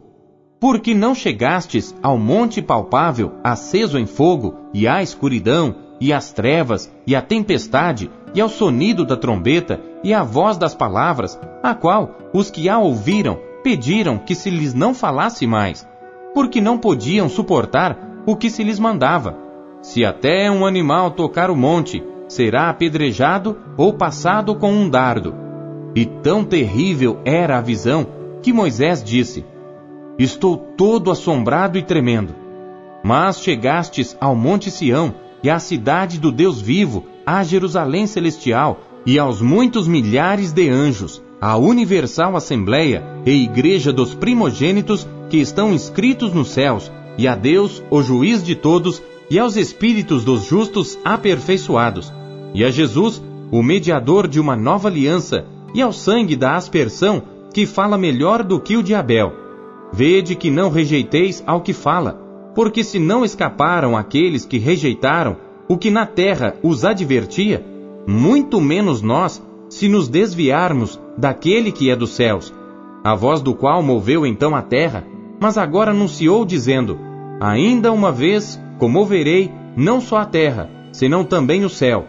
Porque 0.61 0.95
não 0.95 1.15
chegastes 1.15 1.95
ao 2.03 2.19
monte 2.19 2.61
palpável, 2.61 3.35
aceso 3.45 3.99
em 3.99 4.07
fogo, 4.07 4.57
e 4.75 4.89
à 4.89 5.03
escuridão, 5.03 5.75
e 6.01 6.13
às 6.13 6.33
trevas, 6.33 6.93
e 7.07 7.15
à 7.15 7.23
tempestade, 7.23 8.11
e 8.35 8.41
ao 8.41 8.49
sonido 8.49 9.05
da 9.05 9.17
trombeta, 9.17 9.81
e 10.03 10.13
à 10.13 10.23
voz 10.23 10.57
das 10.57 10.75
palavras, 10.75 11.39
a 11.63 11.75
qual 11.75 12.17
os 12.33 12.51
que 12.51 12.69
a 12.69 12.79
ouviram 12.79 13.39
pediram 13.63 14.19
que 14.19 14.35
se 14.35 14.51
lhes 14.51 14.75
não 14.75 14.95
falasse 14.95 15.47
mais, 15.47 15.89
porque 16.35 16.61
não 16.61 16.79
podiam 16.79 17.29
suportar 17.29 18.23
o 18.27 18.37
que 18.37 18.51
se 18.51 18.63
lhes 18.63 18.79
mandava. 18.79 19.37
Se 19.81 20.05
até 20.05 20.51
um 20.51 20.67
animal 20.67 21.13
tocar 21.13 21.51
o 21.51 21.57
monte, 21.57 22.03
será 22.29 22.69
apedrejado 22.69 23.57
ou 23.77 23.93
passado 23.93 24.55
com 24.55 24.73
um 24.73 24.89
dardo. 24.89 25.35
E 25.95 26.05
tão 26.05 26.45
terrível 26.45 27.19
era 27.25 27.59
a 27.59 27.61
visão 27.61 28.07
que 28.43 28.53
Moisés 28.53 29.03
disse: 29.03 29.45
Estou 30.19 30.57
todo 30.57 31.13
assombrado 31.13 31.79
e 31.79 31.83
tremendo. 31.83 32.35
Mas 33.05 33.41
chegastes 33.41 34.17
ao 34.21 34.35
Monte 34.35 34.69
Sião 34.69 35.15
e 35.45 35.49
à 35.49 35.61
cidade 35.61 36.19
do 36.19 36.33
Deus 36.33 36.61
vivo, 36.61 37.07
à 37.25 37.45
Jerusalém 37.45 38.05
celestial 38.07 38.81
e 39.07 39.17
aos 39.17 39.41
muitos 39.41 39.87
milhares 39.87 40.53
de 40.53 40.69
anjos, 40.69 41.23
à 41.41 41.57
universal 41.57 42.35
assembleia 42.35 43.05
e 43.25 43.45
igreja 43.45 43.93
dos 43.93 44.13
primogênitos 44.13 45.07
que 45.31 45.37
estão 45.37 45.73
inscritos 45.73 46.33
nos 46.33 46.49
céus, 46.49 46.91
e 47.17 47.29
a 47.29 47.37
Deus, 47.37 47.81
o 47.89 48.03
juiz 48.03 48.43
de 48.43 48.57
todos, 48.57 49.01
e 49.31 49.39
aos 49.39 49.57
espíritos 49.57 50.25
dos 50.25 50.45
justos 50.45 50.99
aperfeiçoados, 51.05 52.13
e 52.53 52.65
a 52.65 52.71
Jesus, 52.71 53.23
o 53.53 53.63
mediador 53.63 54.27
de 54.27 54.41
uma 54.41 54.57
nova 54.57 54.89
aliança, 54.89 55.47
e 55.75 55.81
ao 55.81 55.93
sangue 55.93 56.35
da 56.35 56.57
aspersão, 56.57 57.23
que 57.53 57.67
fala 57.67 57.97
melhor 57.97 58.43
do 58.43 58.59
que 58.59 58.77
o 58.77 58.83
de 58.83 58.95
Abel. 58.95 59.48
Vede 59.93 60.35
que 60.35 60.51
não 60.51 60.71
rejeiteis 60.71 61.43
ao 61.47 61.61
que 61.61 61.73
fala, 61.73 62.21
porque 62.55 62.85
se 62.85 62.99
não 62.99 63.25
escaparam 63.25 63.97
aqueles 63.97 64.45
que 64.45 64.59
rejeitaram 64.59 65.37
o 65.69 65.77
que 65.77 65.91
na 65.91 66.07
terra 66.07 66.57
os 66.63 66.85
advertia, 66.85 67.65
muito 68.07 68.61
menos 68.61 69.03
nós, 69.03 69.43
se 69.69 69.89
nos 69.89 70.09
desviarmos 70.09 71.01
daquele 71.17 71.71
que 71.71 71.91
é 71.91 71.97
dos 71.97 72.11
céus, 72.11 72.55
a 73.05 73.15
voz 73.15 73.41
do 73.41 73.55
qual 73.55 73.83
moveu 73.83 74.27
então 74.27 74.57
a 74.57 74.63
terra, 74.63 75.05
mas 75.41 75.57
agora 75.57 75.91
anunciou 75.91 76.45
dizendo: 76.45 76.99
Ainda 77.41 77.93
uma 77.93 78.11
vez 78.11 78.61
comoverei 78.79 79.53
não 79.77 80.01
só 80.01 80.19
a 80.19 80.25
terra, 80.25 80.71
senão 80.93 81.25
também 81.25 81.65
o 81.65 81.69
céu. 81.69 82.07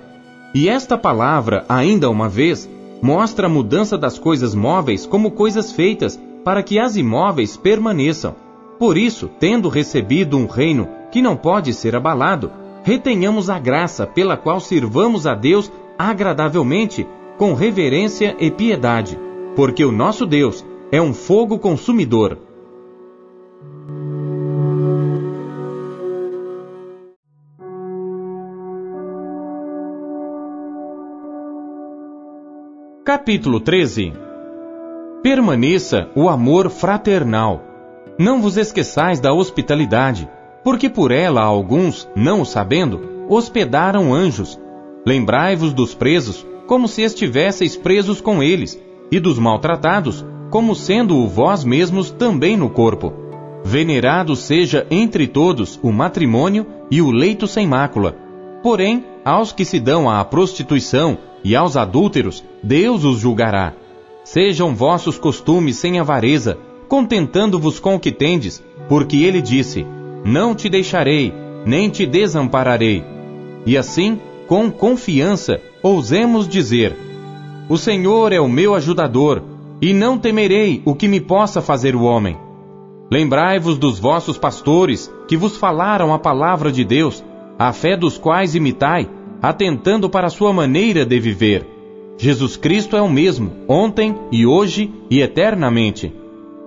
E 0.53 0.67
esta 0.67 0.97
palavra, 0.97 1.63
ainda 1.69 2.09
uma 2.09 2.27
vez, 2.27 2.67
mostra 3.01 3.45
a 3.45 3.49
mudança 3.49 3.97
das 3.97 4.17
coisas 4.17 4.55
móveis 4.55 5.05
como 5.05 5.31
coisas 5.31 5.71
feitas 5.71 6.19
para 6.43 6.63
que 6.63 6.79
as 6.79 6.95
imóveis 6.95 7.57
permaneçam. 7.57 8.35
Por 8.77 8.97
isso, 8.97 9.29
tendo 9.39 9.67
recebido 9.69 10.37
um 10.37 10.45
reino 10.45 10.87
que 11.11 11.21
não 11.21 11.35
pode 11.35 11.73
ser 11.73 11.95
abalado, 11.95 12.51
retenhamos 12.83 13.49
a 13.49 13.59
graça 13.59 14.07
pela 14.07 14.37
qual 14.37 14.59
sirvamos 14.59 15.27
a 15.27 15.35
Deus 15.35 15.71
agradavelmente, 15.97 17.05
com 17.37 17.53
reverência 17.53 18.35
e 18.39 18.49
piedade, 18.49 19.19
porque 19.55 19.83
o 19.83 19.91
nosso 19.91 20.25
Deus 20.25 20.65
é 20.91 21.01
um 21.01 21.13
fogo 21.13 21.59
consumidor. 21.59 22.37
Capítulo 33.03 33.59
13 33.59 34.28
Permaneça 35.21 36.07
o 36.15 36.29
amor 36.29 36.69
fraternal. 36.69 37.61
Não 38.17 38.41
vos 38.41 38.55
esqueçais 38.55 39.19
da 39.19 39.33
hospitalidade, 39.33 40.29
porque 40.63 40.89
por 40.89 41.11
ela 41.11 41.41
alguns, 41.41 42.07
não 42.15 42.41
o 42.41 42.45
sabendo, 42.45 43.25
hospedaram 43.27 44.13
anjos. 44.13 44.57
Lembrai-vos 45.05 45.73
dos 45.73 45.93
presos, 45.93 46.47
como 46.67 46.87
se 46.87 47.01
estivesseis 47.01 47.75
presos 47.75 48.21
com 48.21 48.41
eles, 48.41 48.81
e 49.11 49.19
dos 49.19 49.37
maltratados, 49.37 50.25
como 50.49 50.73
sendo-o 50.73 51.27
vós 51.27 51.65
mesmos 51.65 52.11
também 52.11 52.55
no 52.55 52.69
corpo. 52.69 53.11
Venerado 53.61 54.37
seja 54.37 54.87
entre 54.89 55.27
todos 55.27 55.77
o 55.83 55.91
matrimônio 55.91 56.65
e 56.89 57.01
o 57.01 57.11
leito 57.11 57.45
sem 57.45 57.67
mácula. 57.67 58.15
Porém, 58.63 59.03
aos 59.25 59.51
que 59.51 59.65
se 59.65 59.81
dão 59.81 60.09
à 60.09 60.23
prostituição 60.23 61.17
e 61.43 61.57
aos 61.57 61.75
adúlteros, 61.75 62.41
Deus 62.63 63.03
os 63.03 63.19
julgará. 63.19 63.73
Sejam 64.31 64.75
vossos 64.75 65.17
costumes 65.17 65.77
sem 65.77 65.99
avareza, 65.99 66.55
contentando-vos 66.87 67.79
com 67.79 67.95
o 67.95 67.99
que 67.99 68.11
tendes, 68.11 68.63
porque 68.87 69.23
ele 69.23 69.41
disse: 69.41 69.83
Não 70.23 70.53
te 70.53 70.69
deixarei, 70.69 71.33
nem 71.65 71.89
te 71.89 72.05
desampararei. 72.05 73.03
E 73.65 73.75
assim, 73.75 74.19
com 74.47 74.69
confiança, 74.69 75.59
ousemos 75.81 76.47
dizer: 76.47 76.95
O 77.67 77.75
Senhor 77.75 78.31
é 78.31 78.39
o 78.39 78.47
meu 78.47 78.75
ajudador, 78.75 79.41
e 79.81 79.95
não 79.95 80.15
temerei 80.15 80.83
o 80.85 80.93
que 80.93 81.07
me 81.07 81.19
possa 81.19 81.59
fazer 81.59 81.95
o 81.95 82.03
homem. 82.03 82.37
Lembrai-vos 83.11 83.79
dos 83.79 83.97
vossos 83.97 84.37
pastores, 84.37 85.11
que 85.27 85.35
vos 85.35 85.57
falaram 85.57 86.13
a 86.13 86.19
palavra 86.19 86.71
de 86.71 86.83
Deus, 86.83 87.25
a 87.57 87.73
fé 87.73 87.97
dos 87.97 88.15
quais 88.15 88.53
imitai, 88.53 89.09
atentando 89.41 90.07
para 90.07 90.27
a 90.27 90.29
sua 90.29 90.53
maneira 90.53 91.03
de 91.03 91.19
viver. 91.19 91.78
Jesus 92.21 92.57
Cristo 92.57 92.97
é 92.97 93.01
o 93.01 93.09
mesmo, 93.09 93.49
ontem 93.65 94.13
e 94.29 94.45
hoje 94.45 94.91
e 95.09 95.21
eternamente. 95.21 96.13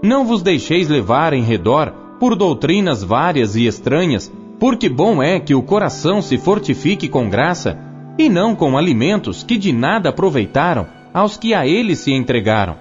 Não 0.02 0.24
vos 0.24 0.42
deixeis 0.42 0.88
levar 0.88 1.34
em 1.34 1.42
redor 1.42 1.92
por 2.18 2.34
doutrinas 2.34 3.04
várias 3.04 3.54
e 3.54 3.66
estranhas, 3.66 4.32
porque 4.58 4.88
bom 4.88 5.22
é 5.22 5.38
que 5.38 5.54
o 5.54 5.62
coração 5.62 6.22
se 6.22 6.38
fortifique 6.38 7.06
com 7.06 7.28
graça, 7.28 7.78
e 8.18 8.30
não 8.30 8.56
com 8.56 8.78
alimentos 8.78 9.42
que 9.42 9.58
de 9.58 9.74
nada 9.74 10.08
aproveitaram 10.08 10.86
aos 11.12 11.36
que 11.36 11.52
a 11.52 11.66
ele 11.66 11.94
se 11.96 12.14
entregaram. 12.14 12.76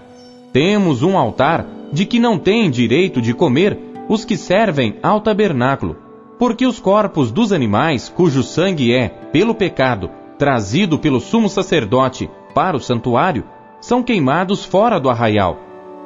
Temos 0.54 1.04
um 1.04 1.18
altar 1.18 1.68
de 1.92 2.06
que 2.06 2.20
não 2.20 2.40
têm 2.40 2.72
direito 2.72 3.22
de 3.22 3.34
comer 3.34 3.78
os 4.08 4.24
que 4.24 4.38
servem 4.38 4.96
ao 5.04 5.20
tabernáculo, 5.20 5.98
porque 6.40 6.66
os 6.66 6.80
corpos 6.80 7.34
dos 7.34 7.52
animais 7.52 8.08
cujo 8.08 8.42
sangue 8.42 8.94
é, 8.94 9.10
pelo 9.10 9.54
pecado, 9.54 10.10
trazido 10.38 10.98
pelo 10.98 11.20
sumo 11.20 11.50
sacerdote 11.50 12.30
para 12.52 12.78
o 12.78 12.80
santuário, 12.80 13.44
são 13.80 14.04
queimados 14.04 14.64
fora 14.64 15.00
do 15.00 15.10
arraial. 15.10 15.60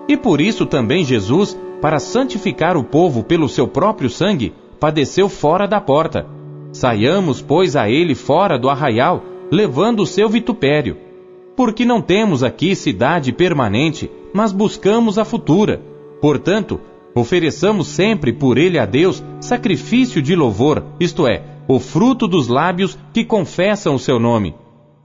E 0.08 0.16
por 0.16 0.40
isso 0.40 0.66
também 0.66 1.04
Jesus, 1.04 1.60
para 1.82 2.00
santificar 2.00 2.78
o 2.78 2.84
povo 2.84 3.24
pelo 3.24 3.50
seu 3.50 3.68
próprio 3.68 4.10
sangue, 4.10 4.54
padeceu 4.80 5.28
fora 5.28 5.68
da 5.68 5.82
porta. 5.82 6.28
Saiamos, 6.72 7.42
pois, 7.42 7.76
a 7.76 7.90
ele 7.90 8.16
fora 8.16 8.58
do 8.58 8.70
arraial, 8.70 9.24
levando 9.52 10.02
o 10.02 10.06
seu 10.06 10.30
vitupério. 10.30 10.98
Porque 11.56 11.86
não 11.86 12.02
temos 12.02 12.44
aqui 12.44 12.76
cidade 12.76 13.32
permanente, 13.32 14.12
mas 14.34 14.52
buscamos 14.52 15.18
a 15.18 15.26
futura. 15.26 15.82
Portanto, 16.22 16.80
ofereçamos 17.16 17.88
sempre 17.88 18.34
por 18.34 18.58
ele 18.58 18.78
a 18.78 18.86
Deus 18.86 19.24
sacrifício 19.40 20.22
de 20.22 20.36
louvor, 20.36 20.84
isto 21.00 21.26
é, 21.28 21.44
o 21.68 21.80
fruto 21.80 22.28
dos 22.28 22.48
lábios 22.48 22.98
que 23.14 23.24
confessam 23.24 23.96
o 23.96 24.00
seu 24.00 24.20
nome. 24.20 24.54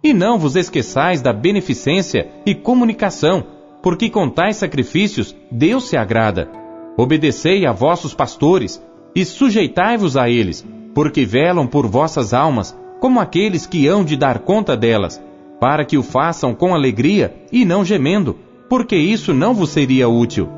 E 0.02 0.14
não 0.14 0.38
vos 0.38 0.56
esqueçais 0.56 1.20
da 1.20 1.32
beneficência 1.32 2.28
e 2.46 2.54
comunicação, 2.54 3.44
porque 3.82 4.08
com 4.08 4.30
tais 4.30 4.56
sacrifícios 4.56 5.36
Deus 5.50 5.88
se 5.88 5.96
agrada. 5.96 6.50
Obedecei 6.96 7.66
a 7.66 7.72
vossos 7.72 8.14
pastores 8.14 8.82
e 9.14 9.24
sujeitai-vos 9.24 10.16
a 10.16 10.28
eles, 10.28 10.66
porque 10.94 11.26
velam 11.26 11.66
por 11.66 11.86
vossas 11.86 12.32
almas, 12.32 12.76
como 12.98 13.20
aqueles 13.20 13.66
que 13.66 13.86
hão 13.86 14.02
de 14.02 14.16
dar 14.16 14.40
conta 14.40 14.74
delas, 14.74 15.22
para 15.60 15.84
que 15.84 15.98
o 15.98 16.02
façam 16.02 16.54
com 16.54 16.74
alegria 16.74 17.34
e 17.52 17.64
não 17.66 17.84
gemendo, 17.84 18.38
porque 18.70 18.96
isso 18.96 19.34
não 19.34 19.52
vos 19.52 19.70
seria 19.70 20.08
útil. 20.08 20.48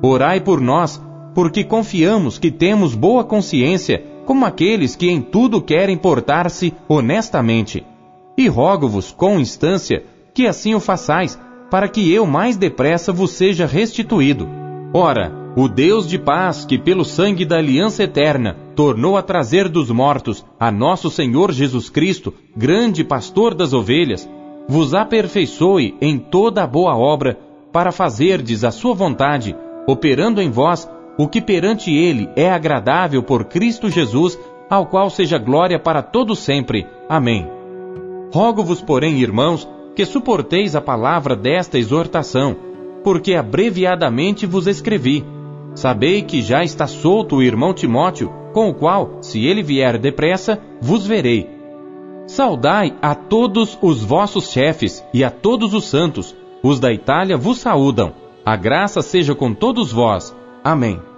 Orai 0.00 0.40
por 0.40 0.60
nós, 0.60 1.02
porque 1.34 1.64
confiamos 1.64 2.38
que 2.38 2.50
temos 2.50 2.94
boa 2.94 3.24
consciência, 3.24 4.04
como 4.26 4.44
aqueles 4.44 4.94
que 4.94 5.10
em 5.10 5.20
tudo 5.20 5.60
querem 5.60 5.96
portar-se 5.96 6.72
honestamente. 6.88 7.84
E 8.36 8.48
rogo-vos 8.48 9.12
com 9.12 9.38
instância 9.38 10.04
que 10.34 10.46
assim 10.46 10.74
o 10.74 10.80
façais, 10.80 11.38
para 11.70 11.88
que 11.88 12.12
eu 12.12 12.26
mais 12.26 12.56
depressa 12.56 13.12
vos 13.12 13.32
seja 13.32 13.66
restituído. 13.66 14.48
Ora, 14.94 15.32
o 15.54 15.68
Deus 15.68 16.08
de 16.08 16.18
paz, 16.18 16.64
que 16.64 16.78
pelo 16.78 17.04
sangue 17.04 17.44
da 17.44 17.58
aliança 17.58 18.02
eterna 18.02 18.56
tornou 18.74 19.16
a 19.16 19.22
trazer 19.22 19.68
dos 19.68 19.90
mortos 19.90 20.44
a 20.58 20.70
nosso 20.70 21.10
Senhor 21.10 21.52
Jesus 21.52 21.90
Cristo, 21.90 22.32
grande 22.56 23.04
pastor 23.04 23.54
das 23.54 23.72
ovelhas, 23.72 24.28
vos 24.68 24.94
aperfeiçoe 24.94 25.94
em 26.00 26.18
toda 26.18 26.62
a 26.62 26.66
boa 26.66 26.96
obra, 26.96 27.38
para 27.70 27.92
fazerdes 27.92 28.64
a 28.64 28.70
sua 28.70 28.94
vontade, 28.94 29.56
operando 29.86 30.40
em 30.40 30.50
vós 30.50 30.88
o 31.18 31.26
que 31.26 31.40
perante 31.40 31.90
ele 31.90 32.28
é 32.36 32.50
agradável 32.50 33.22
por 33.22 33.44
Cristo 33.44 33.88
Jesus, 33.90 34.38
ao 34.68 34.86
qual 34.86 35.10
seja 35.10 35.38
glória 35.38 35.78
para 35.78 36.02
todo 36.02 36.34
sempre. 36.34 36.86
Amém. 37.08 37.61
Rogo-vos, 38.32 38.80
porém, 38.80 39.20
irmãos, 39.20 39.68
que 39.94 40.06
suporteis 40.06 40.74
a 40.74 40.80
palavra 40.80 41.36
desta 41.36 41.78
exortação, 41.78 42.56
porque 43.04 43.34
abreviadamente 43.34 44.46
vos 44.46 44.66
escrevi. 44.66 45.24
Sabei 45.74 46.22
que 46.22 46.40
já 46.40 46.64
está 46.64 46.86
solto 46.86 47.36
o 47.36 47.42
irmão 47.42 47.74
Timóteo, 47.74 48.32
com 48.52 48.68
o 48.68 48.74
qual, 48.74 49.18
se 49.20 49.44
ele 49.44 49.62
vier 49.62 49.98
depressa, 49.98 50.58
vos 50.80 51.06
verei. 51.06 51.48
Saudai 52.26 52.94
a 53.02 53.14
todos 53.14 53.78
os 53.82 54.02
vossos 54.02 54.50
chefes 54.50 55.04
e 55.12 55.22
a 55.24 55.30
todos 55.30 55.74
os 55.74 55.84
santos. 55.84 56.34
Os 56.62 56.78
da 56.78 56.92
Itália 56.92 57.36
vos 57.36 57.58
saúdam. 57.58 58.12
A 58.44 58.56
graça 58.56 59.02
seja 59.02 59.34
com 59.34 59.52
todos 59.52 59.92
vós. 59.92 60.34
Amém. 60.64 61.11